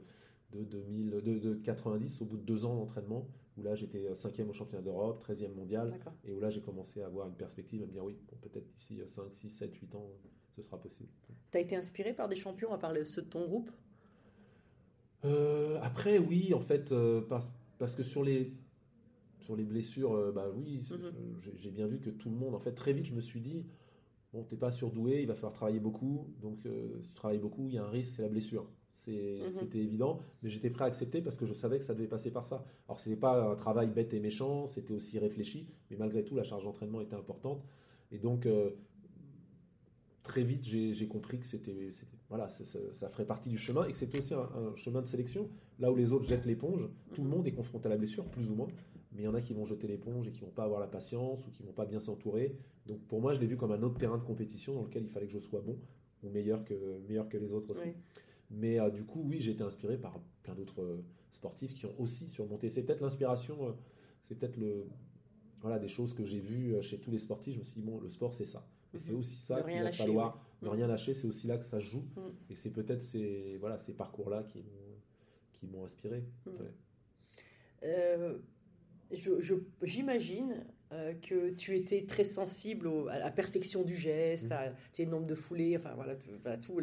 de, 0.53 0.63
2000, 0.63 1.09
de, 1.09 1.39
de 1.39 1.53
90, 1.55 2.21
au 2.21 2.25
bout 2.25 2.37
de 2.37 2.43
deux 2.43 2.63
ans 2.65 2.75
d'entraînement, 2.75 3.27
où 3.57 3.63
là 3.63 3.75
j'étais 3.75 4.05
euh, 4.07 4.15
cinquième 4.15 4.49
au 4.49 4.53
championnat 4.53 4.81
d'Europe, 4.83 5.21
13e 5.27 5.53
mondial, 5.53 5.99
et 6.23 6.31
où 6.31 6.39
là 6.39 6.49
j'ai 6.49 6.61
commencé 6.61 7.01
à 7.01 7.07
avoir 7.07 7.27
une 7.27 7.35
perspective, 7.35 7.83
à 7.83 7.85
me 7.85 7.91
dire 7.91 8.03
oui, 8.03 8.17
bon, 8.29 8.37
peut-être 8.41 8.67
d'ici 8.67 9.01
5, 9.07 9.33
6, 9.33 9.49
7, 9.49 9.75
8 9.75 9.95
ans, 9.95 10.09
ce 10.55 10.61
sera 10.61 10.79
possible. 10.79 11.09
T'as 11.51 11.59
été 11.59 11.75
inspiré 11.75 12.13
par 12.13 12.27
des 12.27 12.35
champions 12.35 12.71
à 12.71 12.77
part 12.77 12.93
ceux 13.05 13.21
de 13.21 13.27
ton 13.29 13.45
groupe? 13.45 13.71
Euh, 15.25 15.79
après, 15.81 16.17
oui, 16.17 16.53
en 16.53 16.59
fait, 16.61 16.91
euh, 16.91 17.21
parce, 17.21 17.45
parce 17.77 17.95
que 17.95 18.03
sur 18.03 18.23
les, 18.23 18.53
sur 19.39 19.55
les 19.55 19.63
blessures, 19.63 20.13
euh, 20.13 20.31
bah 20.31 20.49
oui, 20.55 20.81
Mhm. 20.89 21.41
j'ai- 21.57 21.71
bien 21.71 21.87
vu 21.87 21.99
que 21.99 22.09
tout 22.09 22.29
le 22.29 22.35
monde, 22.35 22.55
en 22.55 22.59
fait, 22.59 22.73
très 22.73 22.93
vite, 22.93 23.05
je 23.05 23.13
me 23.13 23.21
suis 23.21 23.39
dit, 23.41 23.65
bon, 24.33 24.43
t'es 24.43 24.57
pas 24.57 24.71
surdoué, 24.71 25.21
il 25.21 25.27
va 25.27 25.35
falloir 25.35 25.53
travailler 25.53 25.79
beaucoup, 25.79 26.33
donc 26.41 26.65
euh, 26.65 26.99
si 27.01 27.09
tu 27.09 27.13
travailles 27.15 27.39
beaucoup, 27.39 27.67
il 27.69 27.75
y 27.75 27.77
a 27.77 27.85
un 27.85 27.89
risque, 27.89 28.13
c'est 28.15 28.21
la 28.23 28.29
blessure. 28.29 28.67
Mhm. 29.07 29.51
c'était 29.59 29.79
évident, 29.79 30.19
mais 30.43 30.49
j'étais 30.49 30.69
prêt 30.69 30.83
à 30.83 30.87
accepter 30.87 31.21
parce 31.21 31.37
que 31.37 31.45
je 31.45 31.53
savais 31.53 31.79
que 31.79 31.85
ça 31.85 31.93
devait 31.93 32.07
passer 32.07 32.29
par 32.31 32.45
ça. 32.47 32.63
Alors, 32.87 32.99
ce 32.99 33.09
n'est 33.09 33.15
pas 33.15 33.51
un 33.51 33.55
travail 33.55 33.89
bête 33.89 34.13
et 34.13 34.19
méchant, 34.19 34.67
c'était 34.67 34.93
aussi 34.93 35.17
réfléchi, 35.19 35.67
mais 35.89 35.97
malgré 35.97 36.23
tout, 36.23 36.35
la 36.35 36.43
charge 36.43 36.63
d'entraînement 36.63 37.01
était 37.01 37.15
importante. 37.15 37.63
Et 38.11 38.17
donc, 38.19 38.45
euh, 38.45 38.71
très 40.23 40.43
vite, 40.43 40.63
j'ai 40.63 41.07
compris 41.07 41.39
que 41.39 41.45
c'était, 41.45 41.93
voilà, 42.29 42.47
ça, 42.47 42.63
ça- 42.65 42.79
ça 42.93 43.09
ferait 43.09 43.25
partie 43.25 43.49
du 43.49 43.57
chemin 43.57 43.85
et 43.87 43.91
que 43.91 43.97
c'était 43.97 44.19
aussi 44.19 44.33
un, 44.33 44.39
un 44.41 44.75
chemin 44.75 45.01
de 45.01 45.07
sélection. 45.07 45.49
Là 45.79 45.91
où 45.91 45.95
les 45.95 46.11
autres 46.13 46.25
jettent 46.25 46.45
l'éponge, 46.45 46.87
tout 47.13 47.21
le 47.23 47.27
Mhm. 47.29 47.35
monde 47.35 47.47
est 47.47 47.51
confronté 47.53 47.87
à 47.87 47.89
la 47.89 47.97
blessure, 47.97 48.25
plus 48.25 48.47
ou 48.49 48.55
moins. 48.55 48.67
Mais 49.13 49.23
il 49.23 49.25
y 49.25 49.27
en 49.27 49.33
a 49.33 49.41
qui 49.41 49.53
vont 49.53 49.65
jeter 49.65 49.87
l'éponge 49.87 50.27
et 50.27 50.31
qui 50.31 50.39
vont 50.41 50.51
pas 50.51 50.63
avoir 50.63 50.79
la 50.79 50.87
patience 50.87 51.45
ou 51.45 51.51
qui 51.51 51.63
vont 51.63 51.73
pas 51.73 51.85
bien 51.85 51.99
s'entourer. 51.99 52.55
Donc 52.85 52.99
pour 53.07 53.19
moi, 53.19 53.33
je 53.33 53.39
l'ai 53.41 53.47
vu 53.47 53.57
comme 53.57 53.71
un 53.71 53.81
autre 53.83 53.97
terrain 53.97 54.17
de 54.17 54.23
compétition 54.23 54.73
dans 54.75 54.83
lequel 54.83 55.03
il 55.03 55.09
fallait 55.09 55.25
que 55.25 55.33
je 55.33 55.39
sois 55.39 55.59
bon 55.59 55.77
ou 56.23 56.29
meilleur 56.29 56.63
que, 56.63 56.75
meilleur 57.07 57.27
que 57.27 57.37
les 57.37 57.51
autres 57.51 57.71
aussi. 57.71 57.87
Oui. 57.87 57.93
Mais 58.51 58.79
euh, 58.79 58.89
du 58.89 59.03
coup, 59.03 59.21
oui, 59.25 59.39
j'ai 59.39 59.51
été 59.51 59.63
inspiré 59.63 59.97
par 59.97 60.19
plein 60.43 60.53
d'autres 60.55 60.81
euh, 60.81 61.03
sportifs 61.31 61.73
qui 61.73 61.85
ont 61.85 61.95
aussi 61.99 62.27
surmonté. 62.27 62.69
C'est 62.69 62.83
peut-être 62.83 63.01
l'inspiration, 63.01 63.67
euh, 63.69 63.71
c'est 64.23 64.35
peut-être 64.37 64.57
le, 64.57 64.87
voilà, 65.61 65.79
des 65.79 65.87
choses 65.87 66.13
que 66.13 66.25
j'ai 66.25 66.39
vues 66.39 66.75
chez 66.81 66.99
tous 66.99 67.11
les 67.11 67.19
sportifs. 67.19 67.53
Je 67.55 67.59
me 67.59 67.63
suis 67.63 67.81
dit, 67.81 67.87
bon, 67.87 67.99
le 67.99 68.09
sport, 68.09 68.33
c'est 68.33 68.45
ça. 68.45 68.67
C'est 68.97 69.13
Mhm. 69.13 69.19
aussi 69.19 69.35
De 69.37 69.41
ça 69.41 69.61
qu'il 69.63 69.81
va 69.81 69.91
falloir. 69.93 70.45
Ne 70.61 70.67
rien 70.69 70.85
lâcher, 70.85 71.13
c'est 71.13 71.25
aussi 71.27 71.47
là 71.47 71.57
que 71.57 71.65
ça 71.65 71.79
joue. 71.79 72.03
Mhm. 72.17 72.33
Et 72.49 72.55
c'est 72.55 72.69
peut-être 72.71 73.01
ces, 73.01 73.57
voilà, 73.57 73.79
ces 73.79 73.93
parcours-là 73.93 74.43
qui 74.43 74.59
m'ont, 74.59 74.99
qui 75.53 75.65
m'ont 75.67 75.85
inspiré. 75.85 76.23
Mhm. 76.45 76.53
Ouais. 76.59 78.27
Je- 79.11 79.55
J'imagine 79.83 80.65
euh, 80.93 81.13
que 81.13 81.51
tu 81.51 81.75
étais 81.77 82.05
très 82.05 82.23
sensible 82.25 82.87
au- 82.87 83.07
à 83.07 83.17
la 83.17 83.31
perfection 83.31 83.83
du 83.83 83.95
geste, 83.95 84.45
Mhm. 84.47 84.51
à 84.51 84.67
tu 84.69 84.73
sais, 84.93 85.05
le 85.05 85.11
nombre 85.11 85.25
de 85.25 85.35
foulées, 85.35 85.77
enfin 85.77 85.93
voilà, 85.95 86.15
tout. 86.15 86.79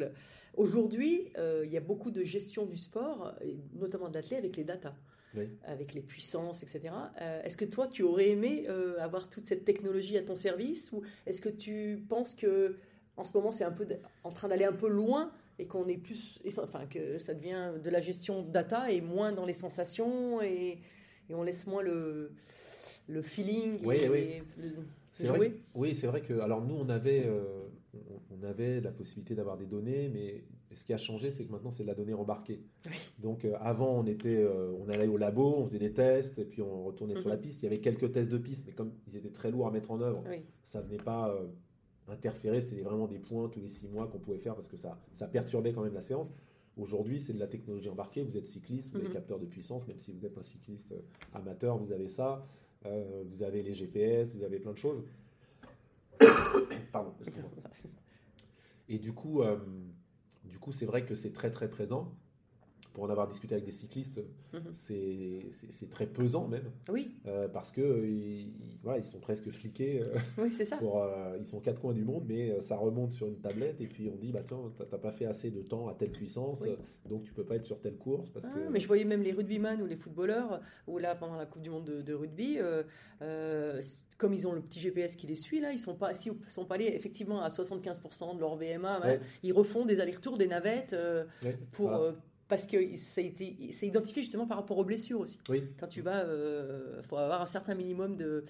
Aujourd'hui, 0.57 1.31
euh, 1.38 1.62
il 1.66 1.73
y 1.73 1.77
a 1.77 1.81
beaucoup 1.81 2.11
de 2.11 2.25
gestion 2.25 2.66
du 2.66 2.77
sport, 2.77 3.35
et 3.42 3.57
notamment 3.75 4.09
de 4.09 4.14
l'athlète, 4.14 4.38
avec 4.40 4.57
les 4.57 4.64
datas, 4.64 4.94
Oui. 5.37 5.49
avec 5.64 5.94
les 5.94 6.01
puissances, 6.01 6.62
etc. 6.62 6.94
Euh, 7.21 7.42
est-ce 7.42 7.57
que 7.57 7.64
toi, 7.66 7.87
tu 7.87 8.03
aurais 8.03 8.29
aimé 8.31 8.66
avoir 8.99 9.29
toute 9.29 9.47
cette 9.47 9.64
technologie 9.64 10.16
à 10.16 10.23
ton 10.23 10.37
service, 10.37 10.90
ou 10.92 11.03
est-ce 11.27 11.40
que 11.40 11.49
tu 11.51 12.03
penses 12.09 12.35
que 12.35 12.77
en 13.16 13.25
ce 13.25 13.33
moment, 13.37 13.51
c'est 13.51 13.64
un 13.64 13.73
peu 13.73 13.85
en 14.23 14.31
train 14.31 14.47
d'aller 14.49 14.64
un 14.64 14.73
peu 14.73 14.88
loin 14.88 15.33
et 15.59 15.66
qu'on 15.66 15.88
est 15.88 15.97
plus, 15.97 16.38
et 16.44 16.51
enfin 16.61 16.87
que 16.87 17.18
ça 17.18 17.35
devient 17.35 17.73
de 17.83 17.90
la 17.90 18.01
gestion 18.01 18.42
data 18.42 18.92
et 18.92 19.01
moins 19.01 19.33
dans 19.33 19.44
les 19.44 19.53
sensations 19.55 20.40
et, 20.40 20.79
et 21.29 21.35
on 21.35 21.42
laisse 21.42 21.66
moins 21.66 21.83
le, 21.83 22.31
le 23.09 23.23
feeling 23.23 23.79
Oui, 23.85 23.97
et, 23.97 24.09
oui. 24.09 24.42
jouer. 25.21 25.27
vrai, 25.38 25.53
oui, 25.75 25.94
c'est 25.94 26.07
vrai 26.07 26.21
que 26.21 26.35
alors 26.40 26.64
nous 26.64 26.75
on 26.77 26.88
avait 26.88 27.25
euh, 27.27 27.66
on, 28.31 28.42
avait 28.44 28.81
la 28.81 28.90
possibilité 28.92 29.35
d'avoir 29.35 29.57
des 29.57 29.66
données, 29.66 30.09
mais 30.12 30.44
ce 30.75 30.85
qui 30.85 30.92
a 30.92 30.99
changé, 30.99 31.31
c'est 31.31 31.44
que 31.44 31.51
maintenant 31.51 31.71
c'est 31.73 31.83
de 31.83 31.88
la 31.88 31.94
donnée 31.94 32.14
embarquée. 32.14 32.61
Oui. 32.87 32.92
Donc 33.18 33.44
euh, 33.44 33.55
avant 33.61 33.99
on 33.99 34.07
était 34.07 34.37
euh, 34.37 34.73
on 34.79 34.88
allait 34.88 35.09
au 35.09 35.16
labo, 35.16 35.55
on 35.57 35.66
faisait 35.66 35.79
des 35.79 35.92
tests 35.92 36.38
et 36.38 36.44
puis 36.44 36.62
on 36.62 36.85
retournait 36.85 37.16
sur 37.16 37.25
Mhm. 37.27 37.33
la 37.33 37.37
piste. 37.38 37.61
Il 37.62 37.64
y 37.64 37.66
avait 37.68 37.81
quelques 37.81 38.12
tests 38.12 38.31
de 38.31 38.38
piste, 38.38 38.64
mais 38.66 38.73
comme 38.73 38.92
ils 39.09 39.16
étaient 39.16 39.31
très 39.31 39.51
lourds 39.51 39.66
à 39.66 39.71
mettre 39.71 39.90
en 39.90 40.01
œuvre, 40.01 40.23
ça 40.64 40.81
venait 40.81 41.03
pas 41.03 41.35
interférer. 42.09 42.61
C'était 42.61 42.83
vraiment 42.83 43.07
des 43.07 43.18
points 43.18 43.49
tous 43.49 43.61
les 43.61 43.68
six 43.68 43.88
mois 43.88 44.07
qu'on 44.07 44.18
pouvait 44.18 44.38
faire 44.38 44.55
parce 44.55 44.68
que 44.68 44.77
ça 44.77 44.99
ça 45.14 45.27
perturbait 45.27 45.73
quand 45.73 45.83
même 45.83 45.94
la 45.94 46.03
séance. 46.03 46.29
Aujourd'hui, 46.77 47.21
c'est 47.21 47.33
de 47.33 47.40
la 47.40 47.49
technologie 47.49 47.88
embarquée. 47.88 48.23
Vous 48.23 48.37
êtes 48.37 48.47
cycliste, 48.47 48.90
vous 48.92 48.99
avez 48.99 49.07
Mhm. 49.09 49.12
capteur 49.14 49.38
de 49.40 49.47
puissance, 49.47 49.88
même 49.88 49.99
si 49.99 50.12
vous 50.12 50.25
êtes 50.25 50.38
un 50.38 50.44
cycliste 50.44 50.94
amateur, 51.35 51.77
vous 51.77 51.90
avez 51.90 52.07
ça. 52.07 52.47
Euh, 52.86 53.24
vous 53.26 53.42
avez 53.42 53.62
les 53.62 53.74
GPS, 53.74 54.28
vous 54.34 54.42
avez 54.42 54.58
plein 54.58 54.72
de 54.72 54.78
choses. 54.78 55.04
Pardon, 56.92 57.12
excusez-moi. 57.20 57.50
Et 58.88 58.98
du 58.98 59.12
coup, 59.12 59.42
euh, 59.42 59.58
du 60.44 60.58
coup, 60.58 60.72
c'est 60.72 60.86
vrai 60.86 61.04
que 61.04 61.14
c'est 61.14 61.32
très 61.32 61.50
très 61.50 61.68
présent. 61.68 62.14
Pour 62.94 63.05
en 63.05 63.11
avoir 63.11 63.29
discuté 63.29 63.55
avec 63.55 63.64
des 63.64 63.72
cyclistes, 63.72 64.20
Mhm. 64.53 64.72
c'est 64.74 65.90
très 65.90 66.07
pesant 66.07 66.48
même, 66.48 66.70
Oui, 66.90 67.11
euh, 67.27 67.46
parce 67.46 67.70
que 67.70 67.81
euh, 67.81 68.09
ils, 68.09 68.51
voilà, 68.83 68.98
ils 68.98 69.05
sont 69.05 69.20
presque 69.20 69.51
fliqués. 69.51 70.01
euh, 70.03 70.14
oui, 70.38 70.51
c'est 70.53 70.64
ça. 70.64 70.79
pour, 70.79 71.01
ils 71.38 71.46
sont 71.46 71.61
quatre 71.61 71.81
coins 71.81 71.92
du 71.92 72.03
monde, 72.05 72.24
mais 72.27 72.61
ça 72.62 72.77
remonte 72.77 73.12
sur 73.12 73.29
une 73.29 73.38
tablette 73.38 73.81
et 73.81 73.87
puis 73.87 74.11
on 74.12 74.16
dit 74.16 74.33
bah 74.33 74.42
tiens, 74.46 74.59
t'as 74.90 74.98
pas 74.98 75.12
fait 75.12 75.27
assez 75.27 75.51
de 75.51 75.62
temps 75.62 75.87
à 75.88 75.94
telle 75.94 76.11
puissance, 76.11 76.62
Oui. 76.62 76.70
donc 77.09 77.22
tu 77.24 77.33
peux 77.33 77.44
pas 77.44 77.57
être 77.57 77.66
sur 77.66 77.79
telle 77.81 77.96
course 77.98 78.31
parce 78.31 78.46
Ah, 78.48 78.55
que. 78.59 78.72
mais 78.72 78.81
je 78.81 78.87
voyais 78.88 79.05
même 79.05 79.22
les 79.22 79.33
rugbyman 79.33 79.81
ou 79.83 79.87
les 79.87 79.96
footballeurs, 79.96 80.61
ou 80.88 80.98
là 80.98 81.14
pendant 81.14 81.37
la 81.37 81.46
Coupe 81.46 81.62
du 81.62 81.70
Monde 81.70 81.85
de, 81.85 82.03
de 82.03 82.14
rugby, 82.14 82.59
comme 84.16 84.33
ils 84.33 84.48
ont 84.48 84.53
le 84.53 84.61
petit 84.61 84.81
GPS 84.81 85.14
qui 85.14 85.27
les 85.27 85.37
suit 85.37 85.61
là, 85.61 85.72
ils 85.72 85.79
sont 85.79 85.94
pas, 85.94 86.14
s'ils 86.14 86.33
sont 86.48 86.64
pas 86.64 86.74
allés 86.74 86.87
effectivement 86.92 87.40
à 87.42 87.48
75% 87.48 88.35
de 88.35 88.40
leur 88.40 88.57
VMA, 88.57 89.01
Ouais. 89.05 89.20
ils 89.44 89.53
refont 89.53 89.85
des 89.85 90.01
allers-retours, 90.01 90.37
des 90.38 90.48
navettes 90.48 90.96
Ouais, 91.44 91.57
pour 91.72 91.88
voilà. 91.90 92.14
Euh, 92.48 92.54
parce 92.56 92.66
que 92.66 92.96
ça 92.96 93.20
a 93.20 93.24
été, 93.24 93.72
c'est 93.72 93.87
identifié 93.87 94.22
justement 94.22 94.46
par 94.46 94.56
rapport 94.56 94.78
aux 94.78 94.84
blessures 94.84 95.20
aussi. 95.20 95.38
Oui. 95.48 95.64
Quand 95.78 95.87
tu 95.87 96.00
vas, 96.00 96.24
il 96.24 97.02
faut 97.02 97.16
avoir 97.16 97.42
un 97.42 97.46
certain 97.46 97.74
minimum 97.74 98.16
de, 98.16 98.44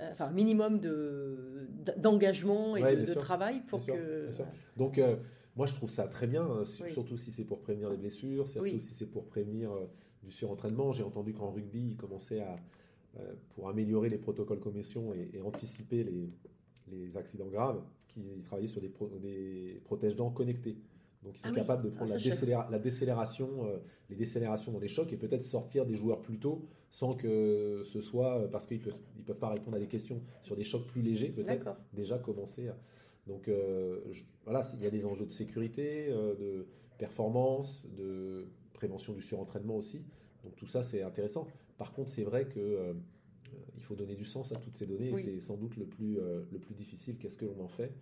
euh, 0.00 0.10
enfin 0.12 0.30
minimum 0.30 0.80
de 0.80 1.68
d'engagement 1.96 2.76
et 2.76 2.82
Ouais, 2.82 2.96
de, 2.96 3.04
de 3.04 3.14
travail 3.14 3.62
pour 3.66 3.80
Bien 3.80 3.94
sûr, 3.94 4.04
que. 4.04 4.22
bien 4.26 4.32
sûr. 4.32 4.46
Donc, 4.76 4.98
euh, 4.98 5.16
moi, 5.56 5.66
je 5.66 5.74
trouve 5.74 5.90
ça 5.90 6.08
très 6.08 6.26
bien, 6.26 6.42
euh, 6.50 6.64
Oui. 6.82 6.92
surtout 6.92 7.16
si 7.16 7.30
c'est 7.30 7.44
pour 7.44 7.60
prévenir 7.60 7.90
les 7.90 7.96
blessures, 7.96 8.48
surtout 8.48 8.64
Oui. 8.74 8.82
si 8.82 8.94
c'est 8.94 9.06
pour 9.06 9.26
prévenir 9.26 9.70
euh, 9.72 9.86
du 10.22 10.32
surentraînement. 10.32 10.92
J'ai 10.92 11.04
entendu 11.04 11.32
qu'en 11.32 11.50
rugby, 11.52 11.90
ils 11.92 11.96
commençaient 11.96 12.40
à, 12.40 12.56
euh, 13.20 13.32
pour 13.54 13.68
améliorer 13.68 14.08
les 14.08 14.18
protocoles 14.18 14.58
commission 14.58 15.14
et, 15.14 15.30
et 15.32 15.40
anticiper 15.42 16.02
les, 16.02 16.30
les 16.90 17.16
accidents 17.16 17.46
graves, 17.46 17.80
qu'ils 18.08 18.42
travaillaient 18.42 18.66
sur 18.68 18.80
des, 18.80 18.88
pro- 18.88 19.10
des 19.22 19.80
protège-dents 19.84 20.30
connectés. 20.30 20.76
Donc, 21.24 21.34
ils 21.36 21.40
sont 21.40 21.46
Ah 21.48 21.50
oui. 21.52 21.56
capables 21.56 21.82
de 21.84 21.88
Ah, 21.88 21.96
prendre 21.96 22.10
ça, 22.10 22.18
la, 22.18 22.22
décéléra- 22.22 22.78
décélération, 22.78 23.66
euh, 23.66 23.78
les 24.10 24.16
décélérations 24.16 24.72
dans 24.72 24.78
les 24.78 24.88
chocs 24.88 25.12
et 25.12 25.16
peut-être 25.16 25.42
sortir 25.42 25.86
des 25.86 25.94
joueurs 25.96 26.20
plus 26.20 26.38
tôt 26.38 26.66
sans 26.90 27.14
que 27.14 27.82
ce 27.84 28.00
soit 28.00 28.40
euh, 28.40 28.48
parce 28.48 28.66
qu'ils 28.66 28.80
peuvent, 28.80 28.94
ils 29.16 29.24
peuvent 29.24 29.38
pas 29.38 29.48
répondre 29.48 29.76
à 29.76 29.80
des 29.80 29.88
questions 29.88 30.20
sur 30.42 30.54
des 30.54 30.64
chocs 30.64 30.86
plus 30.86 31.00
légers, 31.02 31.30
peut-être 31.30 31.76
déjà 31.94 32.18
commencer. 32.18 32.68
à- 32.68 32.76
Donc 33.26 33.48
euh, 33.48 34.00
je- 34.12 34.22
voilà, 34.44 34.62
il 34.74 34.82
y 34.82 34.86
a 34.86 34.90
des 34.90 35.06
enjeux 35.06 35.24
de 35.24 35.32
sécurité, 35.32 36.08
euh, 36.10 36.34
de 36.36 36.66
performance, 36.98 37.86
de 37.96 38.44
prévention 38.74 39.14
du 39.14 39.22
surentraînement 39.22 39.76
aussi. 39.76 40.04
Donc 40.44 40.54
tout 40.56 40.66
ça 40.66 40.82
c'est 40.82 41.02
intéressant. 41.02 41.46
Par 41.78 41.92
contre, 41.94 42.10
c'est 42.10 42.22
vrai 42.24 42.44
que 42.46 42.94
il 43.76 43.82
faut 43.82 43.94
donner 43.94 44.14
du 44.14 44.24
sens 44.24 44.52
à 44.52 44.56
toutes 44.56 44.76
ces 44.76 44.84
données. 44.86 45.08
et. 45.10 45.22
C'est 45.22 45.40
sans 45.40 45.56
doute 45.56 45.76
le 45.76 45.86
plus 45.86 46.16
le 46.52 46.58
plus 46.58 46.74
difficile. 46.74 47.16
Qu'est-ce 47.16 47.38
que 47.38 47.46
l'on 47.46 47.60
en 47.64 47.68
fait? 47.68 47.92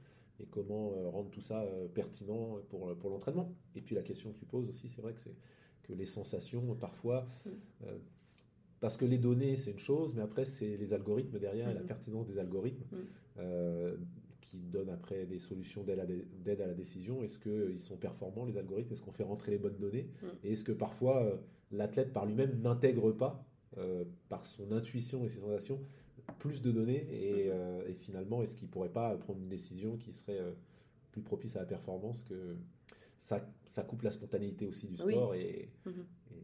Et 0.43 0.47
comment 0.47 0.93
euh, 0.93 1.09
rendre 1.09 1.31
tout 1.31 1.41
ça 1.41 1.63
euh, 1.63 1.89
pertinent 1.89 2.59
pour 2.69 2.97
pour 2.99 3.11
l'entraînement. 3.11 3.55
Et 3.77 3.81
puis 3.81 3.95
la 3.95 4.03
question 4.03 4.33
que 4.33 4.39
tu 4.39 4.45
poses 4.47 4.69
aussi, 4.69 4.89
c'est 4.89 5.03
vrai 5.03 5.13
que 5.13 5.21
c'est 5.21 5.35
que 5.83 5.93
les 5.93 6.07
sensations 6.07 6.75
parfois. 6.75 7.27
Mm. 7.45 7.51
euh, 7.85 7.99
parce 8.81 8.97
que 8.97 9.05
les 9.05 9.19
données, 9.19 9.57
c'est 9.57 9.71
une 9.71 9.79
chose, 9.79 10.13
mais 10.13 10.23
après, 10.23 10.45
c'est 10.45 10.77
les 10.77 10.93
algorithmes 10.93 11.39
derrière 11.39 11.71
et 11.71 11.75
la 11.75 11.83
Mhm. 11.83 11.87
pertinence 11.87 12.27
des 12.27 12.39
algorithmes 12.41 12.83
euh, 13.39 13.97
qui 14.41 14.57
donnent 14.57 14.91
après 14.91 15.25
des 15.25 15.39
solutions 15.39 15.85
d'aide 15.85 16.01
à, 16.61 16.67
la 16.67 16.75
décision. 16.75 17.23
Est-ce 17.23 17.39
qu'ils 17.39 17.79
sont 17.79 17.97
performants, 17.97 18.45
les 18.45 18.57
algorithmes? 18.57 18.93
Est-ce 18.93 19.01
qu'on 19.03 19.13
fait 19.13 19.23
rentrer 19.23 19.53
les 19.53 19.59
bonnes 19.59 19.79
données? 19.79 20.09
Et 20.43 20.53
est-ce 20.55 20.65
que 20.65 20.73
parfois, 20.73 21.23
euh, 21.23 21.37
l'athlète 21.71 22.13
par 22.13 22.27
lui-même 22.27 22.61
n'intègre 22.61 23.13
pas, 23.13 23.47
euh, 23.79 24.03
par 24.29 24.45
son 24.47 24.73
intuition 24.73 25.25
et 25.25 25.29
ses 25.29 25.39
sensations, 25.39 25.79
plus 26.39 26.61
de 26.63 26.71
données 26.71 27.07
et, 27.11 27.45
Mhm. 27.47 27.51
euh, 27.55 27.89
et 27.89 27.95
finalement, 27.95 28.43
est-ce 28.43 28.55
qu'il 28.57 28.67
ne 28.69 28.73
pourrait 28.73 28.89
pas 28.93 29.15
prendre 29.17 29.41
une 29.41 29.49
décision 29.49 29.97
qui 29.97 30.13
serait 30.13 30.39
euh, 30.39 30.53
plus 31.13 31.23
propice 31.23 31.57
à 31.57 31.61
la 31.61 31.67
performance 31.67 32.23
que 32.23 32.57
ça, 33.21 33.47
ça 33.67 33.83
coupe 33.83 34.03
la 34.03 34.11
spontanéité 34.11 34.67
aussi 34.67 34.87
du 34.87 35.01
Oui. 35.03 35.13
sport 35.13 35.35
et, 35.35 35.69
Mhm. 35.87 36.05
et- 36.31 36.35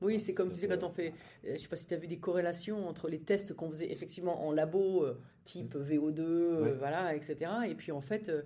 Oui, 0.00 0.20
c'est 0.20 0.32
comme 0.32 0.50
tu 0.50 0.56
sais 0.56 0.68
quand 0.68 0.84
on 0.84 0.90
fait, 0.90 1.12
euh, 1.44 1.54
je 1.56 1.60
sais 1.60 1.66
pas 1.68 1.74
si 1.76 1.86
tu 1.88 1.94
as 1.94 1.96
vu 1.96 2.06
des 2.06 2.18
corrélations 2.18 2.86
entre 2.88 3.08
les 3.08 3.18
tests 3.18 3.54
qu'on 3.54 3.68
faisait 3.68 3.90
effectivement 3.90 4.46
en 4.46 4.52
labo, 4.52 5.04
euh, 5.04 5.18
type 5.44 5.74
VO2, 5.74 6.20
euh, 6.20 6.62
Ouais. 6.62 6.72
voilà, 6.78 7.16
etc. 7.16 7.50
Et 7.68 7.74
puis 7.74 7.90
en 7.90 8.00
fait, 8.00 8.28
euh, 8.28 8.42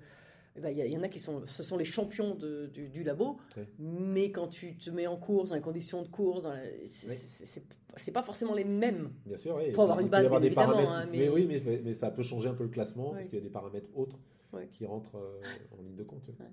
ben, 0.60 0.70
il 0.70 0.86
y, 0.90 0.96
en 0.96 1.02
a 1.02 1.08
qui 1.08 1.18
sont, 1.18 1.46
ce 1.46 1.62
sont 1.62 1.76
les 1.78 1.84
champions 1.84 2.34
de- 2.34 2.66
du, 2.72 2.88
du 2.88 3.02
labo, 3.02 3.38
Ouais. 3.56 3.66
mais 3.78 4.30
quand 4.30 4.48
tu 4.48 4.76
te 4.76 4.88
mets 4.90 5.06
en 5.06 5.16
course, 5.18 5.50
dans 5.50 5.56
les 5.56 5.62
conditions 5.62 6.02
de 6.02 6.08
course, 6.08 6.46
c'est 6.86 7.08
Ouais. 7.08 7.66
C'est- 7.96 8.12
pas 8.12 8.22
forcément 8.22 8.54
les 8.54 8.64
mêmes. 8.64 9.10
Bien 9.26 9.38
sûr, 9.38 9.56
oui. 9.56 9.72
Faut 9.72 9.82
avoir 9.82 10.00
Il 10.00 10.04
une 10.04 10.10
base, 10.10 10.26
avoir 10.26 10.40
bien 10.40 10.50
des 10.50 10.56
évidemment, 10.56 10.92
hein, 10.92 11.06
mais... 11.10 11.18
mais- 11.18 11.28
oui, 11.28 11.46
mais, 11.46 11.80
mais 11.84 11.94
ça 11.94 12.10
peut 12.10 12.22
changer 12.22 12.48
un 12.48 12.54
peu 12.54 12.64
le 12.64 12.70
classement 12.70 13.10
Oui. 13.10 13.14
parce 13.16 13.28
qu'il 13.28 13.38
y 13.38 13.40
a 13.40 13.44
des 13.44 13.50
paramètres 13.50 13.88
autres 13.94 14.18
Oui. 14.52 14.62
qui 14.70 14.84
rentrent 14.84 15.16
euh, 15.16 15.40
en 15.78 15.82
ligne 15.82 15.96
de 15.96 16.02
compte. 16.04 16.22
oui. 16.28 16.46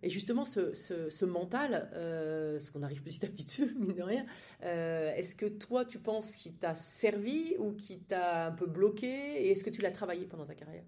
Et 0.00 0.10
justement, 0.10 0.44
ce, 0.44 0.74
ce- 0.74 1.10
ce 1.10 1.24
mental, 1.24 1.90
euh, 1.94 2.58
parce 2.58 2.70
qu'on 2.70 2.84
arrive 2.84 3.02
petit 3.02 3.24
à 3.24 3.28
petit 3.28 3.42
dessus, 3.44 3.74
mine 3.80 3.94
de 3.96 4.02
rien, 4.02 4.26
euh, 4.62 5.12
est-ce 5.16 5.34
que 5.34 5.46
toi, 5.46 5.84
tu 5.84 5.98
penses 5.98 6.36
qu'il 6.36 6.54
t'a 6.54 6.76
servi 6.76 7.56
ou 7.58 7.72
qu'il 7.72 8.00
t'a 8.04 8.46
un 8.46 8.52
peu 8.52 8.66
bloqué 8.66 9.08
Et 9.08 9.50
est-ce 9.50 9.64
que 9.64 9.70
tu 9.70 9.82
l'as 9.82 9.90
travaillé 9.90 10.24
pendant 10.26 10.44
ta 10.46 10.54
carrière? 10.54 10.84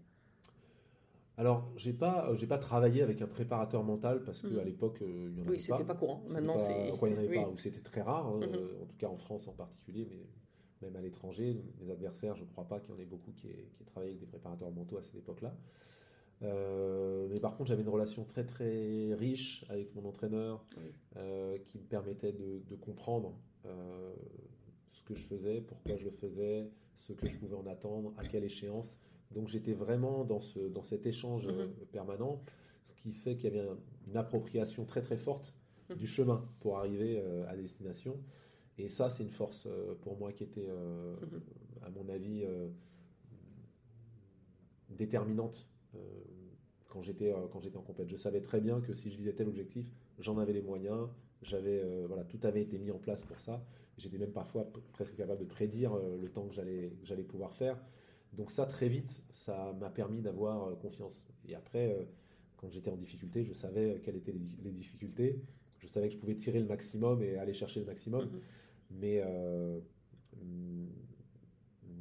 Alors, 1.41 1.73
j'ai 1.75 1.95
pas, 1.95 2.29
euh, 2.29 2.35
j'ai 2.37 2.47
pas 2.47 2.59
travaillé 2.59 3.01
avec 3.01 3.23
un 3.23 3.27
préparateur 3.27 3.83
mental 3.83 4.23
parce 4.25 4.43
qu'à 4.43 4.49
Mhm. 4.49 4.61
l'époque, 4.63 5.01
euh, 5.01 5.29
il 5.33 5.39
y 5.39 5.41
en 5.41 5.45
avait 5.45 5.53
Oui, 5.53 5.59
c'était 5.59 5.85
pas 5.85 5.95
courant. 5.95 6.23
Maintenant, 6.29 6.57
pas- 6.57 6.59
c'est. 6.59 6.93
quoi, 6.99 7.09
il 7.09 7.13
y 7.13 7.15
en 7.15 7.19
avait 7.19 7.29
oui. 7.29 7.35
pas, 7.37 7.49
ou 7.49 7.57
c'était 7.57 7.81
très 7.81 8.03
rare, 8.03 8.29
euh, 8.37 8.83
en 8.83 8.85
tout 8.85 8.97
cas 8.99 9.07
en 9.09 9.17
France 9.17 9.49
en 9.49 9.53
particulier, 9.55 10.07
mais 10.11 10.27
même 10.83 10.97
à 10.97 11.01
l'étranger, 11.01 11.57
mes 11.81 11.91
adversaires, 11.91 12.37
je 12.37 12.43
ne 12.43 12.49
crois 12.49 12.65
pas 12.69 12.79
qu'il 12.79 12.91
y 12.95 12.99
en 12.99 13.01
ait 13.01 13.07
beaucoup 13.07 13.33
qui 13.33 13.49
aient, 13.49 13.71
qui 13.73 13.83
aient 13.83 13.87
travaillé 13.87 14.11
avec 14.11 14.21
des 14.21 14.27
préparateurs 14.27 14.71
mentaux 14.71 14.99
à 14.99 15.03
cette 15.03 15.15
époque-là. 15.17 15.57
Euh, 16.43 17.27
mais 17.31 17.41
par 17.41 17.57
contre, 17.57 17.69
j'avais 17.71 17.83
une 17.85 17.89
relation 17.89 18.25
très 18.25 18.45
très 18.45 19.15
riche 19.15 19.65
avec 19.71 19.95
mon 19.95 20.05
entraîneur 20.07 20.63
Oui. 20.77 20.93
euh, 21.17 21.57
qui 21.65 21.79
me 21.79 21.85
permettait 21.85 22.33
de, 22.33 22.61
de 22.69 22.75
comprendre 22.77 23.33
ce 23.65 25.03
que 25.05 25.15
je 25.15 25.25
faisais, 25.25 25.63
pourquoi 25.63 25.97
je 25.97 26.05
le 26.05 26.11
faisais, 26.11 26.69
ce 26.99 27.15
que 27.15 27.27
je 27.31 27.37
pouvais 27.39 27.57
en 27.57 27.67
attendre, 27.67 28.13
à 28.19 28.25
quelle 28.27 28.45
échéance. 28.45 28.99
Donc 29.31 29.49
j'étais 29.49 29.73
vraiment 29.73 30.25
dans, 30.25 30.41
ce, 30.41 30.59
dans 30.59 30.83
cet 30.83 31.07
échange 31.07 31.47
euh, 31.47 31.67
Mhm. 31.67 31.87
permanent, 31.93 32.43
ce 32.89 33.01
qui 33.01 33.13
fait 33.13 33.37
qu'il 33.37 33.55
y 33.55 33.59
avait 33.59 33.69
un- 33.69 33.79
une 34.09 34.17
appropriation 34.17 34.85
très 34.85 35.03
très 35.03 35.17
forte 35.17 35.55
Mhm. 35.91 35.97
du 35.97 36.07
chemin 36.07 36.49
pour 36.61 36.79
arriver 36.79 37.19
euh, 37.19 37.49
à 37.49 37.57
destination. 37.57 38.17
Et 38.79 38.89
ça, 38.89 39.11
c'est 39.11 39.23
une 39.23 39.31
force 39.31 39.67
euh, 39.67 39.95
pour 40.03 40.17
moi 40.19 40.33
qui 40.33 40.43
était, 40.45 40.67
euh, 40.69 41.15
Mhm. 41.21 41.41
à 41.83 41.91
mon 41.91 42.09
avis, 42.09 42.43
euh, 42.45 42.69
déterminante 44.89 45.67
euh, 45.95 45.99
quand 46.89 47.03
j'étais 47.03 47.33
euh, 47.33 47.47
quand 47.53 47.61
j'étais 47.61 47.77
en 47.77 47.83
compète. 47.83 48.09
Je 48.09 48.17
savais 48.17 48.41
très 48.41 48.61
bien 48.61 48.81
que 48.81 48.93
si 48.93 49.11
je 49.11 49.17
visais 49.17 49.33
tel 49.33 49.49
objectif, 49.49 49.93
j'en 50.19 50.39
avais 50.39 50.53
les 50.53 50.63
moyens. 50.63 51.09
J'avais 51.43 51.81
euh, 51.83 52.05
voilà, 52.07 52.25
tout 52.25 52.39
avait 52.43 52.63
été 52.63 52.79
mis 52.79 52.91
en 52.91 52.99
place 52.99 53.23
pour 53.23 53.39
ça. 53.41 53.65
J'étais 53.97 54.19
même 54.19 54.33
parfois 54.33 54.67
presque 54.93 55.15
capable 55.17 55.41
de 55.41 55.47
prédire 55.47 55.95
euh, 55.95 56.19
le 56.21 56.29
temps 56.29 56.47
que 56.47 56.55
j'allais 56.55 56.91
que 57.01 57.07
j'allais 57.07 57.23
pouvoir 57.23 57.55
faire. 57.55 57.79
Donc 58.33 58.51
ça, 58.51 58.67
très 58.67 58.89
vite, 58.89 59.23
ça 59.31 59.73
m'a 59.81 59.91
permis 59.91 60.21
d'avoir 60.21 60.69
euh, 60.69 60.75
confiance. 60.77 61.21
Et 61.49 61.55
après, 61.55 61.93
euh, 61.93 62.05
quand 62.57 62.71
j'étais 62.71 62.91
en 62.91 62.97
difficulté, 62.97 63.45
je 63.45 63.53
savais 63.53 63.91
euh, 63.97 63.99
quelles 64.03 64.17
étaient 64.17 64.33
les, 64.33 64.39
di- 64.39 64.59
les 64.63 64.71
difficultés. 64.73 65.41
Je 65.79 65.87
savais 65.89 66.09
que 66.09 66.15
je 66.15 66.19
pouvais 66.19 66.35
tirer 66.37 66.61
le 66.61 66.67
maximum 66.67 67.23
et 67.23 67.37
aller 67.39 67.55
chercher 67.55 67.81
le 67.81 67.87
maximum. 67.87 68.27
Mhm. 68.27 68.41
Mais, 68.93 69.23
euh, 69.25 69.81
hum, 70.41 70.89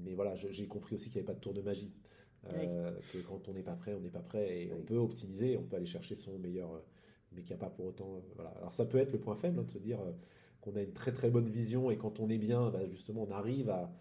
mais 0.03 0.13
voilà, 0.13 0.35
j'ai 0.35 0.67
compris 0.67 0.95
aussi 0.95 1.05
qu'il 1.09 1.15
n'y 1.15 1.19
avait 1.19 1.33
pas 1.33 1.33
de 1.33 1.39
tour 1.39 1.53
de 1.53 1.61
magie. 1.61 1.91
Euh, 2.47 2.91
Que 3.11 3.17
quand 3.19 3.47
on 3.49 3.53
n'est 3.53 3.63
pas 3.63 3.75
prêt, 3.75 3.93
on 3.93 3.99
n'est 3.99 4.09
pas 4.09 4.21
prêt. 4.21 4.63
Et 4.63 4.71
on 4.73 4.81
peut 4.81 4.97
optimiser, 4.97 5.57
on 5.57 5.63
peut 5.63 5.75
aller 5.75 5.85
chercher 5.85 6.15
son 6.15 6.37
meilleur, 6.39 6.81
mais 7.31 7.41
qu'il 7.41 7.55
n'y 7.55 7.61
a 7.61 7.65
pas 7.65 7.69
pour 7.69 7.85
autant. 7.85 8.21
voilà. 8.35 8.51
Alors 8.51 8.73
ça 8.73 8.85
peut 8.85 8.97
être 8.97 9.11
le 9.11 9.19
point 9.19 9.35
faible, 9.35 9.59
hein, 9.59 9.63
de 9.63 9.71
se 9.71 9.77
dire 9.77 9.99
qu'on 10.61 10.75
a 10.75 10.81
une 10.81 10.93
très 10.93 11.11
très 11.11 11.29
bonne 11.29 11.49
vision 11.49 11.91
et 11.91 11.97
quand 11.97 12.19
on 12.19 12.29
est 12.29 12.37
bien, 12.37 12.69
bah, 12.69 12.85
justement, 12.89 13.23
on 13.27 13.31
arrive 13.31 13.69
à, 13.69 13.91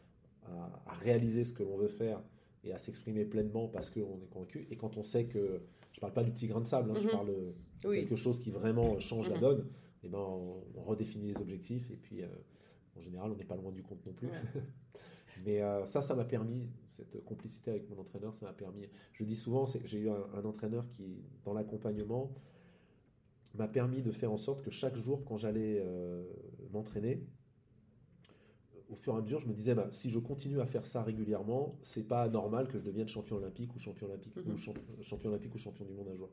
à- 0.51 0.83
à 0.87 0.95
réaliser 0.95 1.45
ce 1.45 1.53
que 1.53 1.63
l'on 1.63 1.77
veut 1.77 1.89
faire 1.89 2.23
et 2.65 2.73
à 2.73 2.79
s'exprimer 2.79 3.25
pleinement 3.25 3.69
parce 3.69 3.91
qu'on 3.91 4.21
est 4.23 4.29
convaincu. 4.31 4.67
Et 4.71 4.77
quand 4.77 4.97
on 4.97 5.03
sait 5.03 5.27
que, 5.27 5.61
je 5.93 6.01
parle 6.01 6.13
pas 6.13 6.25
du 6.25 6.33
petit 6.33 6.47
grain 6.47 6.61
de 6.61 6.67
sable, 6.67 6.91
hein, 6.91 6.95
je 6.99 7.07
Mhm. 7.07 7.11
parle 7.11 7.29
de 7.29 7.89
Oui. 7.89 7.97
quelque 8.01 8.17
chose 8.17 8.41
qui 8.41 8.51
vraiment 8.51 8.99
change 8.99 9.29
la 9.29 9.37
Mhm. 9.37 9.41
donne, 9.41 9.67
et 10.03 10.09
ben 10.09 10.19
on, 10.19 10.63
on 10.77 10.83
redéfinit 10.83 11.29
les 11.33 11.41
objectifs 11.41 11.91
et 11.91 11.97
puis 11.97 12.23
euh, 12.23 12.27
en 12.97 13.01
général 13.01 13.31
on 13.33 13.37
n'est 13.37 13.45
pas 13.45 13.57
loin 13.57 13.73
du 13.73 13.83
compte 13.83 14.05
non 14.07 14.13
plus. 14.13 14.29
Ouais. 14.29 14.33
Mais 15.47 15.63
euh, 15.63 15.87
ça, 15.87 16.03
ça 16.03 16.15
m'a 16.17 16.25
permis, 16.25 16.69
cette 16.97 17.25
complicité 17.25 17.71
avec 17.71 17.89
mon 17.89 17.99
entraîneur, 18.01 18.35
ça 18.35 18.47
m'a 18.47 18.53
permis. 18.53 18.89
Je 19.13 19.23
dis 19.23 19.37
souvent, 19.37 19.67
j'ai 19.85 19.99
eu 19.99 20.09
un, 20.11 20.25
un 20.35 20.45
entraîneur 20.45 20.85
qui, 20.89 21.23
dans 21.45 21.53
l'accompagnement, 21.55 22.33
m'a 23.55 23.69
permis 23.69 24.03
de 24.03 24.11
faire 24.11 24.33
en 24.33 24.37
sorte 24.37 24.63
que 24.63 24.71
chaque 24.71 24.97
jour, 24.97 25.25
quand 25.25 25.37
j'allais 25.37 25.81
euh, 25.81 26.25
m'entraîner, 26.73 27.25
au 28.89 28.97
fur 28.97 29.15
et 29.15 29.19
à 29.19 29.21
mesure, 29.21 29.41
je 29.41 29.47
me 29.49 29.53
disais, 29.53 29.75
bah, 29.75 29.89
si 29.93 30.11
je 30.11 30.19
continue 30.19 30.61
à 30.61 30.67
faire 30.67 30.87
ça 30.87 31.03
régulièrement, 31.03 31.79
c'est 31.83 32.07
pas 32.07 32.29
normal 32.29 32.69
que 32.69 32.79
je 32.79 32.85
devienne 32.85 33.09
champion 33.09 33.37
olympique 33.37 33.75
ou 33.75 33.79
champion 33.79 34.07
olympique 34.07 34.37
Mhm. 34.37 34.55
ou 34.55 34.57
champ- 34.57 34.75
champion 35.03 35.31
olympique 35.31 35.55
ou 35.55 35.59
champion 35.59 35.85
du 35.85 35.93
monde 35.93 36.09
un 36.09 36.17
jour. 36.17 36.31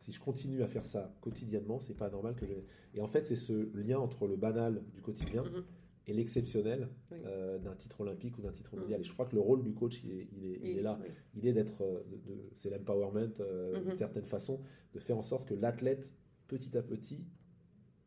Si 0.00 0.12
je 0.12 0.20
continue 0.20 0.62
à 0.62 0.68
faire 0.68 0.86
ça 0.86 1.12
quotidiennement, 1.20 1.78
c'est 1.80 1.94
pas 1.96 2.08
normal 2.08 2.34
que 2.34 2.46
je. 2.46 2.54
Et 2.94 3.00
en 3.02 3.08
fait, 3.08 3.26
c'est 3.26 3.36
ce 3.36 3.70
lien 3.76 3.98
entre 3.98 4.26
le 4.26 4.36
banal 4.36 4.82
du 4.94 5.02
quotidien 5.02 5.42
Mhm. 5.44 5.64
et 6.06 6.14
l'exceptionnel 6.14 6.88
Oui. 7.10 7.18
euh, 7.26 7.58
d'un 7.58 7.74
titre 7.74 8.00
olympique 8.00 8.38
ou 8.38 8.42
d'un 8.42 8.52
titre 8.52 8.74
Mhm. 8.74 8.80
mondial. 8.82 9.00
Et 9.00 9.04
je 9.04 9.12
crois 9.12 9.26
que 9.26 9.34
le 9.34 9.42
rôle 9.42 9.62
du 9.62 9.74
coach, 9.74 10.00
il 10.04 10.12
est, 10.12 10.28
il 10.32 10.46
est, 10.46 10.58
il 10.62 10.66
Et- 10.66 10.76
est 10.78 10.82
là. 10.82 10.98
oui. 11.02 11.08
Il 11.34 11.46
est 11.46 11.52
d'être, 11.52 11.82
euh, 11.82 12.00
c'est 12.56 12.70
l'empowerment 12.70 13.28
euh, 13.40 13.80
d'une 13.82 13.96
certaine 13.96 14.24
façon, 14.24 14.60
de 14.94 14.98
faire 14.98 15.18
en 15.18 15.22
sorte 15.22 15.46
que 15.46 15.54
l'athlète, 15.54 16.10
petit 16.46 16.74
à 16.78 16.82
petit, 16.82 17.26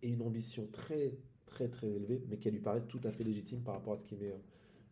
ait 0.02 0.10
une 0.10 0.24
ambition 0.24 0.68
très, 0.72 1.20
très, 1.52 1.68
très 1.68 1.88
élevée, 1.88 2.24
mais 2.28 2.38
qu'elle 2.38 2.54
lui 2.54 2.62
paraisse 2.62 2.88
tout 2.88 3.00
à 3.04 3.12
fait 3.12 3.24
légitime 3.24 3.62
par 3.62 3.76
rapport 3.76 3.94
à 3.94 3.98
ce 3.98 4.04
qu'il 4.04 4.18
met 4.18 4.34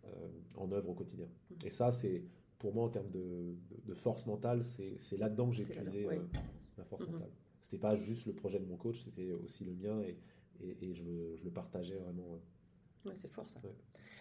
euh, 0.05 0.09
en 0.55 0.71
œuvre 0.71 0.89
au 0.89 0.93
quotidien. 0.93 1.27
Mhm. 1.49 1.57
Et 1.65 1.69
ça, 1.71 1.91
c'est, 1.91 2.21
pour 2.59 2.73
moi, 2.73 2.85
en 2.85 2.89
termes 2.89 3.09
de, 3.09 3.55
force 3.95 4.25
mentale, 4.27 4.63
c'est, 4.63 5.17
là-dedans 5.17 5.49
que 5.49 5.55
j'ai 5.55 5.63
puisé 5.63 6.03
là-dedans, 6.03 6.21
euh, 6.35 6.39
ma 6.77 6.83
force 6.83 7.07
Mhm. 7.07 7.13
mentale. 7.13 7.31
C'était 7.63 7.79
pas 7.79 7.95
juste 7.95 8.25
le 8.27 8.33
projet 8.33 8.59
de 8.59 8.65
mon 8.65 8.77
coach, 8.77 9.03
c'était 9.03 9.31
aussi 9.33 9.63
le 9.63 9.73
mien 9.73 10.01
et, 10.01 10.17
et, 10.61 10.89
et 10.89 10.93
je, 10.93 11.03
le, 11.03 11.35
je 11.37 11.43
le 11.43 11.51
partageais 11.51 11.97
vraiment. 11.97 12.33
euh. 12.33 13.09
Ouais, 13.09 13.15
c'est 13.15 13.31
fort 13.31 13.47
ça. 13.47 13.61
Ouais. 13.63 13.75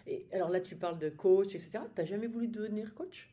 Et 0.07 0.27
alors 0.31 0.49
là, 0.49 0.61
tu 0.61 0.75
parles 0.75 0.97
de 0.99 1.09
coach, 1.09 1.55
etc. 1.55 1.79
T'as 1.93 2.05
jamais 2.05 2.27
voulu 2.27 2.47
devenir 2.47 2.95
coach? 2.95 3.29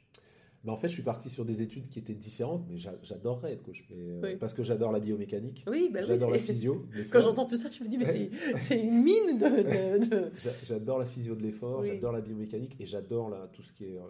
Mais 0.67 0.73
en 0.73 0.77
fait, 0.77 0.89
je 0.89 0.95
suis 0.95 1.03
parti 1.05 1.31
sur 1.31 1.45
des 1.45 1.63
études 1.63 1.89
qui 1.89 2.01
étaient 2.01 2.13
différentes, 2.13 2.67
mais 2.69 2.77
j'a- 2.77 2.99
j'adorerais 3.05 3.53
être 3.53 3.63
coach. 3.63 3.85
Mais, 3.89 3.97
euh, 4.11 4.21
Oui. 4.25 4.37
Parce 4.37 4.53
que 4.53 4.65
j'adore 4.65 4.91
la 4.91 4.99
biomécanique, 4.99 5.65
Oui, 5.69 5.89
bah 5.93 6.01
oui. 6.03 6.07
j'adore 6.09 6.31
la 6.33 6.41
physio. 6.41 6.85
Quand 7.13 7.21
j'entends 7.23 7.47
tout 7.47 7.57
ça, 7.57 7.71
je 7.71 7.85
me 7.85 7.89
dis, 7.89 7.97
mais 7.97 8.05
c'est- 8.05 8.31
c'est 8.57 8.81
une 8.81 9.01
mine 9.03 9.39
de. 9.39 9.45
de- 9.45 10.07
de- 10.09 10.31
J'a- 10.35 10.65
J'adore 10.65 10.99
la 10.99 11.05
physio 11.07 11.37
de 11.37 11.43
l'effort, 11.43 11.81
Oui. 11.83 11.89
j'adore 11.95 12.11
la 12.13 12.21
biomécanique 12.21 12.77
et 12.81 12.85
j'adore 12.85 13.33
tout 13.53 13.63
ce 13.63 13.73
qui 13.73 13.85
est 13.85 13.97
euh, 13.97 14.01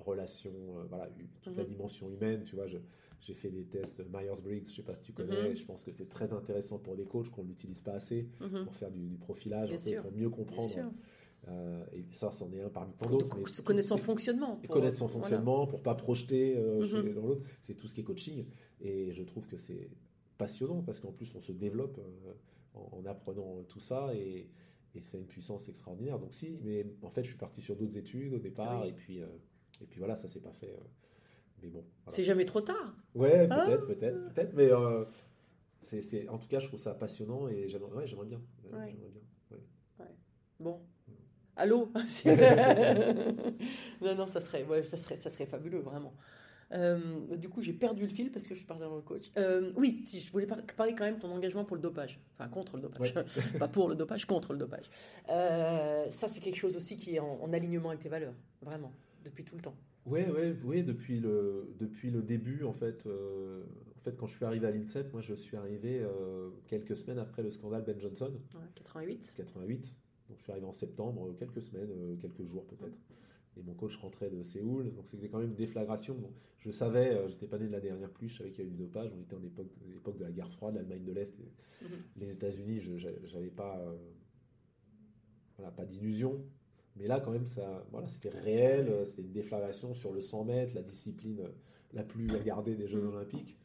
relation, 0.00 0.50
euh, 0.78 0.84
voilà, 0.88 1.06
toute 1.42 1.54
la 1.54 1.62
Mhm. 1.64 1.68
dimension 1.68 2.08
humaine. 2.10 2.44
Tu 2.46 2.56
vois, 2.56 2.66
j'ai 2.66 3.34
fait 3.34 3.50
les 3.50 3.64
tests 3.64 4.00
Myers-Briggs, 4.10 4.68
je 4.70 4.76
sais 4.76 4.82
pas 4.82 4.94
si 4.94 5.02
tu 5.02 5.12
connais. 5.12 5.50
Mhm. 5.50 5.56
Je 5.56 5.64
pense 5.64 5.84
que 5.84 5.90
c'est 5.92 6.08
très 6.08 6.32
intéressant 6.32 6.78
pour 6.78 6.96
des 6.96 7.04
coachs 7.04 7.28
qu'on 7.28 7.42
ne 7.42 7.48
l'utilise 7.48 7.82
pas 7.82 7.92
assez 7.92 8.26
Mhm. 8.40 8.64
pour 8.64 8.74
faire 8.74 8.90
du, 8.90 9.00
du 9.06 9.16
profilage, 9.18 9.70
un 9.70 9.76
peu, 9.76 10.00
pour 10.00 10.12
mieux 10.12 10.28
Bien 10.28 10.30
comprendre. 10.30 10.68
sûr. 10.70 10.84
Euh, 11.48 11.84
et 11.92 12.04
ça, 12.12 12.32
c'en 12.32 12.52
est 12.52 12.60
un 12.60 12.68
parmi 12.68 12.92
tant 12.94 13.06
d'autres. 13.06 13.62
connaître 13.62 13.86
son 13.88 13.96
fonctionnement. 13.98 14.56
pour- 14.56 14.74
connaître 14.74 14.96
son 14.96 15.06
voilà. 15.06 15.20
fonctionnement 15.20 15.66
pour 15.66 15.80
pas 15.82 15.94
projeter 15.94 16.56
euh, 16.56 16.80
Mhm. 16.80 17.14
dans 17.14 17.26
l'autre, 17.26 17.42
c'est 17.62 17.74
tout 17.74 17.86
ce 17.86 17.94
qui 17.94 18.00
est 18.00 18.04
coaching. 18.04 18.46
Et 18.80 19.12
je 19.12 19.22
trouve 19.22 19.46
que 19.46 19.56
c'est 19.56 19.88
passionnant 20.38 20.82
parce 20.82 20.98
qu'en 21.00 21.12
plus 21.12 21.32
on 21.36 21.40
se 21.40 21.52
développe 21.52 21.98
euh, 21.98 22.32
en, 22.74 22.98
en 22.98 23.06
apprenant 23.06 23.62
tout 23.68 23.78
ça 23.80 24.12
et, 24.14 24.48
et 24.94 25.00
c'est 25.00 25.18
une 25.18 25.26
puissance 25.26 25.68
extraordinaire. 25.68 26.18
Donc 26.18 26.34
si, 26.34 26.58
mais 26.62 26.84
en 27.02 27.10
fait 27.10 27.22
je 27.22 27.28
suis 27.28 27.38
parti 27.38 27.62
sur 27.62 27.76
d'autres 27.76 27.96
études 27.96 28.34
au 28.34 28.38
départ 28.38 28.82
Oui. 28.82 28.88
et 28.88 28.92
puis 28.92 29.22
euh, 29.22 29.26
et 29.80 29.86
puis 29.86 29.98
voilà 30.00 30.16
ça 30.16 30.28
s'est 30.28 30.40
pas 30.40 30.52
fait. 30.52 30.74
mais 31.62 31.68
bon. 31.68 31.84
voilà. 32.04 32.16
C'est 32.16 32.22
jamais 32.24 32.44
trop 32.44 32.60
tard. 32.60 32.94
Ouais, 33.14 33.46
Ah. 33.50 33.64
peut-être, 33.66 33.86
peut-être, 33.86 34.34
peut-être, 34.34 34.52
mais 34.54 34.70
c'est, 36.02 36.28
en 36.28 36.38
tout 36.38 36.48
cas 36.48 36.58
je 36.58 36.66
trouve 36.66 36.80
ça 36.80 36.92
passionnant 36.92 37.46
et 37.48 37.68
j'aimerais, 37.68 37.94
ouais, 37.96 38.06
bien. 38.26 38.40
Ouais. 38.64 38.90
J'aimerais 38.90 39.10
bien. 39.10 39.22
ouais. 40.00 40.06
Bon. 40.58 40.80
Allô 41.56 41.90
Non, 44.02 44.14
non, 44.14 44.26
ça 44.26 44.40
serait, 44.40 44.64
ouais, 44.64 44.84
ça 44.84 44.96
serait, 44.96 45.16
ça 45.16 45.30
serait 45.30 45.46
fabuleux, 45.46 45.80
vraiment. 45.80 46.12
Euh, 46.72 46.98
du 47.36 47.48
coup, 47.48 47.62
j'ai 47.62 47.72
perdu 47.72 48.02
le 48.02 48.08
fil 48.08 48.32
parce 48.32 48.44
que 48.46 48.54
je 48.54 48.58
suis 48.58 48.66
partie 48.66 48.82
dans 48.82 48.96
le 48.96 49.02
coach. 49.02 49.30
Euh, 49.38 49.70
oui, 49.76 50.02
si, 50.04 50.18
je 50.18 50.32
voulais 50.32 50.46
par- 50.46 50.60
parler 50.76 50.94
quand 50.96 51.04
même 51.04 51.16
de 51.16 51.20
ton 51.20 51.30
engagement 51.30 51.64
pour 51.64 51.76
le 51.76 51.82
dopage. 51.82 52.18
Enfin, 52.34 52.48
contre 52.48 52.76
le 52.76 52.82
dopage. 52.82 53.14
Pas 53.58 53.68
pour 53.68 53.88
le 53.88 53.94
dopage, 53.94 54.26
contre 54.26 54.52
le 54.52 54.58
dopage. 54.58 54.90
Euh, 55.30 56.10
ça, 56.10 56.26
c'est 56.28 56.40
quelque 56.40 56.56
chose 56.56 56.76
aussi 56.76 56.96
qui 56.96 57.14
est 57.14 57.20
en, 57.20 57.38
en 57.40 57.52
alignement 57.52 57.90
avec 57.90 58.00
tes 58.00 58.08
valeurs, 58.08 58.34
vraiment, 58.62 58.92
depuis 59.24 59.44
tout 59.44 59.54
le 59.54 59.62
temps. 59.62 59.76
Ouais, 60.06 60.28
ouais, 60.28 60.56
ouais, 60.64 60.82
depuis 60.82 61.20
le, 61.20 61.72
depuis 61.80 62.10
le 62.10 62.22
début, 62.22 62.64
en 62.64 62.72
fait, 62.72 63.04
en 63.06 64.00
fait, 64.04 64.16
quand 64.16 64.26
je 64.26 64.34
suis 64.36 64.44
arrivé 64.44 64.66
à 64.66 64.70
l'INSEP, 64.70 65.12
moi, 65.12 65.22
je 65.22 65.34
suis 65.34 65.56
arrivé 65.56 66.02
quelques 66.68 66.96
semaines 66.96 67.18
après 67.18 67.42
le 67.42 67.50
scandale 67.52 67.82
Ben 67.84 67.98
Johnson, 68.00 68.32
Ouais, 68.54 68.60
88. 68.74 69.34
88. 69.36 69.92
Donc, 70.28 70.38
je 70.38 70.42
suis 70.42 70.52
arrivé 70.52 70.66
en 70.66 70.72
septembre, 70.72 71.28
euh, 71.28 71.32
quelques 71.34 71.62
semaines, 71.62 71.90
euh, 71.90 72.16
quelques 72.16 72.44
jours 72.44 72.64
peut-être. 72.66 72.98
Et 73.58 73.62
mon 73.62 73.72
coach 73.74 73.96
rentrait 73.96 74.28
de 74.28 74.42
Séoul, 74.42 74.92
donc 74.92 75.06
c'était 75.08 75.28
quand 75.28 75.38
même 75.38 75.48
une 75.48 75.54
déflagration. 75.54 76.16
Je 76.58 76.70
savais, 76.70 77.14
euh, 77.14 77.28
j'étais 77.28 77.46
pas 77.46 77.58
né 77.58 77.66
de 77.66 77.72
la 77.72 77.80
dernière 77.80 78.10
pluie, 78.10 78.28
je 78.28 78.36
savais 78.38 78.50
qu'il 78.50 78.64
y 78.64 78.66
a 78.66 78.70
eu 78.70 78.72
du 78.74 78.76
dopage. 78.82 79.10
On 79.16 79.20
était 79.20 79.34
en 79.34 79.42
époque, 79.42 79.68
l'époque 79.88 80.18
de 80.18 80.24
la 80.24 80.32
guerre 80.32 80.50
froide, 80.50 80.74
l'Allemagne 80.74 81.04
de 81.04 81.12
l'Est, 81.12 81.38
Mhm. 81.80 81.88
les 82.16 82.30
États-Unis, 82.30 82.80
j'avais 83.24 83.50
pas, 83.50 83.78
euh, 83.78 83.96
voilà, 85.56 85.70
pas 85.70 85.84
d'illusion. 85.86 86.44
Mais 86.96 87.06
là, 87.06 87.20
quand 87.20 87.30
même, 87.30 87.46
ça, 87.46 87.86
voilà, 87.92 88.08
c'était 88.08 88.28
réel. 88.30 89.06
C'était 89.06 89.22
une 89.22 89.32
déflagration 89.32 89.94
sur 89.94 90.12
le 90.12 90.20
100 90.22 90.44
mètres, 90.44 90.74
la 90.74 90.82
discipline 90.82 91.42
la 91.92 92.02
plus 92.02 92.30
regardée 92.32 92.74
des 92.74 92.86
Jeux 92.88 93.00
Mhm. 93.02 93.14
Olympiques. 93.14 93.58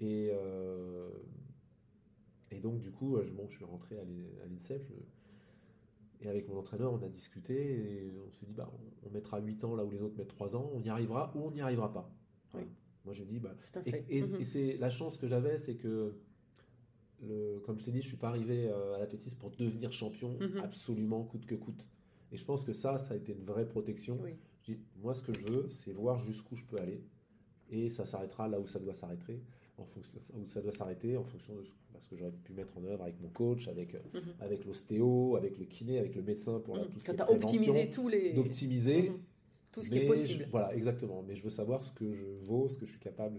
Et, 0.00 0.30
euh, 0.32 1.08
et 2.50 2.58
donc, 2.58 2.80
du 2.80 2.90
coup, 2.90 3.18
je, 3.22 3.30
bon, 3.32 3.46
je 3.48 3.56
suis 3.56 3.64
rentré 3.64 3.96
à 3.98 4.04
l'INSEP. 4.04 4.82
Je- 6.20 6.26
et 6.26 6.28
avec 6.30 6.48
mon 6.48 6.58
entraîneur, 6.58 6.92
on 6.92 7.02
a 7.02 7.08
discuté 7.08 7.54
et 7.54 8.12
on 8.26 8.30
s'est 8.32 8.46
dit, 8.46 8.52
bah, 8.52 8.70
on, 9.06 9.10
mettra 9.10 9.40
8 9.40 9.64
ans 9.64 9.74
là 9.74 9.84
où 9.84 9.90
les 9.90 10.02
autres 10.02 10.16
mettent 10.16 10.28
3 10.28 10.54
ans. 10.54 10.70
On 10.74 10.82
y 10.82 10.88
arrivera 10.88 11.32
ou 11.34 11.40
on 11.46 11.50
n'y 11.50 11.60
arrivera 11.60 11.92
pas. 11.92 12.10
Moi, 13.06 13.14
j'ai 13.14 13.24
dit, 13.24 13.38
bah, 13.38 13.54
C'est 13.62 13.78
un 13.78 13.82
et, 13.86 13.90
fait. 13.90 14.04
et- 14.10 14.22
Mhm. 14.22 14.34
et 14.40 14.44
c'est 14.44 14.76
la 14.76 14.90
chance 14.90 15.16
que 15.16 15.26
j'avais, 15.26 15.56
c'est 15.56 15.76
que, 15.76 16.12
le, 17.22 17.60
comme 17.64 17.78
je 17.78 17.84
t'ai 17.86 17.90
dit, 17.92 18.02
je 18.02 18.08
suis 18.08 18.16
pas 18.16 18.28
arrivé 18.28 18.68
euh, 18.68 18.94
à 18.94 18.98
l'athlétisme 18.98 19.38
pour 19.38 19.50
devenir 19.50 19.90
champion 19.92 20.36
Mhm. 20.38 20.58
absolument 20.58 21.24
coûte 21.24 21.46
que 21.46 21.54
coûte. 21.54 21.86
Et 22.32 22.36
je 22.36 22.44
pense 22.44 22.62
que 22.64 22.72
ça, 22.72 22.98
ça 22.98 23.14
a 23.14 23.16
été 23.16 23.32
une 23.32 23.42
vraie 23.44 23.66
protection. 23.66 24.18
Oui. 24.22 24.34
Je 24.62 24.72
dis, 24.74 24.80
moi, 25.02 25.14
ce 25.14 25.22
que 25.22 25.32
je 25.32 25.40
veux, 25.46 25.68
c'est 25.68 25.92
voir 25.92 26.20
jusqu'où 26.20 26.56
je 26.56 26.64
peux 26.64 26.76
aller, 26.78 27.02
et 27.70 27.88
ça 27.90 28.04
s'arrêtera 28.04 28.48
là 28.48 28.60
où 28.60 28.66
ça 28.66 28.78
doit 28.78 28.94
s'arrêter, 28.94 29.42
en 29.80 29.86
fonction 29.86 30.18
où 30.34 30.48
ça 30.48 30.60
doit 30.60 30.72
s'arrêter 30.72 31.16
en 31.16 31.24
fonction 31.24 31.54
de 31.54 31.62
ce, 31.62 32.08
que 32.10 32.16
j'aurais 32.16 32.32
pu 32.44 32.52
mettre 32.52 32.76
en 32.78 32.84
œuvre 32.84 33.02
avec 33.02 33.20
mon 33.20 33.28
coach, 33.28 33.68
avec 33.68 33.94
euh, 33.94 33.98
Mhm. 34.14 34.20
avec 34.40 34.64
l'ostéo, 34.64 35.36
avec 35.36 35.58
le 35.58 35.64
kiné, 35.64 35.98
avec 35.98 36.14
le 36.16 36.22
médecin 36.22 36.58
pour 36.60 36.76
la, 36.76 36.82
Mhm. 36.84 36.88
tout 36.90 37.00
ce 37.00 37.04
Quand 37.06 37.12
qui 37.12 37.16
tu 37.18 37.22
as 37.22 37.30
optimisé 37.30 37.90
tous 37.90 38.08
les. 38.08 38.32
d'optimiser 38.32 39.10
Mhm. 39.10 39.18
Tout 39.72 39.82
ce 39.84 39.90
qui 39.90 39.98
est 39.98 40.06
possible. 40.06 40.44
je- 40.46 40.50
voilà, 40.50 40.74
exactement. 40.74 41.22
Mais 41.26 41.36
je 41.36 41.42
veux 41.44 41.50
savoir 41.50 41.84
ce 41.84 41.92
que 41.92 42.12
je 42.12 42.24
vaux, 42.46 42.68
ce 42.68 42.74
que 42.74 42.86
je 42.86 42.90
suis 42.90 43.00
capable. 43.00 43.38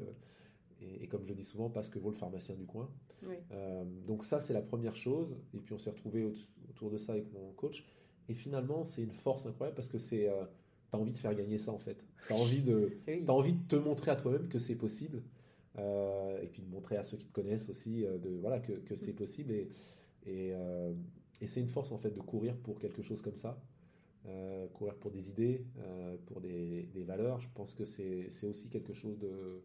et, 0.83 1.03
et 1.03 1.07
comme 1.07 1.21
je 1.23 1.29
le 1.29 1.35
dis 1.35 1.43
souvent, 1.43 1.69
pas 1.69 1.83
ce 1.83 1.91
que 1.91 1.99
vaut 1.99 2.09
le 2.09 2.15
pharmacien 2.15 2.55
du 2.55 2.65
coin. 2.65 2.89
Oui. 3.27 3.35
Euh, 3.51 3.83
donc 4.07 4.25
ça, 4.25 4.39
c'est 4.39 4.53
la 4.53 4.63
première 4.63 4.95
chose. 4.95 5.35
Et 5.53 5.59
puis 5.59 5.73
on 5.73 5.77
s'est 5.77 5.91
retrouvé 5.91 6.23
au- 6.23 6.33
autour 6.71 6.89
de 6.89 6.97
ça 6.97 7.11
avec 7.11 7.31
mon 7.33 7.51
coach. 7.51 7.83
Et 8.29 8.33
finalement, 8.33 8.83
c'est 8.85 9.03
une 9.03 9.11
force 9.11 9.45
incroyable 9.45 9.75
parce 9.75 9.89
que 9.89 9.99
c'est, 9.99 10.27
euh, 10.27 10.43
t'as 10.89 10.97
envie 10.97 11.11
de 11.11 11.17
faire 11.19 11.35
gagner 11.35 11.59
ça 11.59 11.71
en 11.71 11.77
fait. 11.77 12.03
T'as 12.27 12.33
envie 12.33 12.61
de, 12.63 12.93
Oui. 13.07 13.23
t'as 13.25 13.33
envie 13.33 13.53
de 13.53 13.61
te 13.67 13.75
montrer 13.75 14.09
à 14.09 14.15
toi-même 14.15 14.47
que 14.47 14.57
c'est 14.57 14.73
possible. 14.75 15.21
Euh, 15.80 16.41
et 16.41 16.47
puis 16.47 16.61
de 16.61 16.69
montrer 16.69 16.97
à 16.97 17.03
ceux 17.03 17.17
qui 17.17 17.26
te 17.28 17.32
connaissent 17.34 17.69
aussi, 17.69 18.05
euh, 18.05 18.17
de 18.17 18.30
voilà 18.30 18.59
que, 18.59 18.74
que 18.74 18.95
c'est 18.95 19.13
possible. 19.13 19.51
Et, 19.53 19.69
et, 20.26 20.51
euh, 20.53 20.93
et 21.41 21.47
c'est 21.47 21.61
une 21.61 21.69
force 21.69 21.91
en 21.91 21.97
fait 21.97 22.11
de 22.11 22.22
courir 22.22 22.57
pour 22.57 22.80
quelque 22.80 23.01
chose 23.01 23.22
comme 23.22 23.36
ça. 23.38 23.61
Euh, 24.28 24.67
courir 24.69 24.95
pour 24.95 25.11
des 25.11 25.30
idées, 25.30 25.65
euh, 25.80 26.17
pour 26.28 26.41
des, 26.41 26.84
des 26.93 27.03
valeurs. 27.03 27.39
Je 27.39 27.47
pense 27.55 27.74
que 27.74 27.86
c'est 27.86 28.30
c'est 28.30 28.47
aussi 28.47 28.69
quelque 28.69 28.93
chose 28.93 29.17
de, 29.19 29.63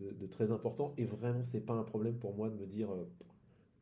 de, 0.00 0.10
de 0.12 0.26
très 0.26 0.50
important. 0.52 0.94
Et 0.98 1.04
vraiment, 1.04 1.44
c'est 1.44 1.60
pas 1.64 1.74
un 1.74 1.84
problème 1.84 2.18
pour 2.18 2.34
moi 2.34 2.48
de 2.50 2.56
me 2.56 2.66
dire, 2.66 2.92
euh, 2.92 3.04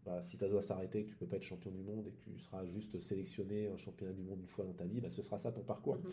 bah, 0.07 0.23
si 0.23 0.37
ta 0.39 0.49
doit 0.49 0.63
s'arrêter, 0.63 1.05
que 1.05 1.11
tu 1.11 1.17
peux 1.17 1.27
pas 1.27 1.37
être 1.37 1.43
champion 1.43 1.71
du 1.71 1.83
monde 1.83 2.07
et 2.07 2.13
que 2.13 2.31
tu 2.31 2.39
seras 2.39 2.65
juste 2.65 2.99
sélectionné 3.01 3.67
un 3.69 3.77
championnat 3.77 4.13
du 4.13 4.23
monde 4.23 4.39
une 4.41 4.47
fois 4.49 4.65
dans 4.65 4.73
ta 4.73 4.85
vie, 4.85 5.01
bah, 5.01 5.11
ce 5.11 5.21
sera 5.21 5.37
ça 5.37 5.51
ton 5.53 5.63
parcours. 5.63 5.97
Mhm. 5.97 6.13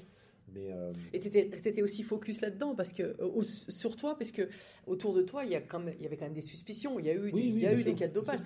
Mais 0.53 0.73
euh, 0.73 0.91
Et 1.13 1.21
tu 1.21 1.29
étais, 1.29 1.81
aussi 1.81 2.03
focus 2.03 2.41
là-dedans 2.41 2.75
parce 2.75 2.91
que 2.91 3.01
euh, 3.03 3.15
au- 3.25 3.43
sur 3.43 3.95
toi 3.95 4.17
parce 4.17 4.31
que 4.33 4.49
autour 4.85 5.13
de 5.13 5.21
toi 5.21 5.45
il 5.45 5.51
y 5.51 5.55
a 5.55 5.61
quand 5.61 5.79
même 5.79 5.95
il 5.97 6.03
y 6.03 6.05
avait 6.05 6.17
quand 6.17 6.25
même 6.25 6.33
des 6.33 6.41
suspicions 6.41 6.99
il 6.99 7.05
y 7.05 7.09
a 7.09 7.13
eu 7.15 7.31
des, 7.31 7.31
Oui, 7.31 7.41
oui, 7.45 7.53
il 7.55 7.61
y 7.61 7.65
a 7.65 7.73
eu 7.79 7.81
des 7.85 7.95
cas 7.95 8.09
de 8.09 8.13
dopage 8.13 8.41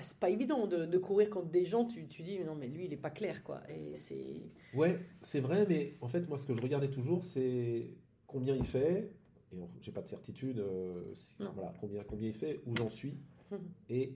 c'est 0.00 0.18
pas 0.18 0.28
évident 0.28 0.66
de, 0.66 0.84
de 0.84 0.98
courir 0.98 1.30
contre 1.30 1.48
des 1.48 1.64
gens 1.64 1.86
tu, 1.86 2.06
tu 2.08 2.22
dis 2.22 2.40
non 2.40 2.54
mais 2.56 2.68
lui 2.68 2.84
il 2.84 2.92
est 2.92 2.98
pas 2.98 3.08
clair 3.08 3.42
quoi 3.42 3.62
et 3.70 3.94
c'est 3.96 4.42
ouais, 4.74 4.98
c'est 5.22 5.40
vrai, 5.40 5.64
mais 5.66 5.94
en 6.02 6.08
fait, 6.08 6.28
moi, 6.28 6.36
ce 6.36 6.44
que 6.44 6.54
je 6.54 6.60
regardais 6.60 6.90
toujours, 6.90 7.24
c'est 7.24 7.86
combien 8.26 8.54
il 8.54 8.66
fait. 8.66 9.10
Et 9.52 9.56
j'ai 9.80 9.90
pas 9.92 10.02
de 10.02 10.08
certitude, 10.08 10.58
euh, 10.58 11.02
si- 11.16 11.34
voilà, 11.54 11.74
combien, 11.80 12.04
combien 12.04 12.28
il 12.28 12.34
fait, 12.34 12.60
où 12.66 12.76
j'en 12.76 12.90
suis, 12.90 13.14
Mhm. 13.50 13.58
et 13.88 14.14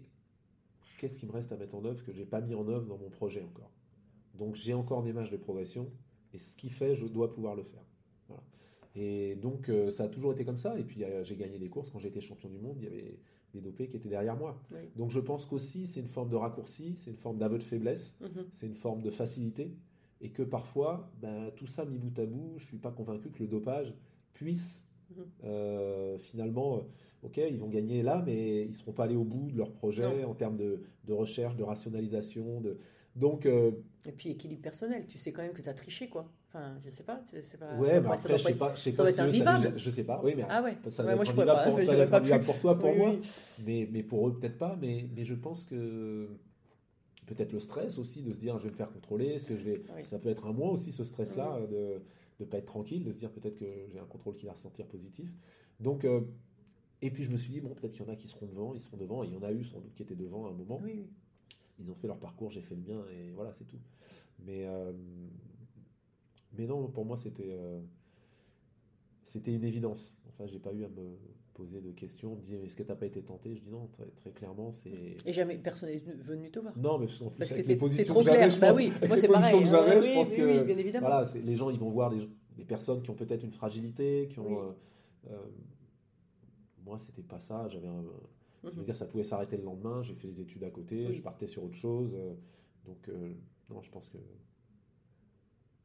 qu'est-ce 1.05 1.19
qui 1.21 1.27
me 1.27 1.33
reste 1.33 1.53
à 1.53 1.57
mettre 1.59 1.75
en 1.75 1.85
œuvre 1.85 2.03
que 2.03 2.13
j'ai 2.13 2.25
pas 2.25 2.41
mis 2.41 2.55
en 2.55 2.67
œuvre 2.67 2.87
dans 2.87 2.97
mon 2.97 3.11
projet 3.11 3.43
encore. 3.43 3.71
Donc 4.35 4.55
j'ai 4.55 4.73
encore 4.73 5.03
des 5.03 5.13
marges 5.13 5.31
de 5.31 5.37
progression, 5.37 5.91
et 6.33 6.39
ce 6.39 6.57
qu'il 6.57 6.73
fait, 6.73 6.95
je 6.97 7.07
dois 7.07 7.31
pouvoir 7.31 7.55
le 7.55 7.63
faire. 7.63 7.85
Voilà. 8.29 8.43
Et 8.97 9.35
donc 9.35 9.69
euh, 9.69 9.93
ça 9.93 10.05
a 10.05 10.09
toujours 10.09 10.33
été 10.33 10.47
comme 10.47 10.57
ça. 10.57 10.79
Et 10.79 10.83
puis 10.83 11.05
euh, 11.05 11.23
j'ai 11.23 11.37
gagné 11.37 11.59
des 11.59 11.69
courses 11.69 11.91
quand 11.91 11.99
j'étais 11.99 12.23
champion 12.23 12.49
du 12.49 12.59
monde, 12.59 12.77
il 12.79 12.85
y 12.85 12.87
avait 12.87 13.19
des 13.53 13.61
dopés 13.61 13.87
qui 13.89 13.99
étaient 13.99 14.09
derrière 14.09 14.35
moi. 14.35 14.59
Oui. 14.73 14.79
Donc 14.97 15.11
je 15.11 15.21
pense 15.21 15.45
qu'aussi 15.45 15.87
c'est 15.87 16.01
une 16.01 16.09
forme 16.09 16.31
de 16.31 16.37
raccourci, 16.37 16.97
c'est 17.01 17.11
une 17.11 17.19
forme 17.19 17.37
d'aveu 17.37 17.59
de 17.59 17.63
faiblesse, 17.63 18.17
Mhm. 18.23 18.47
c'est 18.55 18.67
une 18.67 18.75
forme 18.77 19.03
de 19.03 19.11
facilité, 19.11 19.77
et 20.23 20.31
que 20.31 20.43
parfois, 20.43 21.13
ben, 21.21 21.51
tout 21.55 21.67
ça 21.67 21.85
mis 21.85 21.99
bout 21.99 22.19
à 22.19 22.25
bout, 22.25 22.55
je 22.57 22.65
suis 22.65 22.79
pas 22.79 22.91
convaincu 22.93 23.29
que 23.29 23.41
le 23.43 23.49
dopage 23.49 23.93
puisse 24.33 24.84
Euh, 25.45 26.19
finalement, 26.19 26.77
euh, 26.77 26.81
ok, 27.27 27.37
ils 27.39 27.59
vont 27.59 27.69
gagner 27.69 28.03
là, 28.03 28.23
mais 28.25 28.65
ils 28.65 28.75
seront 28.75 28.93
pas 28.93 29.05
allés 29.05 29.17
au 29.17 29.25
bout 29.25 29.51
de 29.51 29.59
leur 29.59 29.73
projet 29.73 30.23
Non. 30.23 30.31
en 30.31 30.35
termes 30.35 30.57
de, 30.57 30.81
de 31.07 31.13
recherche, 31.13 31.57
de 31.57 31.63
rationalisation, 31.65 32.61
de 32.61 32.79
donc 33.17 33.47
euh, 33.47 33.71
et 34.07 34.11
puis 34.11 34.31
équilibre 34.31 34.61
personnel 34.63 35.07
tu 35.07 35.19
sais 35.19 35.31
quand 35.31 35.43
même 35.43 35.53
que 35.53 35.63
tu 35.63 35.69
as 35.69 35.75
triché 35.75 36.09
quoi. 36.09 36.29
Enfin 36.49 36.75
je 36.85 36.91
sais 36.91 37.05
pas 37.05 37.21
c'est 37.43 37.59
pas 37.61 37.77
ouais, 37.77 38.01
mais 38.01 38.09
après 38.09 38.37
je 38.37 38.43
sais 38.43 38.55
pas, 38.55 38.75
je 38.75 38.81
sais 38.81 38.91
ça 38.93 39.05
pas 39.05 39.13
doit 39.13 39.31
si 39.31 39.39
je 39.77 39.91
sais 39.93 40.03
pas, 40.03 40.21
oui, 40.25 40.35
mais 40.37 40.45
ah 40.49 40.63
ouais, 40.65 40.77
ça 40.91 41.05
Ouais, 41.05 41.11
doit 41.11 41.15
moi 41.15 41.23
être 41.25 41.31
je 41.31 41.33
pourrais 41.35 41.47
pas 41.47 41.65
pour, 41.65 41.79
ça 41.81 42.07
pas 42.07 42.39
pour 42.41 42.59
toi, 42.59 42.77
pour 42.77 42.91
Oui, 42.91 42.97
moi, 42.97 43.11
oui. 43.11 43.21
mais 43.65 43.89
mais 43.93 44.03
pour 44.03 44.27
eux 44.27 44.35
peut-être 44.37 44.59
pas, 44.59 44.77
mais 44.81 45.07
mais 45.15 45.25
je 45.25 45.35
pense 45.35 45.63
que 45.63 46.27
peut-être 47.27 47.53
le 47.53 47.61
stress 47.61 47.99
aussi 47.99 48.21
de 48.23 48.33
se 48.33 48.41
dire 48.41 48.59
je 48.59 48.65
vais 48.65 48.71
me 48.71 48.77
faire 48.77 48.91
contrôler, 48.91 49.27
est-ce 49.27 49.47
que 49.47 49.57
je 49.57 49.65
vais, 49.65 49.83
Oui. 49.97 50.05
ça 50.05 50.19
peut 50.19 50.29
être 50.29 50.47
un 50.49 50.53
mois 50.53 50.71
aussi 50.73 50.91
ce 50.91 51.05
stress-là 51.05 51.61
de 51.71 52.03
de 52.41 52.45
pas 52.45 52.59
être 52.59 52.67
tranquille, 52.67 53.05
de 53.05 53.13
se 53.13 53.19
dire 53.19 53.31
peut-être 53.31 53.57
que 53.57 53.87
j'ai 53.93 53.99
un 53.99 54.07
contrôle 54.07 54.35
qui 54.35 54.47
va 54.47 54.53
ressentir 54.53 54.87
positif. 54.87 55.31
Donc 55.81 56.05
euh, 56.05 56.23
et 57.03 57.11
puis 57.11 57.25
je 57.25 57.31
me 57.31 57.37
suis 57.37 57.53
dit 57.53 57.61
bon 57.61 57.75
peut-être 57.75 57.93
qu'il 57.93 58.03
y 58.03 58.09
en 58.09 58.13
a 58.13 58.17
qui 58.17 58.29
seront 58.29 58.47
devant, 58.47 58.75
ils 58.75 58.81
seront 58.81 58.97
devant, 58.97 59.25
et 59.25 59.29
il 59.29 59.33
y 59.33 59.37
en 59.37 59.43
a 59.43 59.53
eu 59.53 59.65
sans 59.65 59.81
doute 59.81 59.95
qui 59.95 60.03
étaient 60.03 60.17
devant 60.17 60.47
à 60.47 60.51
un 60.51 60.55
moment. 60.55 60.81
oui, 60.83 60.93
oui. 60.95 61.11
Ils 61.81 61.91
ont 61.91 61.95
fait 61.97 62.07
leur 62.07 62.21
parcours, 62.21 62.53
j'ai 62.53 62.61
fait 62.61 62.77
le 62.77 62.83
mien 62.83 63.05
et 63.11 63.33
voilà 63.33 63.53
c'est 63.53 63.65
tout. 63.65 63.81
Mais 64.47 64.65
euh, 64.67 64.93
mais 66.57 66.67
non 66.67 66.89
pour 66.89 67.05
moi 67.05 67.17
c'était 67.17 67.51
euh, 67.51 67.81
c'était 69.23 69.53
une 69.53 69.65
évidence. 69.65 70.15
Enfin 70.29 70.47
j'ai 70.47 70.61
pas 70.61 70.73
eu 70.73 70.85
à 70.85 70.89
me 70.89 71.17
poser 71.55 71.81
de 71.81 71.93
questions, 71.93 72.37
me 72.37 72.43
dire 72.43 72.59
est-ce 72.65 72.77
que 72.77 72.83
t'as 72.83 72.97
pas 72.97 73.07
été 73.07 73.23
tenté? 73.23 73.55
Je 73.55 73.61
dis 73.61 73.71
non 73.71 73.87
très, 73.93 74.07
très 74.07 74.31
clairement 74.31 74.73
c'est 74.73 75.17
et 75.25 75.33
jamais 75.33 75.57
personne 75.57 75.89
n'est 75.91 75.99
venu 75.99 76.51
te 76.51 76.59
voir 76.59 76.77
non 76.77 76.99
mais 76.99 77.07
en 77.23 77.31
plus 77.31 77.39
parce 77.39 77.53
que 77.53 77.63
t'es 77.63 77.77
trop 78.05 78.23
clair 78.23 78.49
bah 78.61 78.75
oui 78.75 78.93
moi 79.07 79.17
c'est 79.17 79.29
pareil 79.29 79.63
que 79.63 79.69
hein. 79.69 80.01
je 80.03 80.07
oui, 80.09 80.15
pense 80.15 80.29
oui, 80.31 80.37
que 80.37 80.43
oui, 80.61 80.65
bien 80.65 80.79
évidemment 80.79 81.07
voilà, 81.09 81.31
les 81.35 81.57
gens 81.57 81.71
ils 81.71 81.79
vont 81.79 81.91
voir 81.91 82.11
des, 82.11 82.29
des 82.57 82.65
personnes 82.65 83.03
qui 83.03 83.11
ont 83.11 83.15
peut-être 83.15 83.45
une 83.45 83.53
fragilité, 83.53 84.29
qui 84.31 84.39
ont. 84.41 84.61
Euh, 84.69 84.73
euh, 85.31 85.37
moi, 86.85 86.99
c'était 86.99 87.23
pas 87.23 87.41
ça. 87.41 87.69
J'avais 87.69 87.89
Mhm. 88.63 88.83
dire, 88.85 88.97
ça 88.97 89.07
pouvait 89.07 89.25
s'arrêter 89.25 89.57
le 89.57 89.65
lendemain. 89.65 90.03
J'ai 90.03 90.15
fait 90.15 90.29
les 90.29 90.41
études 90.41 90.65
à 90.65 90.71
côté, 90.71 91.13
je 91.13 91.21
partais 91.23 91.47
sur 91.47 91.65
autre 91.65 91.77
chose. 91.77 92.13
euh, 92.15 92.35
donc, 92.87 93.09
euh, 93.09 93.33
non, 93.71 93.81
je 93.83 93.91
pense 93.91 94.09
que 94.09 94.19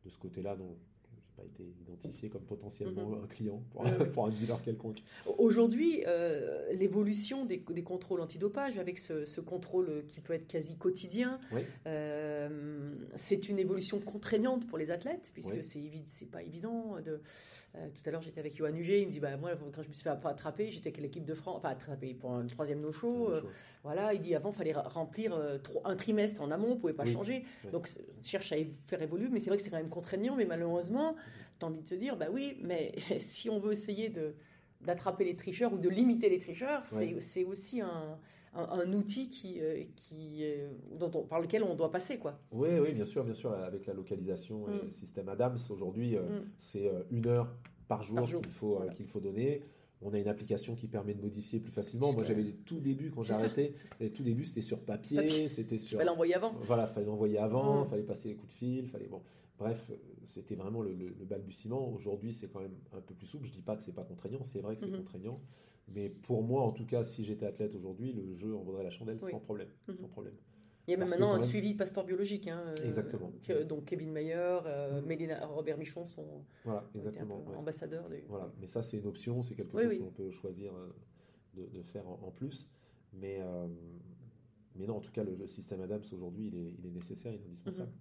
de 0.03 0.09
ce 0.09 0.17
côté-là, 0.17 0.55
non, 0.55 0.75
pas 1.39 1.45
été 1.45 1.63
identifié 1.81 2.29
comme 2.29 2.41
potentiellement 2.41 3.09
Mhm. 3.09 3.23
un 3.23 3.27
client 3.27 3.63
pour, 3.71 4.25
un 4.25 4.29
dealer 4.29 4.61
quelconque. 4.63 5.01
Aujourd'hui, 5.37 6.03
euh, 6.07 6.71
l'évolution 6.73 7.45
des, 7.45 7.57
des 7.69 7.83
contrôles 7.83 8.21
antidopage, 8.21 8.77
avec 8.77 8.97
ce, 8.99 9.25
ce 9.25 9.41
contrôle 9.41 10.03
qui 10.07 10.19
peut 10.21 10.33
être 10.33 10.47
quasi 10.47 10.75
quotidien, 10.75 11.39
Oui. 11.51 11.61
euh, 11.87 12.93
c'est 13.15 13.49
une 13.49 13.59
évolution 13.59 13.99
contraignante 13.99 14.67
pour 14.67 14.77
les 14.77 14.91
athlètes, 14.91 15.31
puisque 15.33 15.53
Oui. 15.55 16.01
c'est 16.05 16.25
pas 16.29 16.43
évident. 16.43 16.95
De, 17.03 17.21
euh, 17.75 17.87
tout 17.93 18.01
à 18.07 18.11
l'heure, 18.11 18.21
j'étais 18.21 18.39
avec 18.39 18.55
Johan 18.55 18.73
Huget, 18.73 19.01
il 19.01 19.07
me 19.07 19.11
dit 19.11 19.19
bah, 19.19 19.37
Moi, 19.37 19.51
quand 19.73 19.81
je 19.83 19.87
me 19.89 19.93
suis 19.93 20.03
fait 20.03 20.09
attraper, 20.09 20.71
j'étais 20.71 20.89
avec 20.89 21.01
l'équipe 21.01 21.25
de 21.25 21.33
France, 21.33 21.57
enfin 21.57 21.69
attraper 21.69 22.13
pour 22.13 22.37
le 22.37 22.47
troisième 22.47 22.81
no-show. 22.81 23.31
euh, 23.31 23.41
voilà, 23.83 24.13
il 24.13 24.19
dit 24.19 24.35
avant, 24.35 24.51
il 24.51 24.55
fallait 24.55 24.73
remplir 24.73 25.37
un 25.85 25.95
trimestre 25.95 26.41
en 26.41 26.51
amont, 26.51 26.71
on 26.71 26.75
ne 26.75 26.79
pouvait 26.79 26.93
pas 26.93 27.03
Oui. 27.03 27.11
changer. 27.13 27.43
Donc, 27.71 27.87
on 28.19 28.23
cherche 28.23 28.51
à 28.51 28.57
faire 28.87 29.01
évoluer, 29.01 29.27
mais 29.31 29.39
c'est 29.39 29.49
vrai 29.49 29.57
que 29.57 29.63
c'est 29.63 29.69
quand 29.69 29.77
même 29.77 29.89
contraignant, 29.89 30.35
mais 30.35 30.45
malheureusement, 30.45 31.15
tu 31.59 31.65
as 31.65 31.69
envie 31.69 31.81
de 31.81 31.87
te 31.87 31.95
dire, 31.95 32.15
bah 32.17 32.27
oui, 32.31 32.57
mais 32.61 32.93
si 33.19 33.49
on 33.49 33.59
veut 33.59 33.73
essayer 33.73 34.09
de 34.09 34.33
d'attraper 34.81 35.25
les 35.25 35.35
tricheurs 35.35 35.73
ou 35.73 35.77
de 35.77 35.89
limiter 35.89 36.29
les 36.29 36.39
tricheurs, 36.39 36.85
c'est 36.85 37.13
Ouais. 37.13 37.19
c'est 37.19 37.43
aussi 37.43 37.81
un, 37.81 38.17
un, 38.53 38.63
un 38.63 38.93
outil 38.93 39.27
qui, 39.29 39.59
euh, 39.59 39.83
qui, 39.97 40.39
euh, 40.43 40.69
dont 40.97 41.11
on- 41.15 41.23
par 41.23 41.41
lequel 41.41 41.63
on 41.63 41.75
doit 41.75 41.91
passer. 41.91 42.17
Quoi. 42.17 42.39
Oui, 42.53 42.69
oui, 42.79 42.93
bien 42.93 43.03
sûr, 43.05 43.25
bien 43.25 43.33
sûr, 43.33 43.51
avec 43.51 43.85
la 43.87 43.93
localisation 43.93 44.69
et 44.69 44.71
Mm. 44.71 44.85
le 44.85 44.91
système 44.91 45.27
Adams, 45.27 45.57
aujourd'hui, 45.69 46.15
euh, 46.15 46.21
Mm. 46.21 46.43
c'est 46.59 46.89
une 47.11 47.27
heure 47.27 47.53
par 47.89 48.03
jour, 48.03 48.23
qu'il 48.25 48.47
faut, 48.51 48.75
voilà. 48.77 48.93
qu'il 48.93 49.05
faut 49.07 49.19
donner. 49.19 49.63
On 50.01 50.13
a 50.13 50.19
une 50.19 50.27
application 50.29 50.75
qui 50.75 50.87
permet 50.87 51.13
de 51.13 51.21
modifier 51.21 51.59
plus 51.59 51.71
facilement. 51.73 52.13
Moi, 52.13 52.23
j'avais 52.23 52.43
tout 52.65 52.79
début 52.79 53.11
quand 53.11 53.21
j'ai 53.23 53.33
arrêté. 53.33 53.73
Les 53.99 54.11
tout 54.11 54.23
début, 54.23 54.45
c'était 54.45 54.61
sur 54.61 54.79
papier, 54.79 55.17
Papier. 55.17 55.49
c'était 55.49 55.75
Il 55.75 55.79
sur. 55.81 55.97
fallait 55.97 56.09
l'envoyer 56.09 56.35
avant. 56.35 56.53
Voilà, 56.61 56.87
fallait 56.87 57.05
l'envoyer 57.05 57.37
avant, 57.37 57.83
Mm. 57.85 57.89
fallait 57.89 58.03
passer 58.03 58.29
les 58.29 58.35
coups 58.35 58.53
de 58.53 58.57
fil, 58.57 58.87
fallait 58.87 59.07
bon. 59.07 59.21
Bref, 59.57 59.91
euh, 59.91 59.95
c'était 60.25 60.55
vraiment 60.55 60.81
le, 60.81 60.93
le- 60.93 61.09
le 61.19 61.25
balbutiement. 61.25 61.89
Aujourd'hui, 61.91 62.31
c'est 62.33 62.47
quand 62.47 62.61
même 62.61 62.77
un 62.93 63.01
peu 63.01 63.13
plus 63.13 63.27
souple. 63.27 63.45
Je 63.45 63.51
dis 63.51 63.61
pas 63.61 63.75
que 63.75 63.83
c'est 63.83 63.91
pas 63.91 64.03
contraignant, 64.05 64.45
c'est 64.45 64.61
vrai 64.61 64.75
que 64.77 64.81
c'est 64.83 64.87
Mhm. 64.91 64.99
contraignant. 64.99 65.41
Mais 65.93 66.07
pour 66.07 66.43
moi, 66.43 66.61
en 66.63 66.71
tout 66.71 66.85
cas, 66.85 67.03
si 67.03 67.25
j'étais 67.25 67.45
athlète 67.45 67.75
aujourd'hui, 67.75 68.13
le 68.13 68.33
jeu 68.35 68.55
en 68.55 68.61
vaudrait 68.61 68.83
la 68.85 68.91
chandelle 68.91 69.19
Oui. 69.21 69.31
sans 69.31 69.39
problème, 69.39 69.67
sans 69.99 70.07
problème. 70.07 70.35
Il 70.89 70.93
y 70.93 70.95
a 70.95 70.97
même 70.97 71.09
maintenant 71.09 71.33
un 71.33 71.39
suivi 71.39 71.75
passeport 71.75 72.03
biologique. 72.03 72.47
hein, 72.47 72.63
euh, 72.65 72.87
Exactement. 72.87 73.31
que- 73.43 73.61
donc 73.61 73.85
Kevin 73.85 74.11
Mayer, 74.11 74.33
euh, 74.65 75.01
Mm. 75.01 75.05
Mélina, 75.05 75.45
Robert 75.45 75.77
Michon 75.77 76.03
sont 76.03 76.25
Voilà, 76.65 76.83
exactement. 76.95 77.43
ouais. 77.47 77.55
ambassadeurs 77.55 78.09
du. 78.09 78.23
Voilà, 78.27 78.51
mais 78.59 78.65
ça 78.65 78.81
c'est 78.81 78.97
une 78.97 79.05
option, 79.05 79.43
c'est 79.43 79.53
quelque 79.53 79.75
Oui, 79.75 79.83
chose 79.83 79.91
oui. 79.91 79.99
qu'on 79.99 80.09
peut 80.11 80.31
choisir 80.31 80.73
euh, 80.73 80.89
de, 81.53 81.67
de 81.67 81.83
faire 81.83 82.07
en, 82.07 82.19
en 82.23 82.31
plus. 82.31 82.67
Mais, 83.13 83.39
mais 84.75 84.87
non, 84.87 84.97
en 84.97 84.99
tout 85.01 85.11
cas, 85.11 85.23
le, 85.23 85.35
le 85.35 85.47
système 85.47 85.81
Adams 85.81 86.01
aujourd'hui, 86.11 86.47
il 86.47 86.55
est, 86.55 86.73
il 86.79 86.85
est 86.87 86.91
nécessaire, 86.91 87.33
il 87.33 87.41
est 87.41 87.45
indispensable. 87.45 87.91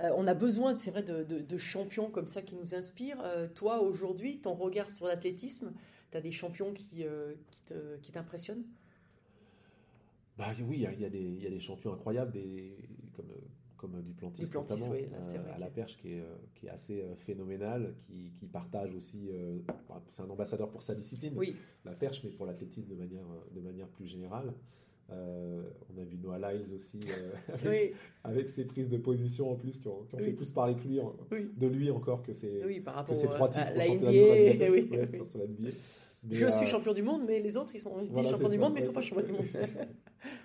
Euh, 0.00 0.10
on 0.16 0.26
a 0.26 0.34
besoin, 0.34 0.74
c'est 0.74 0.90
vrai, 0.90 1.02
de, 1.04 1.22
de- 1.22 1.38
de 1.40 1.56
champions 1.56 2.10
comme 2.10 2.26
ça 2.26 2.42
qui 2.42 2.56
nous 2.56 2.74
inspirent. 2.74 3.20
Euh, 3.22 3.46
toi, 3.46 3.80
aujourd'hui, 3.80 4.40
ton 4.40 4.52
regard 4.54 4.90
sur 4.90 5.06
l'athlétisme, 5.06 5.72
tu 6.10 6.16
as 6.16 6.20
des 6.20 6.32
champions 6.32 6.74
euh, 6.98 7.34
qui 8.02 8.10
t'impressionnent? 8.10 8.64
Bah 10.36 10.46
oui, 10.66 10.76
il 10.78 10.82
y 10.82 10.86
a, 10.86 10.92
y 10.92 11.04
a 11.04 11.08
y 11.08 11.46
a 11.46 11.50
des 11.50 11.60
champions 11.60 11.92
incroyables, 11.92 12.32
des, 12.32 12.76
comme, 13.12 13.26
comme 13.76 14.02
Duplantis, 14.02 14.42
Duplantis, 14.44 14.72
notamment, 14.74 14.92
oui, 14.92 15.02
là, 15.10 15.22
c'est 15.22 15.38
euh, 15.38 15.42
vrai 15.42 15.52
à 15.52 15.58
la 15.58 15.68
perche, 15.68 15.96
qui 15.98 16.12
est, 16.12 16.20
euh, 16.20 16.34
qui 16.54 16.66
est 16.66 16.70
assez 16.70 17.00
euh, 17.02 17.14
phénoménal, 17.14 17.94
qui, 18.06 18.32
qui 18.38 18.46
partage 18.46 18.94
aussi, 18.94 19.28
euh, 19.30 19.58
bah, 19.88 20.02
c'est 20.10 20.22
un 20.22 20.30
ambassadeur 20.30 20.70
pour 20.70 20.82
sa 20.82 20.94
discipline, 20.94 21.34
Oui, 21.36 21.54
la 21.84 21.92
perche, 21.92 22.22
mais 22.24 22.30
pour 22.30 22.46
l'athlétisme 22.46 22.88
de 22.88 22.94
manière, 22.96 23.24
de 23.54 23.60
manière 23.60 23.88
plus 23.88 24.06
générale. 24.06 24.52
Euh, 25.10 25.62
on 25.94 26.00
a 26.00 26.04
vu 26.04 26.16
Noah 26.16 26.38
Lyles 26.38 26.74
aussi, 26.74 26.98
euh, 27.10 27.32
avec, 27.52 27.66
oui, 27.92 27.96
avec 28.24 28.48
ses 28.48 28.64
prises 28.64 28.88
de 28.88 28.96
position 28.96 29.50
en 29.50 29.54
plus, 29.54 29.78
qui 29.78 29.86
ont, 29.86 30.02
qui 30.04 30.14
ont 30.14 30.18
Oui. 30.18 30.24
fait 30.24 30.32
plus 30.32 30.50
parler 30.50 30.74
que 30.76 30.88
lui, 30.88 30.98
oui. 31.30 31.50
de 31.56 31.66
lui 31.66 31.90
encore 31.90 32.22
que 32.22 32.32
ses, 32.32 32.62
par 32.82 33.04
que 33.04 33.14
ses 33.14 33.26
trois 33.26 33.50
titres 33.50 33.72
la 33.74 33.86
NBA. 33.86 34.06
ouais, 34.08 35.22
sur 35.28 35.38
la 35.38 35.46
NBA. 35.46 35.68
Mais, 36.26 36.34
Je 36.34 36.46
suis 36.46 36.64
champion 36.64 36.94
du 36.94 37.02
monde, 37.02 37.24
mais 37.26 37.38
les 37.40 37.54
autres, 37.58 37.74
ils, 37.74 37.80
sont, 37.80 37.90
ils 38.00 38.06
se 38.06 38.12
disent 38.12 38.12
voilà, 38.12 38.30
champion 38.30 38.48
du 38.48 38.58
monde, 38.58 38.72
mais 38.72 38.80
ils 38.80 38.82
ouais. 38.84 38.86
sont 38.86 38.92
pas 38.94 39.02
champions 39.02 39.26
du 39.26 39.32
monde. 39.32 39.44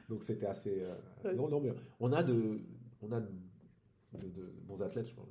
Donc 0.10 0.24
c'était 0.24 0.48
assez. 0.48 0.82
euh, 0.82 0.96
assez 1.24 1.36
drôle. 1.36 1.52
Non, 1.52 1.60
mais 1.62 1.72
on 2.00 2.12
a 2.12 2.24
de, 2.24 2.60
on 3.02 3.12
a 3.12 3.20
de, 3.22 3.30
de- 4.14 4.28
de 4.28 4.52
bons 4.68 4.82
athlètes. 4.82 5.08
je 5.08 5.14
pense. 5.16 5.28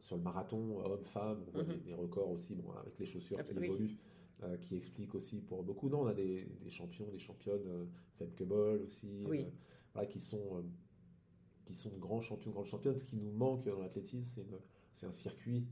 Sur 0.00 0.16
le 0.16 0.22
marathon, 0.22 0.80
hommes-femmes, 0.84 1.44
on 1.46 1.50
voit 1.52 1.62
Mhm. 1.62 1.68
des, 1.74 1.78
des 1.80 1.94
records 1.94 2.30
aussi, 2.30 2.54
bon, 2.56 2.72
avec 2.72 2.98
les 2.98 3.06
chaussures 3.06 3.36
Ah, 3.38 3.44
qui 3.44 3.56
oui. 3.56 3.66
évoluent. 3.66 3.96
euh, 4.42 4.56
qui 4.56 4.74
explique 4.74 5.14
aussi 5.14 5.40
pour 5.42 5.62
beaucoup. 5.62 5.88
Non, 5.90 6.00
on 6.00 6.06
a 6.06 6.14
des, 6.14 6.46
des 6.62 6.70
champions, 6.70 7.06
des 7.12 7.18
championnes, 7.18 7.66
euh, 7.66 7.84
Femke 8.18 8.42
Bol 8.42 8.80
aussi, 8.80 9.24
Oui. 9.28 9.42
euh, 9.42 9.50
voilà, 9.92 10.08
qui 10.08 10.18
sont 10.20 10.64
qui 11.66 11.74
sont 11.76 11.90
de 11.90 11.98
grands 11.98 12.22
champions, 12.22 12.50
de 12.50 12.54
grandes 12.54 12.66
championnes. 12.66 12.96
Ce 12.96 13.04
qui 13.04 13.16
nous 13.16 13.30
manque 13.30 13.64
dans 13.66 13.78
l'athlétisme, 13.78 14.42
c'est 14.94 15.06
un 15.06 15.12
circuit 15.12 15.66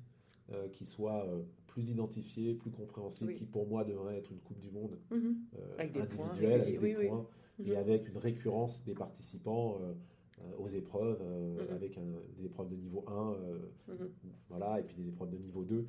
qui 0.72 0.86
soit 0.86 1.26
plus 1.66 1.90
identifié, 1.90 2.54
plus 2.54 2.70
compréhensible, 2.70 3.30
Oui. 3.30 3.34
qui 3.36 3.44
pour 3.46 3.66
moi 3.66 3.84
devrait 3.84 4.16
être 4.18 4.30
une 4.30 4.38
Coupe 4.40 4.60
du 4.60 4.70
Monde 4.70 4.98
Mhm. 5.10 5.36
Avec 5.78 5.92
des 5.92 6.02
points 6.04 6.26
individuelle, 6.26 6.60
avec 6.60 6.78
des 6.80 7.06
points, 7.08 7.26
Mhm. 7.58 7.66
et 7.72 7.76
avec 7.76 8.08
une 8.08 8.18
récurrence 8.18 8.82
des 8.84 8.94
participants 8.94 9.78
euh, 9.80 9.92
euh, 10.40 10.56
aux 10.58 10.68
épreuves, 10.68 11.18
euh, 11.20 11.64
Mhm. 11.66 11.74
avec 11.74 11.98
un- 11.98 12.02
des 12.36 12.44
épreuves 12.46 12.68
de 12.68 12.76
niveau 12.76 13.04
1, 13.08 13.32
euh, 13.34 13.58
Mhm. 13.88 14.08
voilà, 14.48 14.80
et 14.80 14.84
puis 14.84 14.94
des 14.96 15.08
épreuves 15.08 15.30
de 15.30 15.36
niveau 15.38 15.64
2, 15.64 15.88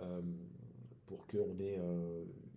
euh, 0.00 0.20
pour 1.06 1.26
qu'on 1.26 1.58
ait 1.60 1.78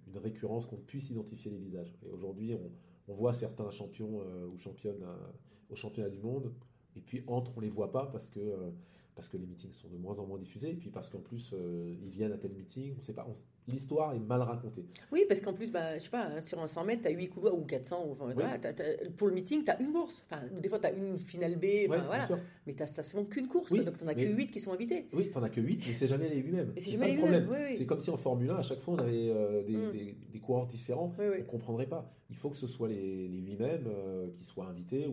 une 0.07 0.17
récurrence, 0.17 0.65
qu'on 0.65 0.77
puisse 0.77 1.09
identifier 1.09 1.51
les 1.51 1.57
visages. 1.59 1.93
Et 2.05 2.09
aujourd'hui, 2.09 2.55
on, 2.55 3.11
on 3.11 3.15
voit 3.15 3.33
certains 3.33 3.69
champions 3.69 4.21
euh, 4.21 4.47
ou 4.47 4.57
championnes 4.57 5.03
euh, 5.03 5.15
au 5.69 5.75
championnat 5.75 6.09
du 6.09 6.19
monde, 6.19 6.51
et 6.95 7.01
puis 7.01 7.23
entre, 7.27 7.51
on 7.57 7.59
les 7.59 7.69
voit 7.69 7.91
pas 7.91 8.05
parce 8.07 8.27
que, 8.29 8.39
euh, 8.39 8.71
parce 9.15 9.27
que 9.29 9.37
les 9.37 9.45
meetings 9.45 9.73
sont 9.73 9.89
de 9.89 9.97
moins 9.97 10.17
en 10.19 10.25
moins 10.25 10.39
diffusés, 10.39 10.71
et 10.71 10.75
puis 10.75 10.89
parce 10.89 11.09
qu'en 11.09 11.19
plus, 11.19 11.53
ils 12.01 12.09
viennent 12.09 12.31
à 12.31 12.37
tel 12.37 12.53
meeting, 12.53 12.95
on 12.97 13.01
sait 13.01 13.13
pas, 13.13 13.27
on- 13.29 13.35
l'histoire 13.67 14.13
est 14.13 14.19
mal 14.19 14.41
racontée. 14.41 14.85
Oui, 15.11 15.25
parce 15.27 15.41
qu'en 15.41 15.53
plus, 15.53 15.71
bah, 15.71 15.97
je 15.97 16.03
sais 16.03 16.09
pas, 16.09 16.39
sur 16.41 16.59
un 16.59 16.67
100 16.67 16.85
mètres, 16.85 17.01
tu 17.03 17.07
as 17.09 17.11
8 17.11 17.27
couloirs 17.29 17.53
ou 17.57 17.63
400. 17.65 18.05
ou- 18.07 18.11
Enfin, 18.13 18.31
voilà, 18.33 18.57
t'as- 18.57 18.73
t'as- 18.73 19.09
pour 19.17 19.27
le 19.27 19.33
meeting, 19.33 19.63
tu 19.63 19.71
as 19.71 19.81
une 19.81 19.91
course. 19.91 20.23
Enfin, 20.29 20.41
des 20.59 20.69
fois, 20.69 20.79
tu 20.79 20.85
as 20.85 20.91
une 20.93 21.19
finale 21.19 21.55
B, 21.57 21.65
enfin, 21.65 21.71
Ouais, 21.91 21.97
bien 21.97 22.05
voilà. 22.05 22.25
sûr. 22.27 22.39
mais 22.65 22.73
tu 22.73 22.81
n'as 22.81 23.03
souvent 23.03 23.25
qu'une 23.25 23.47
course. 23.47 23.71
Oui, 23.71 23.83
donc, 23.83 23.97
tu 23.97 24.05
n'en 24.05 24.11
as 24.11 24.15
mais- 24.15 24.25
que 24.25 24.29
8 24.31 24.47
qui 24.51 24.59
sont 24.59 24.71
invités. 24.71 25.07
Oui, 25.13 25.29
t'en 25.31 25.43
as 25.43 25.49
que 25.49 25.59
8, 25.61 25.83
mais 25.87 25.93
c'est 25.93 26.07
jamais 26.07 26.29
les 26.29 26.37
8 26.37 26.51
mêmes. 26.53 26.73
C'est 26.77 26.91
ça 26.97 27.05
les 27.05 27.13
le 27.13 27.19
problème. 27.19 27.47
oui. 27.51 27.75
C'est 27.77 27.85
comme 27.85 27.99
si 27.99 28.09
en 28.09 28.17
Formule 28.17 28.49
1, 28.51 28.55
à 28.57 28.61
chaque 28.61 28.79
fois, 28.79 28.95
on 28.95 28.99
avait 28.99 29.29
euh, 29.29 29.63
des, 29.63 29.75
Mm. 29.75 29.91
des- 29.91 30.15
des 30.33 30.39
coureurs 30.39 30.67
différents. 30.67 31.13
On 31.19 31.21
ne 31.37 31.41
comprendrait 31.43 31.87
pas. 31.87 32.09
Il 32.29 32.35
faut 32.35 32.49
que 32.49 32.57
ce 32.57 32.67
soit 32.67 32.87
les, 32.87 33.27
les 33.27 33.39
8 33.39 33.55
mêmes 33.57 33.85
euh, 33.87 34.27
qui 34.37 34.43
soient 34.45 34.65
invités, 34.67 35.07
ou, 35.07 35.11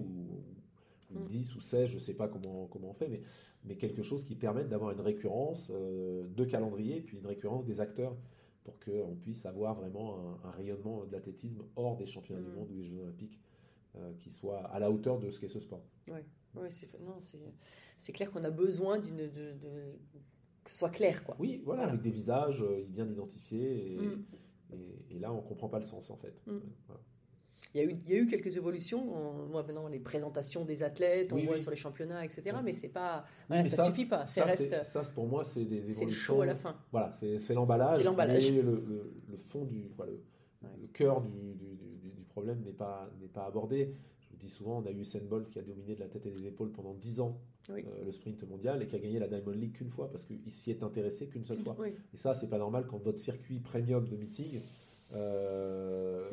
ou 1.14 1.18
Mm. 1.20 1.24
10 1.26 1.54
ou 1.56 1.60
16, 1.60 1.88
je 1.90 1.94
ne 1.96 2.00
sais 2.00 2.14
pas 2.14 2.28
comment, 2.28 2.66
comment 2.70 2.90
on 2.90 2.94
fait, 2.94 3.08
mais, 3.08 3.20
mais 3.64 3.76
quelque 3.76 4.02
chose 4.02 4.24
qui 4.24 4.34
permette 4.34 4.68
d'avoir 4.68 4.90
une 4.92 5.00
récurrence 5.00 5.70
euh, 5.72 6.24
de 6.36 6.44
calendrier, 6.44 7.00
puis 7.00 7.18
une 7.18 7.26
récurrence 7.26 7.64
des 7.66 7.80
acteurs, 7.80 8.16
pour 8.64 8.80
qu'on 8.80 9.14
puisse 9.20 9.44
avoir 9.46 9.74
vraiment 9.74 10.18
un, 10.44 10.48
un 10.48 10.50
rayonnement 10.50 11.04
de 11.04 11.12
l'athlétisme 11.12 11.62
hors 11.76 11.96
des 11.96 12.06
championnats 12.06 12.40
Mm. 12.40 12.44
du 12.44 12.50
monde 12.50 12.70
ou 12.70 12.74
des 12.74 12.84
Jeux 12.84 12.98
olympiques, 12.98 13.38
euh, 13.96 14.12
qui 14.18 14.30
soit 14.32 14.60
à 14.68 14.78
la 14.78 14.90
hauteur 14.90 15.18
de 15.18 15.30
ce 15.30 15.38
qu'est 15.38 15.48
ce 15.48 15.60
sport. 15.60 15.82
Oui, 16.08 16.20
c'est 16.70 16.98
non, 17.00 17.16
c'est 17.20 17.38
c'est 17.98 18.12
clair 18.12 18.30
qu'on 18.30 18.42
a 18.44 18.50
besoin 18.50 18.98
d'une 18.98 19.16
de, 19.16 19.26
de- 19.26 19.92
que 20.64 20.70
ce 20.70 20.78
soit 20.78 20.90
clair, 20.90 21.22
quoi. 21.24 21.36
Oui, 21.38 21.60
voilà, 21.64 21.82
Voilà. 21.82 21.92
avec 21.92 22.02
des 22.02 22.10
visages 22.10 22.62
euh, 22.62 22.84
bien 22.88 23.06
identifiés, 23.08 23.92
et, 23.94 23.98
Mm. 23.98 24.24
et- 24.72 25.16
et 25.16 25.18
là, 25.18 25.30
on 25.32 25.36
ne 25.42 25.42
comprend 25.46 25.68
pas 25.68 25.78
le 25.78 25.84
sens, 25.84 26.10
en 26.10 26.16
fait. 26.16 26.34
Mm. 26.46 26.58
Voilà. 26.86 27.02
Il 27.74 27.80
y, 27.80 27.84
a 27.84 27.86
eu, 27.90 27.96
il 28.06 28.12
y 28.14 28.16
a 28.16 28.20
eu 28.20 28.26
quelques 28.26 28.56
évolutions. 28.56 29.02
On 29.16 29.46
voit 29.46 29.64
maintenant 29.64 29.88
les 29.88 29.98
présentations 29.98 30.64
des 30.64 30.84
athlètes, 30.84 31.32
on 31.32 31.36
Oui, 31.36 31.46
voit 31.46 31.56
oui. 31.56 31.60
sur 31.60 31.70
les 31.70 31.76
championnats, 31.76 32.24
etc. 32.24 32.42
Oui. 32.46 32.60
Mais 32.64 32.72
c'est 32.72 32.88
pas, 32.88 33.24
voilà, 33.48 33.64
ça, 33.64 33.76
ça- 33.76 33.84
suffit 33.86 34.04
pas. 34.06 34.26
Ça 34.26 34.44
reste, 34.44 34.84
ça, 34.84 35.00
pour 35.14 35.26
moi, 35.26 35.42
c'est 35.44 35.64
des 35.64 35.78
c'est 35.80 35.82
le 35.86 35.90
évolutions. 35.90 36.34
show 36.36 36.40
à 36.42 36.46
la 36.46 36.54
fin. 36.54 36.76
Voilà, 36.92 37.12
c'est 37.16 37.52
l'emballage. 37.54 37.98
C'est 37.98 38.04
l'emballage. 38.04 38.48
Le, 38.52 38.62
le- 38.62 39.12
le 39.28 39.36
fond 39.38 39.64
du, 39.64 39.80
le, 39.82 40.04
Ouais. 40.04 40.70
le 40.80 40.86
cœur 40.92 41.20
du, 41.20 41.30
du- 41.30 41.74
du- 41.76 42.10
du 42.12 42.22
problème 42.28 42.60
n'est 42.64 42.72
pas, 42.72 43.10
n'est 43.20 43.26
pas 43.28 43.44
abordé. 43.46 43.92
Je 44.20 44.28
vous 44.30 44.36
dis 44.36 44.48
souvent, 44.48 44.78
on 44.78 44.86
a 44.86 44.90
eu 44.92 45.00
Usain 45.00 45.18
Bolt 45.28 45.50
qui 45.50 45.58
a 45.58 45.62
dominé 45.62 45.94
de 45.96 46.00
la 46.00 46.06
tête 46.08 46.24
et 46.26 46.30
des 46.30 46.46
épaules 46.46 46.70
pendant 46.70 46.94
10 46.94 47.18
ans 47.20 47.36
Oui. 47.70 47.84
euh, 47.86 48.04
le 48.04 48.12
sprint 48.12 48.48
mondial 48.48 48.82
et 48.82 48.86
qui 48.86 48.94
a 48.94 48.98
gagné 49.00 49.18
la 49.18 49.26
Diamond 49.28 49.50
League 49.50 49.72
qu'une 49.72 49.90
fois 49.90 50.10
parce 50.10 50.24
qu'il 50.24 50.38
s'y 50.52 50.70
est 50.70 50.82
intéressé 50.84 51.26
qu'une 51.26 51.44
seule 51.44 51.58
fois. 51.60 51.74
Oui. 51.78 51.88
Et 52.14 52.16
ça, 52.16 52.34
c'est 52.34 52.48
pas 52.48 52.58
normal 52.58 52.86
quand 52.88 52.98
votre 53.02 53.18
circuit 53.18 53.58
premium 53.58 54.06
de 54.08 54.16
meeting 54.16 54.60
euh, 55.12 56.28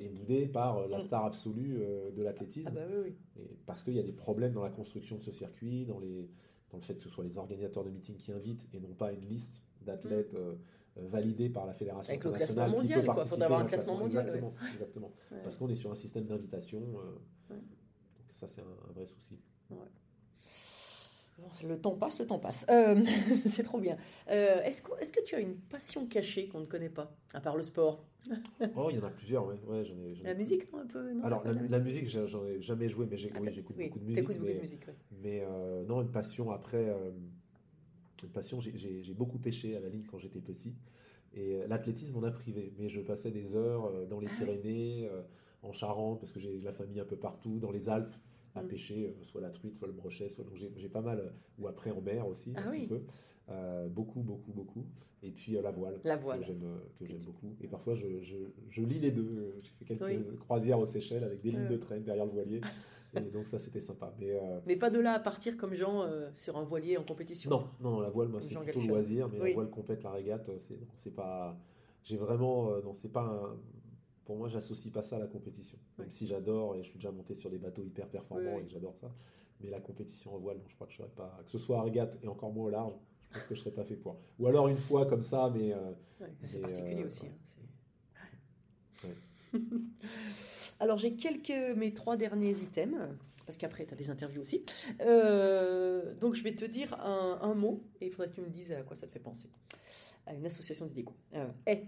est 0.00 0.08
boudé 0.08 0.46
par 0.46 0.86
la 0.88 0.98
Mm. 0.98 1.00
star 1.00 1.24
absolue 1.24 1.78
euh, 1.80 2.10
de 2.10 2.22
l'athlétisme. 2.22 2.68
Ah 2.70 2.74
bah 2.74 2.86
oui, 2.90 2.96
oui. 3.36 3.42
Et 3.42 3.56
parce 3.66 3.82
qu'il 3.84 3.94
y 3.94 3.98
a 3.98 4.02
des 4.02 4.12
problèmes 4.12 4.52
dans 4.52 4.62
la 4.62 4.70
construction 4.70 5.16
de 5.16 5.22
ce 5.22 5.32
circuit, 5.32 5.84
dans, 5.86 5.98
les, 5.98 6.28
dans 6.70 6.78
le 6.78 6.82
fait 6.82 6.94
que 6.94 7.02
ce 7.02 7.08
soit 7.08 7.24
les 7.24 7.36
organisateurs 7.38 7.84
de 7.84 7.90
meetings 7.90 8.16
qui 8.16 8.32
invitent 8.32 8.66
et 8.72 8.80
non 8.80 8.94
pas 8.94 9.12
une 9.12 9.24
liste 9.28 9.62
d'athlètes 9.82 10.34
euh, 10.34 10.54
euh, 10.98 11.06
validés 11.08 11.48
par 11.48 11.66
la 11.66 11.74
fédération 11.74 12.12
Mm. 12.12 12.14
Avec 12.14 12.24
le 12.24 12.30
internationale 12.30 12.70
classement 12.70 12.82
qui 12.82 12.88
mondial, 12.94 13.14
quoi. 13.14 13.24
Faudrait 13.26 13.44
avoir 13.46 13.60
un 13.60 13.64
classement 13.66 13.96
mondial, 13.96 14.24
ouais. 14.24 14.28
Exactement, 14.36 14.54
exactement. 14.72 15.12
Ouais. 15.32 15.38
Parce 15.42 15.56
qu'on 15.56 15.68
est 15.68 15.74
sur 15.74 15.90
un 15.90 15.94
système 15.94 16.24
d'invitation. 16.26 16.80
euh, 16.80 17.54
Ouais. 17.54 17.56
Donc 17.56 18.32
ça, 18.34 18.46
c'est 18.46 18.60
un, 18.60 18.88
un 18.88 18.92
vrai 18.92 19.06
souci. 19.06 19.38
Le 21.64 21.78
temps 21.78 21.94
passe, 21.94 22.18
le 22.18 22.26
temps 22.26 22.38
passe. 22.38 22.64
Euh, 22.70 23.02
c'est 23.46 23.62
trop 23.62 23.78
bien. 23.80 23.96
Euh, 24.30 24.62
Est-ce 24.62 24.82
que, 24.82 24.92
est-ce 25.00 25.12
que 25.12 25.22
tu 25.22 25.34
as 25.34 25.40
une 25.40 25.56
passion 25.56 26.06
cachée 26.06 26.48
qu'on 26.48 26.60
ne 26.60 26.66
connaît 26.66 26.88
pas, 26.88 27.12
à 27.34 27.40
part 27.40 27.56
le 27.56 27.62
sport? 27.62 28.04
Oh, 28.76 28.88
il 28.90 28.96
y 28.96 29.00
en 29.00 29.04
a 29.06 29.10
plusieurs, 29.10 29.46
ouais. 29.46 29.54
ouais 29.66 29.84
j'en 29.84 29.94
ai, 29.98 30.14
j'en 30.14 30.22
ai- 30.24 30.28
La 30.28 30.34
musique, 30.34 30.70
non, 30.72 30.80
un 30.80 30.86
peu 30.86 31.12
non, 31.12 31.24
Alors, 31.24 31.42
la, 31.44 31.78
musique, 31.78 32.08
j'en 32.08 32.44
ai 32.46 32.60
jamais 32.60 32.88
joué, 32.88 33.06
mais 33.10 33.16
j'ai- 33.16 33.32
Ah, 33.34 33.38
oui, 33.40 33.48
j'écoute 33.52 33.76
oui, 33.78 33.86
beaucoup 33.86 33.98
de 33.98 34.04
musique. 34.04 34.20
t'écoutes 34.20 34.36
beaucoup 34.36 34.48
mais- 34.48 34.54
de 34.56 34.60
musique, 34.60 34.86
ouais. 34.86 34.94
Mais 35.22 35.42
euh, 35.42 35.84
non, 35.84 36.02
une 36.02 36.10
passion 36.10 36.50
après, 36.50 36.94
une 38.22 38.28
passion, 38.30 38.60
j'ai- 38.60 38.76
j'ai 38.76 39.02
j'ai 39.02 39.14
beaucoup 39.14 39.38
pêché 39.38 39.76
à 39.76 39.80
la 39.80 39.88
ligne 39.88 40.04
quand 40.10 40.18
j'étais 40.18 40.40
petit. 40.40 40.74
Et 41.34 41.58
l'athlétisme 41.68 42.14
m'en 42.14 42.22
a 42.24 42.30
privé. 42.30 42.72
Mais 42.78 42.88
je 42.88 43.00
passais 43.00 43.30
des 43.30 43.54
heures 43.56 43.90
dans 44.08 44.20
les 44.20 44.26
Ah. 44.30 44.36
Pyrénées, 44.38 45.08
en 45.62 45.72
Charente, 45.72 46.20
parce 46.20 46.32
que 46.32 46.40
j'ai 46.40 46.58
de 46.58 46.64
la 46.64 46.72
famille 46.72 47.00
un 47.00 47.04
peu 47.04 47.16
partout, 47.16 47.58
dans 47.58 47.70
les 47.70 47.88
Alpes, 47.88 48.14
à 48.60 48.62
Mm. 48.62 48.68
pêcher, 48.68 49.06
euh, 49.08 49.24
soit 49.24 49.40
la 49.40 49.50
truite, 49.50 49.76
soit 49.76 49.86
le 49.88 49.92
brochet, 49.94 50.28
soit. 50.28 50.44
J'ai 50.76 50.88
pas 50.88 51.00
mal. 51.00 51.18
euh, 51.20 51.28
ou 51.58 51.66
après 51.68 51.90
en 51.90 52.00
mer 52.00 52.26
aussi, 52.28 52.52
Ah 52.56 52.62
un 52.68 52.70
oui. 52.70 52.78
petit 52.80 52.86
peu. 52.88 53.00
Euh, 53.50 53.88
beaucoup, 53.88 54.20
beaucoup, 54.20 54.52
beaucoup. 54.52 54.84
Et 55.22 55.30
puis 55.32 55.56
euh, 55.56 55.62
la 55.62 55.70
voile. 55.70 56.00
La 56.04 56.16
voile. 56.16 56.40
Que 56.40 56.46
j'aime 56.46 56.64
que 56.98 57.04
j'aime 57.06 57.18
beaucoup. 57.24 57.54
Et 57.60 57.66
parfois, 57.68 57.94
je, 57.94 58.20
je, 58.22 58.36
je 58.70 58.82
lis 58.82 58.98
les 59.00 59.10
deux. 59.10 59.54
J'ai 59.60 59.70
fait 59.72 59.84
quelques 59.84 60.02
Oui. 60.02 60.36
croisières 60.38 60.78
aux 60.78 60.86
Seychelles 60.86 61.24
avec 61.24 61.40
des 61.42 61.50
lignes 61.50 61.68
de 61.68 61.76
traîne 61.76 62.02
derrière 62.04 62.24
le 62.26 62.32
voilier. 62.32 62.60
Et 63.16 63.20
donc, 63.32 63.48
ça, 63.48 63.58
c'était 63.58 63.80
sympa. 63.80 64.14
Mais. 64.20 64.30
euh, 64.30 64.60
Mais 64.66 64.76
pas 64.76 64.88
de 64.88 65.00
là 65.00 65.14
à 65.14 65.18
partir 65.18 65.56
comme 65.56 65.74
Jean 65.74 66.06
sur 66.36 66.56
un 66.56 66.62
voilier 66.62 66.96
en 66.96 67.02
compétition. 67.02 67.50
non, 67.50 67.64
non, 67.80 67.90
non, 67.96 68.00
la 68.00 68.08
voile, 68.10 68.28
moi, 68.28 68.40
c'est 68.40 68.54
plutôt 68.56 68.78
Galchon. 68.78 68.88
loisir, 68.88 69.28
mais 69.28 69.40
Oui. 69.40 69.48
la 69.48 69.54
voile 69.54 69.70
complète, 69.70 70.02
la 70.04 70.12
régate, 70.12 70.48
c'est 71.02 71.14
pas. 71.14 71.58
J'ai 72.04 72.16
vraiment, 72.16 72.70
non, 72.82 72.94
c'est 72.94 73.12
pas 73.12 73.22
un. 73.22 73.56
Pour 74.24 74.36
moi, 74.36 74.48
j'associe 74.48 74.92
pas 74.92 75.02
ça 75.02 75.16
à 75.16 75.18
la 75.18 75.26
compétition. 75.26 75.76
Même 75.98 76.08
Oui. 76.08 76.12
si 76.14 76.26
j'adore 76.26 76.76
et 76.76 76.82
je 76.82 76.88
suis 76.88 76.98
déjà 76.98 77.10
monté 77.10 77.34
sur 77.34 77.50
des 77.50 77.58
bateaux 77.58 77.82
hyper 77.82 78.06
performants 78.08 78.56
Oui, 78.56 78.62
et 78.66 78.68
j'adore 78.68 78.94
ça, 78.94 79.10
mais 79.60 79.70
la 79.70 79.80
compétition 79.80 80.34
en 80.34 80.38
voile, 80.38 80.58
non, 80.58 80.64
je 80.68 80.74
crois 80.74 80.86
que 80.86 80.92
je 80.92 80.98
serais 80.98 81.08
pas. 81.08 81.40
Que 81.44 81.50
ce 81.50 81.58
soit 81.58 81.78
à 81.78 81.82
régate 81.82 82.16
et 82.22 82.28
encore 82.28 82.52
moins 82.52 82.66
au 82.66 82.70
large, 82.70 82.94
je 83.30 83.38
pense 83.38 83.48
que 83.48 83.54
je 83.54 83.60
serais 83.60 83.70
pas 83.72 83.84
fait 83.84 83.96
pour. 83.96 84.18
Ou 84.38 84.46
alors 84.46 84.68
une 84.68 84.76
fois 84.76 85.06
comme 85.06 85.22
ça, 85.22 85.50
mais. 85.54 85.72
euh, 85.72 85.92
Ouais, 86.20 86.28
c'est 86.44 86.60
particulier 86.60 87.02
euh, 87.02 87.06
aussi. 87.06 87.26
hein, 87.26 89.08
Alors 90.80 90.96
j'ai 90.98 91.14
quelques 91.14 91.76
mes 91.76 91.92
trois 91.92 92.16
derniers 92.16 92.56
items 92.58 92.96
parce 93.46 93.58
qu'après 93.58 93.84
tu 93.86 93.94
as 93.94 93.96
des 93.96 94.10
interviews 94.10 94.42
aussi. 94.42 94.62
Euh, 95.00 96.14
donc 96.14 96.34
je 96.34 96.42
vais 96.44 96.54
te 96.54 96.64
dire 96.64 96.94
un, 97.00 97.38
un 97.42 97.54
mot 97.54 97.82
et 98.00 98.06
il 98.06 98.12
faudrait 98.12 98.28
que 98.28 98.34
tu 98.36 98.40
me 98.42 98.48
dises 98.48 98.70
à 98.72 98.82
quoi 98.82 98.94
ça 98.96 99.06
te 99.06 99.12
fait 99.12 99.18
penser. 99.18 99.48
À 100.26 100.34
une 100.34 100.46
association 100.46 100.86
d'idéco. 100.86 101.14
Euh, 101.34 101.48
est 101.66 101.86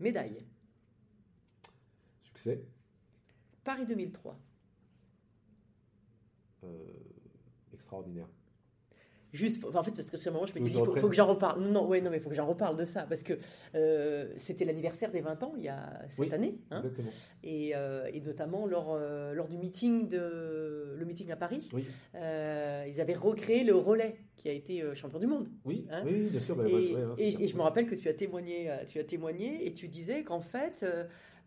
médaille. 0.00 0.44
Succès. 2.22 2.62
Paris 3.64 3.86
2003. 3.86 4.38
euh, 6.64 6.84
extraordinaire. 7.72 8.28
Juste, 9.36 9.62
en 9.64 9.82
fait, 9.82 9.90
parce 9.94 10.10
que 10.10 10.16
sur 10.16 10.30
le 10.30 10.34
moment, 10.36 10.46
je 10.46 10.54
m'étais 10.54 10.70
dit, 10.70 10.78
faut, 10.78 10.96
faut 10.96 11.08
que 11.08 11.14
j'en 11.14 11.26
reparle. 11.26 11.60
Non, 11.62 11.86
ouais, 11.86 12.00
non, 12.00 12.10
mais 12.10 12.16
il 12.16 12.22
faut 12.22 12.30
que 12.30 12.34
j'en 12.34 12.46
reparle 12.46 12.74
de 12.76 12.84
ça, 12.84 13.02
parce 13.02 13.22
que 13.22 13.34
euh, 13.74 14.32
c'était 14.38 14.64
l'anniversaire 14.64 15.10
des 15.10 15.20
20 15.20 15.42
ans, 15.42 15.52
il 15.58 15.64
y 15.64 15.68
a 15.68 16.00
cette 16.08 16.18
Oui, 16.18 16.32
année, 16.32 16.56
hein, 16.70 16.78
Exactement. 16.78 17.10
et, 17.44 17.72
euh, 17.76 18.08
et 18.12 18.20
notamment 18.22 18.66
lors, 18.66 18.94
euh, 18.94 19.34
lors 19.34 19.46
du 19.48 19.58
meeting, 19.58 20.08
de, 20.08 20.94
le 20.98 21.04
meeting 21.04 21.30
à 21.30 21.36
Paris, 21.36 21.68
Oui, 21.74 21.84
ils 22.14 23.00
avaient 23.00 23.14
recréé 23.14 23.62
le 23.64 23.74
relais, 23.74 24.16
qui 24.38 24.48
a 24.48 24.52
été 24.52 24.82
champion 24.94 25.18
du 25.18 25.26
monde. 25.26 25.48
oui, 25.64 25.86
Hein 25.90 26.02
oui, 26.04 26.28
bien 26.30 26.40
sûr. 26.40 26.56
bah, 26.56 26.64
Et, 26.68 26.72
ouais, 26.94 27.02
hein, 27.02 27.14
et- 27.18 27.30
c'est 27.32 27.42
et 27.42 27.48
je 27.48 27.56
me 27.56 27.62
rappelle 27.62 27.86
que 27.86 27.94
tu 27.94 28.08
as 28.08 28.14
témoigné, 28.14 28.70
tu 28.86 28.98
as 28.98 29.04
témoigné 29.04 29.66
et 29.66 29.72
tu 29.72 29.88
disais 29.88 30.22
qu'en 30.24 30.40
fait, 30.40 30.84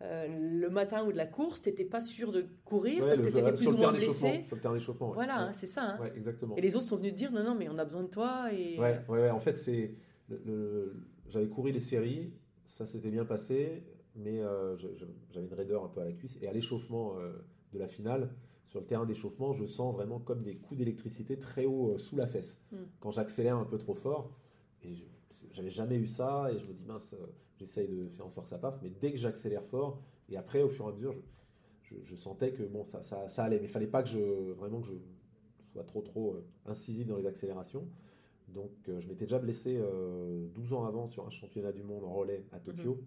euh, 0.02 0.26
le 0.60 0.68
matin 0.70 1.04
ou 1.06 1.12
de 1.12 1.16
la 1.16 1.26
course, 1.26 1.62
tu 1.62 1.68
n'étais 1.68 1.84
pas 1.84 2.00
sûr 2.00 2.32
de 2.32 2.46
courir 2.64 3.02
Ouais, 3.04 3.08
parce 3.10 3.20
que 3.20 3.26
tu 3.28 3.38
étais 3.38 3.44
sur 3.44 3.54
plus 3.56 3.68
ou 3.68 3.76
moins 3.76 3.92
blessé. 3.92 4.44
Sur 4.46 4.56
le 4.56 4.62
terrain 4.62 4.74
d'échauffement. 4.74 5.08
ouais. 5.10 5.14
Voilà, 5.14 5.36
Ouais. 5.36 5.42
hein, 5.48 5.52
c'est 5.52 5.66
ça. 5.66 5.96
hein. 6.00 6.10
Exactement. 6.16 6.56
Et 6.56 6.60
les 6.60 6.74
autres 6.76 6.86
sont 6.86 6.96
venus 6.96 7.12
te 7.12 7.16
dire 7.16 7.32
non, 7.32 7.42
non, 7.44 7.54
mais 7.54 7.68
on 7.68 7.76
a 7.78 7.84
besoin 7.84 8.02
de 8.02 8.08
toi. 8.08 8.48
Et... 8.52 8.78
Ouais, 8.78 9.00
ouais, 9.08 9.30
en 9.30 9.40
fait, 9.40 9.56
c'est. 9.56 9.94
Le, 10.28 10.40
le- 10.46 10.94
J'avais 11.28 11.48
couru 11.48 11.70
les 11.72 11.80
séries, 11.80 12.32
ça 12.64 12.86
s'était 12.86 13.10
bien 13.10 13.24
passé, 13.24 13.84
mais 14.16 14.40
euh, 14.40 14.76
j'avais 15.32 15.46
une 15.46 15.54
raideur 15.54 15.84
un 15.84 15.88
peu 15.88 16.00
à 16.00 16.04
la 16.04 16.12
cuisse. 16.12 16.38
Et 16.40 16.48
à 16.48 16.52
l'échauffement 16.52 17.16
euh, 17.18 17.32
de 17.72 17.78
la 17.78 17.86
finale, 17.88 18.30
sur 18.64 18.80
le 18.80 18.86
terrain 18.86 19.04
d'échauffement, 19.06 19.52
je 19.52 19.64
sens 19.66 19.94
vraiment 19.94 20.18
comme 20.20 20.42
des 20.42 20.56
coups 20.56 20.78
d'électricité 20.78 21.36
très 21.38 21.66
haut 21.66 21.98
sous 21.98 22.16
la 22.16 22.26
fesse. 22.26 22.58
Mm. 22.72 22.76
Quand 23.00 23.10
j'accélère 23.10 23.56
un 23.56 23.64
peu 23.64 23.76
trop 23.78 23.94
fort, 23.94 24.30
et 24.84 24.94
j'avais 25.52 25.70
jamais 25.70 25.96
eu 25.96 26.06
ça, 26.06 26.50
et 26.52 26.58
je 26.58 26.66
me 26.66 26.72
dis 26.72 26.84
mince, 26.84 27.12
euh, 27.14 27.26
j'essaye 27.58 27.88
de 27.88 28.08
faire 28.08 28.26
en 28.26 28.30
sorte 28.30 28.46
que 28.46 28.50
ça 28.50 28.58
passe, 28.58 28.80
mais 28.82 28.90
dès 29.00 29.12
que 29.12 29.18
j'accélère 29.18 29.64
fort, 29.64 30.00
et 30.28 30.36
après, 30.36 30.62
au 30.62 30.68
fur 30.68 30.86
et 30.86 30.88
à 30.88 30.92
mesure, 30.92 31.14
je, 31.14 31.94
je- 31.96 32.04
je 32.04 32.16
sentais 32.16 32.52
que 32.52 32.62
bon, 32.62 32.84
ça, 32.84 33.02
ça, 33.02 33.28
ça 33.28 33.44
allait, 33.44 33.58
mais 33.58 33.66
il 33.66 33.70
fallait 33.70 33.86
pas 33.86 34.02
que 34.02 34.08
je 34.08 34.18
vraiment 34.52 34.80
que 34.80 34.88
je 34.88 34.94
sois 35.72 35.84
trop 35.84 36.02
trop 36.02 36.34
euh, 36.34 36.44
incisif 36.66 37.06
dans 37.06 37.16
les 37.16 37.26
accélérations. 37.26 37.86
Donc 38.48 38.70
euh, 38.88 39.00
je 39.00 39.08
m'étais 39.08 39.26
déjà 39.26 39.38
blessé 39.38 39.76
euh, 39.78 40.46
12 40.54 40.72
ans 40.72 40.84
avant 40.84 41.06
sur 41.08 41.24
un 41.26 41.30
championnat 41.30 41.70
du 41.72 41.82
monde 41.84 42.04
en 42.04 42.12
relais 42.12 42.44
à 42.52 42.58
Tokyo. 42.58 42.98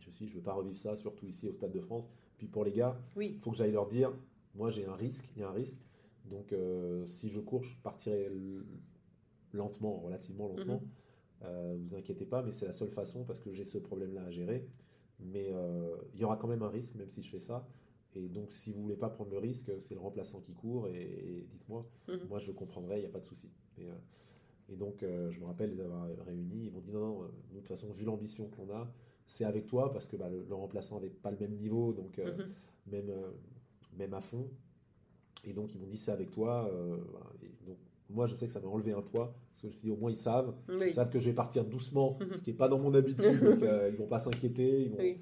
Je 0.00 0.08
me 0.08 0.12
suis 0.14 0.24
dit, 0.24 0.26
je 0.28 0.34
ne 0.34 0.38
veux 0.38 0.44
pas 0.44 0.54
revivre 0.54 0.76
ça, 0.76 0.96
surtout 0.96 1.26
ici 1.26 1.48
au 1.48 1.52
Stade 1.52 1.72
de 1.72 1.80
France. 1.80 2.08
Puis 2.38 2.46
pour 2.48 2.64
les 2.64 2.72
gars, 2.72 2.96
Oui. 3.16 3.32
il 3.36 3.40
faut 3.40 3.50
que 3.52 3.56
j'aille 3.56 3.72
leur 3.72 3.86
dire, 3.86 4.12
moi 4.54 4.70
j'ai 4.70 4.86
un 4.86 4.94
risque, 4.94 5.24
il 5.36 5.40
y 5.40 5.44
a 5.44 5.48
un 5.48 5.52
risque. 5.52 5.78
Donc 6.30 6.52
euh, 6.52 7.04
si 7.06 7.28
je 7.30 7.40
cours, 7.40 7.62
je 7.62 7.76
partirai 7.82 8.30
lentement, 9.52 9.98
relativement 9.98 10.48
lentement. 10.48 10.82
Euh, 11.44 11.76
vous 11.78 11.94
inquiétez 11.94 12.24
pas, 12.26 12.42
mais 12.42 12.52
c'est 12.52 12.66
la 12.66 12.72
seule 12.72 12.90
façon 12.90 13.24
parce 13.24 13.40
que 13.40 13.52
j'ai 13.52 13.64
ce 13.64 13.78
problème-là 13.78 14.24
à 14.24 14.30
gérer. 14.30 14.66
Mais 15.20 15.48
euh, 15.52 15.96
il 16.14 16.20
y 16.20 16.24
aura 16.24 16.36
quand 16.36 16.48
même 16.48 16.62
un 16.62 16.68
risque, 16.68 16.94
même 16.94 17.08
si 17.10 17.22
je 17.22 17.30
fais 17.30 17.38
ça. 17.40 17.66
Et 18.14 18.28
donc 18.28 18.52
si 18.52 18.72
vous 18.72 18.82
voulez 18.82 18.96
pas 18.96 19.08
prendre 19.10 19.30
le 19.30 19.38
risque, 19.38 19.70
c'est 19.80 19.94
le 19.94 20.00
remplaçant 20.00 20.40
qui 20.40 20.54
court 20.54 20.88
et, 20.88 21.02
et 21.02 21.46
dites-moi, 21.50 21.86
Mhm. 22.08 22.18
moi 22.28 22.38
je 22.38 22.50
comprendrai, 22.52 22.96
il 22.96 23.00
n'y 23.00 23.06
a 23.06 23.10
pas 23.10 23.20
de 23.20 23.26
souci. 23.26 23.50
Et, 23.78 23.86
euh, 23.88 23.92
et 24.70 24.76
donc 24.76 25.02
euh, 25.02 25.30
je 25.30 25.38
me 25.40 25.44
rappelle 25.44 25.70
les 25.74 25.80
avoir 25.80 26.06
réunis, 26.24 26.66
ils 26.66 26.72
m'ont 26.72 26.80
dit 26.80 26.90
non, 26.92 27.00
non, 27.00 27.22
de 27.52 27.58
toute 27.58 27.68
façon, 27.68 27.90
vu 27.92 28.04
l'ambition 28.04 28.48
qu'on 28.48 28.70
a, 28.70 28.90
c'est 29.26 29.44
avec 29.44 29.66
toi 29.66 29.92
parce 29.92 30.06
que 30.06 30.16
bah, 30.16 30.28
le, 30.30 30.42
le 30.48 30.54
remplaçant 30.54 30.96
n'avait 30.96 31.10
pas 31.10 31.30
le 31.30 31.36
même 31.38 31.54
niveau, 31.54 31.92
donc 31.92 32.18
Mhm. 32.18 32.48
même, 32.86 33.12
même 33.96 34.14
à 34.14 34.20
fond. 34.20 34.48
Et 35.44 35.52
donc 35.52 35.72
ils 35.74 35.80
m'ont 35.80 35.86
dit 35.86 35.98
c'est 35.98 36.10
avec 36.12 36.30
toi. 36.30 36.68
voilà. 37.10 37.26
Et 37.42 37.64
donc 37.66 37.76
moi 38.10 38.26
je 38.26 38.34
sais 38.34 38.46
que 38.46 38.52
ça 38.52 38.60
m'a 38.60 38.68
enlevé 38.68 38.92
un 38.92 39.02
poids 39.02 39.34
parce 39.50 39.62
que 39.62 39.62
je 39.62 39.66
me 39.68 39.72
suis 39.72 39.80
dit 39.82 39.90
au 39.90 39.96
moins 39.96 40.10
ils 40.10 40.16
savent, 40.18 40.54
Oui. 40.68 40.86
ils 40.88 40.94
savent 40.94 41.10
que 41.10 41.18
je 41.18 41.28
vais 41.28 41.34
partir 41.34 41.64
doucement, 41.64 42.16
Mhm. 42.20 42.34
ce 42.34 42.42
qui 42.42 42.50
n'est 42.50 42.56
pas 42.56 42.68
dans 42.68 42.78
mon 42.78 42.92
habitude, 42.94 43.18
donc 43.60 43.62
euh, 43.62 43.88
ils 43.92 43.96
vont 43.96 44.06
pas 44.06 44.20
s'inquiéter. 44.20 44.88
vont- 44.88 44.98
Oui. 44.98 45.20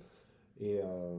Et, 0.61 0.81
euh, 0.83 1.19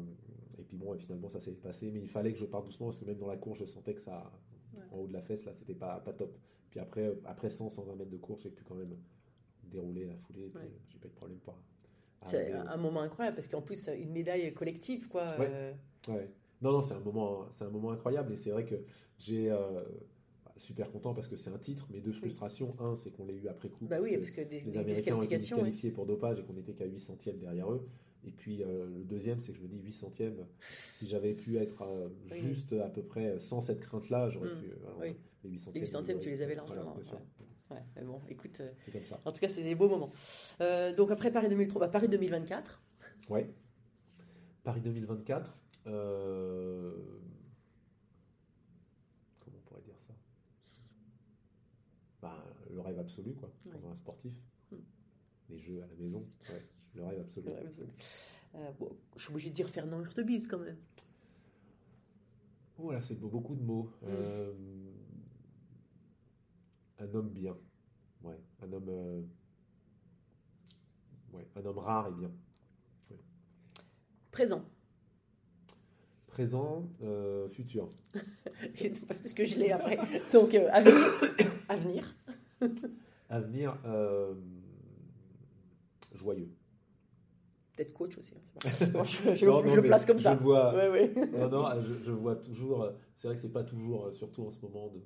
et 0.58 0.64
puis 0.64 0.78
bon, 0.78 0.94
et 0.94 0.98
finalement 0.98 1.28
ça 1.30 1.40
s'est 1.40 1.52
passé, 1.52 1.92
mais 1.92 2.00
il 2.02 2.10
fallait 2.10 2.32
que 2.32 2.40
je 2.40 2.46
parte 2.46 2.66
doucement 2.66 2.88
parce 2.88 2.98
que 3.00 3.06
même 3.06 3.18
dans 3.18 3.28
la 3.28 3.38
course 3.38 3.60
je 3.60 3.66
sentais 3.66 3.94
que 3.94 4.02
ça, 4.02 4.32
Ouais. 4.76 4.84
en 4.92 4.98
haut 5.00 5.08
de 5.08 5.14
la 5.14 5.22
fesse 5.22 5.44
là, 5.46 5.54
c'était 5.54 5.74
pas, 5.76 6.00
pas 6.00 6.14
top. 6.14 6.38
Puis 6.70 6.80
après, 6.80 7.14
après 7.26 7.50
100, 7.50 7.70
120 7.70 7.96
mètres 7.96 8.10
de 8.12 8.18
course, 8.18 8.44
j'ai 8.44 8.50
pu 8.50 8.64
quand 8.64 8.76
même 8.76 8.96
dérouler 9.64 10.06
la 10.06 10.16
foulée, 10.16 10.52
Ouais. 10.56 10.62
euh, 10.64 10.68
j'ai 10.90 10.98
pas 11.00 11.08
eu 11.08 11.12
de 11.12 11.16
problème 11.16 11.38
pour. 11.40 11.56
C'est 12.26 12.52
un 12.52 12.68
un 12.68 12.78
moment 12.78 13.02
incroyable 13.02 13.36
parce 13.36 13.48
qu'en 13.48 13.62
plus, 13.62 13.88
une 13.90 14.12
médaille 14.12 14.54
collective, 14.54 15.08
quoi. 15.08 15.28
Ouais. 15.40 15.50
euh. 16.10 16.26
Non, 16.62 16.72
non, 16.72 16.82
c'est 16.82 16.96
un 16.96 17.00
moment, 17.00 17.46
c'est 17.54 17.64
un 17.66 17.70
moment 17.70 17.92
incroyable 17.92 18.34
et 18.34 18.36
c'est 18.36 18.50
vrai 18.50 18.66
que 18.66 18.76
j'ai 19.20 19.50
euh, 19.52 19.84
super 20.60 20.92
content 20.92 21.14
parce 21.14 21.28
que 21.28 21.36
c'est 21.36 21.50
un 21.50 21.58
titre, 21.58 21.88
mais 21.90 22.00
deux 22.00 22.12
frustrations. 22.12 22.76
Un, 22.80 22.96
c'est 22.96 23.12
qu'on 23.12 23.26
l'ait 23.26 23.36
eu 23.36 23.48
après 23.48 23.70
coup. 23.70 23.86
Bah 23.86 23.98
parce 23.98 24.04
oui, 24.04 24.12
que 24.14 24.18
parce 24.18 24.32
que 24.32 24.42
des, 24.42 24.60
les 24.60 24.72
des 24.72 24.78
Américains 24.80 25.16
ont 25.58 25.66
été 25.66 25.92
pour 25.92 26.06
dopage 26.06 26.40
et 26.40 26.44
qu'on 26.44 26.54
n'était 26.54 26.74
qu'à 26.74 26.86
8 26.86 27.00
centièmes 27.00 27.38
derrière 27.40 27.72
eux. 27.72 27.88
Et 28.26 28.32
puis 28.32 28.62
euh, 28.64 28.86
le 28.90 29.04
deuxième, 29.04 29.40
c'est 29.42 29.52
que 29.52 29.58
je 29.58 29.64
me 29.64 29.68
dis 29.68 29.80
8 29.80 29.94
centièmes, 29.94 30.46
si 30.96 31.08
j'avais 31.08 31.34
pu 31.34 31.58
être 31.58 31.84
euh, 31.84 32.10
Oui. 32.32 32.40
juste 32.40 32.74
à 32.74 32.90
peu 32.90 33.02
près 33.04 33.40
sans 33.40 33.62
cette 33.62 33.80
crainte-là, 33.80 34.30
j'aurais 34.30 34.50
Mm. 34.54 34.60
pu. 34.60 34.66
euh, 34.72 34.76
voilà, 34.82 34.98
Oui. 35.00 35.16
Les 35.44 35.50
8 35.52 35.54
Les 35.56 35.60
centièmes, 35.60 35.82
8 35.84 35.88
centièmes, 35.88 36.20
tu 36.20 36.30
les 36.30 36.42
avais 36.42 36.56
voilà, 36.56 36.76
largement. 36.84 37.02
sûr. 37.04 37.14
ouais. 37.14 37.20
Ouais, 37.70 37.84
mais 37.98 38.04
bon, 38.04 38.22
écoute, 38.30 38.60
euh, 38.62 38.72
C'est 38.86 38.92
comme 38.94 39.04
ça. 39.04 39.20
en 39.26 39.32
tout 39.32 39.40
cas, 39.42 39.50
c'est 39.50 39.64
des 39.64 39.76
beaux 39.76 39.90
moments. 39.90 40.12
Donc 40.96 41.12
après 41.12 41.32
Paris 41.32 41.50
2003, 41.50 41.82
bah, 41.82 41.88
Paris 41.90 42.08
2024. 42.10 42.82
Ouais. 43.30 43.50
Paris 44.64 44.80
2024. 44.82 45.58
euh, 45.88 46.94
Comment 49.40 49.58
on 49.58 49.70
pourrait 49.70 49.82
dire 49.82 49.98
ça 50.08 50.14
Bah, 52.22 52.44
Le 52.74 52.77
rêve 52.88 53.00
absolu, 53.00 53.34
quoi, 53.34 53.52
pendant 53.72 53.92
un 53.92 53.96
sportif. 53.96 54.34
Mm. 54.72 54.76
Les 55.50 55.60
jeux 55.60 55.82
à 55.84 55.88
la 55.88 55.96
maison, 55.96 56.26
ouais, 56.50 56.66
le 56.96 57.04
rêve 57.04 57.20
absolu. 57.22 57.48
Euh, 58.56 58.72
bon, 58.80 58.90
je 59.16 59.22
suis 59.22 59.32
obligée 59.32 59.50
de 59.50 59.56
dire 59.56 59.70
Fernand 59.70 60.00
Hurtebise 60.02 60.48
quand 60.48 60.60
même. 60.60 60.78
Voilà, 62.78 63.02
c'est 63.02 63.16
beau- 63.16 63.30
beaucoup 63.30 63.56
de 63.56 63.62
mots. 63.64 63.92
Mm. 64.02 64.06
Euh, 64.10 64.54
un 67.00 67.14
homme 67.14 67.30
bien. 67.30 67.56
Ouais, 68.24 68.40
un 68.62 68.72
homme. 68.74 68.90
euh, 68.90 69.22
ouais, 71.34 71.48
un 71.56 71.66
homme 71.66 71.80
rare 71.80 72.08
et 72.08 72.12
bien. 72.14 72.32
Présent. 74.32 74.64
Présent, 76.28 76.88
euh, 77.02 77.50
futur. 77.50 77.90
parce 79.08 79.34
que 79.34 79.44
je 79.44 79.58
l'ai 79.58 79.72
après. 79.72 79.98
Donc, 80.32 80.54
avenir. 80.54 81.12
avenir. 81.70 82.16
Avenir, 83.30 83.78
euh, 83.86 84.34
joyeux. 86.16 86.50
Peut-être 87.76 87.94
coach 87.94 88.18
aussi. 88.18 88.34
hein, 88.36 88.60
je, 88.66 89.36
je- 89.36 89.46
Non, 89.46 89.62
je 89.62 89.68
non, 89.68 89.76
le 89.76 89.82
place 89.84 90.06
comme 90.06 90.18
je 90.18 90.24
ça. 90.24 90.36
vois- 90.36 90.74
Ouais, 90.74 90.90
ouais. 90.90 91.14
Non, 91.32 91.50
non, 91.50 91.82
je, 91.82 91.94
je 92.06 92.12
vois 92.12 92.36
toujours. 92.36 92.90
C'est 93.14 93.28
vrai 93.28 93.36
que 93.36 93.42
c'est 93.42 93.52
pas 93.52 93.64
toujours, 93.64 94.06
euh, 94.06 94.12
surtout 94.12 94.44
en 94.44 94.50
ce 94.52 94.60
moment, 94.62 94.88
de, 94.88 95.00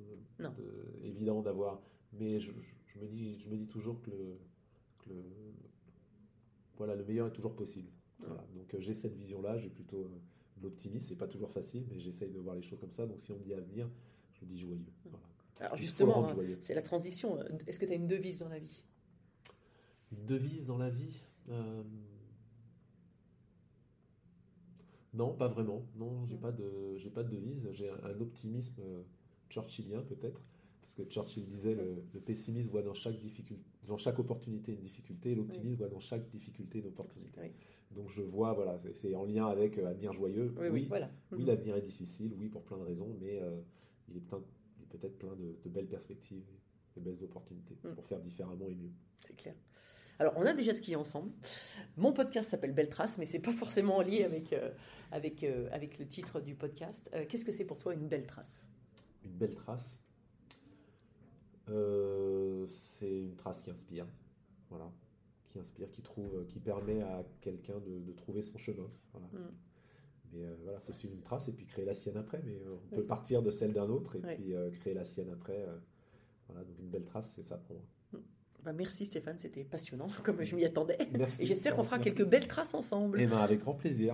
Non. 0.43 0.51
de- 0.57 1.05
évident 1.05 1.41
d'avoir. 1.41 1.81
Mais 2.13 2.39
je, 2.39 2.51
me 3.01 3.07
dis, 3.07 3.37
je 3.39 3.49
me 3.49 3.57
dis 3.57 3.67
toujours 3.67 4.01
que 4.01 4.09
le, 4.11 4.37
que 4.99 5.09
le- 5.09 5.23
voilà, 6.77 6.95
le 6.95 7.03
meilleur 7.03 7.27
est 7.27 7.33
toujours 7.33 7.55
possible. 7.55 7.89
Voilà. 8.19 8.45
Donc 8.55 8.73
euh, 8.73 8.77
j'ai 8.79 8.93
cette 8.93 9.15
vision-là. 9.15 9.57
J'ai 9.57 9.69
plutôt 9.69 10.03
euh, 10.03 10.19
l'optimisme. 10.61 11.05
C'est 11.09 11.17
pas 11.17 11.27
toujours 11.27 11.51
facile, 11.51 11.83
mais 11.89 11.99
j'essaye 11.99 12.29
de 12.31 12.39
voir 12.39 12.55
les 12.55 12.61
choses 12.61 12.79
comme 12.79 12.91
ça. 12.93 13.05
Donc 13.05 13.19
si 13.19 13.31
on 13.33 13.37
me 13.37 13.43
dit 13.43 13.53
avenir, 13.53 13.89
je 14.33 14.45
dis 14.45 14.57
joyeux. 14.59 14.79
Voilà. 15.05 15.25
Alors 15.61 15.75
justement, 15.77 16.27
hein, 16.27 16.35
c'est 16.59 16.73
la 16.73 16.81
transition. 16.81 17.37
Est-ce 17.67 17.79
que 17.79 17.85
tu 17.85 17.91
as 17.91 17.95
une 17.95 18.07
devise 18.07 18.39
dans 18.39 18.49
la 18.49 18.59
vie? 18.59 18.83
Une 20.11 20.25
devise 20.25 20.65
dans 20.65 20.77
la 20.77 20.89
vie 20.89 21.21
Euh, 21.49 21.83
Non, 25.13 25.33
pas 25.33 25.47
vraiment. 25.47 25.85
Non, 25.95 26.25
j'ai 26.25 26.37
pas 26.37 26.51
de, 26.51 26.95
j'ai 26.97 27.09
pas 27.09 27.23
de 27.23 27.29
devise. 27.29 27.67
J'ai 27.73 27.89
un, 27.89 28.03
un 28.05 28.21
optimisme 28.21 28.81
euh, 28.81 29.01
churchillien 29.49 30.01
peut-être, 30.03 30.41
parce 30.81 30.93
que 30.93 31.03
Churchill 31.03 31.45
disait 31.45 31.75
le, 31.75 32.03
le 32.13 32.19
pessimiste 32.21 32.69
voit 32.69 32.81
dans 32.81 32.93
chaque 32.93 33.19
difficulté, 33.19 33.63
dans 33.87 33.97
chaque 33.97 34.19
opportunité 34.19 34.71
une 34.71 34.79
difficulté, 34.79 35.31
et 35.31 35.35
l'optimiste 35.35 35.77
voit 35.79 35.89
dans 35.89 35.99
chaque 35.99 36.29
difficulté 36.29 36.79
une 36.79 36.87
opportunité. 36.87 37.39
Oui, 37.41 37.51
Donc 37.91 38.09
je 38.09 38.21
vois, 38.21 38.53
voilà, 38.53 38.79
c'est- 38.93 39.13
en 39.15 39.25
lien 39.25 39.47
avec 39.47 39.77
euh, 39.77 39.87
avenir 39.89 40.13
joyeux. 40.13 40.53
oui, 40.57 40.67
oui, 40.69 40.85
voilà. 40.87 41.11
oui, 41.33 41.39
Mhm. 41.41 41.47
l'avenir 41.47 41.75
est 41.75 41.81
difficile, 41.81 42.33
oui, 42.39 42.47
pour 42.47 42.63
plein 42.63 42.77
de 42.77 42.83
raisons, 42.83 43.13
mais 43.19 43.39
euh, 43.41 43.59
il 44.07 44.15
est, 44.15 44.19
est 44.19 44.43
peut-être 44.91 45.17
plein 45.17 45.35
de, 45.35 45.55
de 45.63 45.69
belles 45.69 45.87
perspectives, 45.87 46.43
et 46.95 46.99
de 46.99 47.05
belles 47.05 47.23
opportunités 47.23 47.75
Mm. 47.83 47.93
pour 47.95 48.05
faire 48.05 48.19
différemment 48.19 48.67
et 48.67 48.75
mieux. 48.75 48.91
C'est 49.25 49.35
clair. 49.35 49.55
Alors, 50.19 50.33
on 50.35 50.45
a 50.45 50.53
déjà 50.53 50.73
skié 50.73 50.95
ensemble. 50.95 51.31
Mon 51.97 52.13
podcast 52.13 52.49
s'appelle 52.51 52.73
Belle 52.73 52.89
Trace, 52.89 53.17
mais 53.17 53.25
c'est 53.25 53.39
pas 53.39 53.53
forcément 53.53 53.97
en 53.97 54.01
lien 54.01 54.25
avec, 54.25 54.53
euh, 54.53 54.69
avec, 55.11 55.43
euh, 55.43 55.67
avec 55.71 55.97
le 55.97 56.05
titre 56.05 56.41
du 56.41 56.53
podcast. 56.53 57.09
Euh, 57.15 57.25
Qu'est-ce 57.27 57.45
que 57.45 57.51
c'est 57.51 57.65
pour 57.65 57.79
toi 57.79 57.93
une 57.95 58.07
belle 58.07 58.25
trace? 58.27 58.67
Une 59.23 59.31
belle 59.31 59.55
trace. 59.55 59.99
C'est 61.67 63.21
une 63.23 63.35
trace 63.35 63.61
qui 63.61 63.71
inspire, 63.71 64.05
voilà, 64.69 64.91
qui 65.49 65.59
inspire, 65.59 65.89
qui 65.91 66.01
trouve, 66.01 66.45
qui 66.47 66.59
permet 66.59 67.01
à 67.01 67.23
quelqu'un 67.39 67.79
de, 67.79 67.99
de 67.99 68.11
trouver 68.11 68.41
son 68.41 68.57
chemin. 68.57 68.89
Voilà. 69.13 69.27
Mm. 69.27 69.51
Mais 70.33 70.43
euh, 70.43 70.55
voilà, 70.63 70.79
faut 70.79 70.93
suivre 70.93 71.13
une 71.13 71.21
trace 71.21 71.47
et 71.47 71.51
puis 71.51 71.65
créer 71.65 71.85
la 71.85 71.93
sienne 71.93 72.17
après. 72.17 72.41
Mais 72.45 72.53
euh, 72.53 72.75
on 72.91 72.95
peut 72.95 73.03
partir 73.03 73.41
de 73.41 73.51
celle 73.51 73.73
d'un 73.73 73.89
autre 73.89 74.15
et 74.15 74.19
puis 74.35 74.53
euh, 74.53 74.69
créer 74.71 74.93
la 74.93 75.03
sienne 75.03 75.29
après. 75.33 75.59
euh, 75.67 75.77
voilà, 76.47 76.63
donc 76.65 76.77
une 76.79 76.89
belle 76.89 77.05
trace, 77.05 77.31
c'est 77.35 77.43
ça 77.43 77.57
pour 77.57 77.75
moi. 77.75 78.21
Bah, 78.63 78.73
Merci 78.73 79.05
Stéphane, 79.05 79.37
c'était 79.39 79.63
passionnant, 79.63 80.07
comme 80.23 80.43
je 80.43 80.55
m'y 80.55 80.63
attendais. 80.65 80.97
Merci. 81.11 81.41
Et 81.41 81.45
j'espère 81.45 81.75
qu'on 81.75 81.83
fera 81.83 81.97
Merci. 81.97 82.11
quelques 82.13 82.29
belles 82.29 82.47
traces 82.47 82.73
ensemble. 82.73 83.19
Eh 83.21 83.25
ben, 83.25 83.37
avec 83.39 83.61
grand 83.61 83.73
plaisir. 83.73 84.13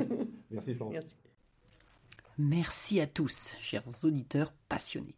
Merci 0.50 0.74
Florence. 0.74 0.92
Merci. 0.92 1.14
Merci 2.38 3.00
à 3.00 3.06
tous, 3.06 3.54
chers 3.60 3.84
auditeurs 4.04 4.52
passionnés. 4.68 5.16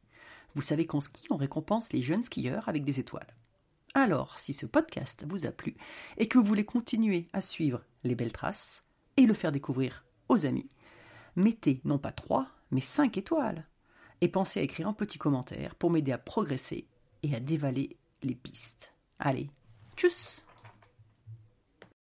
Vous 0.55 0.63
savez 0.63 0.87
qu'en 0.87 1.01
ski, 1.01 1.27
on 1.31 1.37
récompense 1.37 1.93
les 1.93 2.03
jeunes 2.03 2.23
skieurs 2.23 2.69
avec 2.69 2.85
des 2.85 2.99
étoiles. 2.99 3.35
Alors, 3.95 4.39
si 4.39 4.53
ce 4.55 4.67
podcast 4.67 5.25
vous 5.29 5.47
a 5.47 5.51
plu 5.53 5.77
et 6.17 6.27
que 6.29 6.39
vous 6.39 6.45
voulez 6.45 6.65
continuer 6.65 7.29
à 7.33 7.41
suivre 7.41 7.85
les 8.05 8.15
belles 8.15 8.33
traces 8.33 8.85
et 9.17 9.27
le 9.27 9.35
faire 9.35 9.53
découvrir 9.53 10.05
aux 10.31 10.47
amis, 10.47 10.71
mettez 11.37 11.81
non 11.85 11.99
pas 11.99 12.13
3, 12.13 12.47
mais 12.71 12.81
5 12.81 13.19
étoiles. 13.19 13.67
Et 14.21 14.29
pensez 14.29 14.61
à 14.61 14.63
écrire 14.63 14.89
un 14.89 14.93
petit 14.93 15.19
commentaire 15.19 15.75
pour 15.75 15.91
m'aider 15.91 16.13
à 16.13 16.19
progresser 16.19 16.87
et 17.23 17.35
à 17.35 17.41
dévaler 17.41 17.97
les 18.23 18.35
pistes. 18.35 18.93
Allez, 19.19 19.51
tchuss 19.97 20.45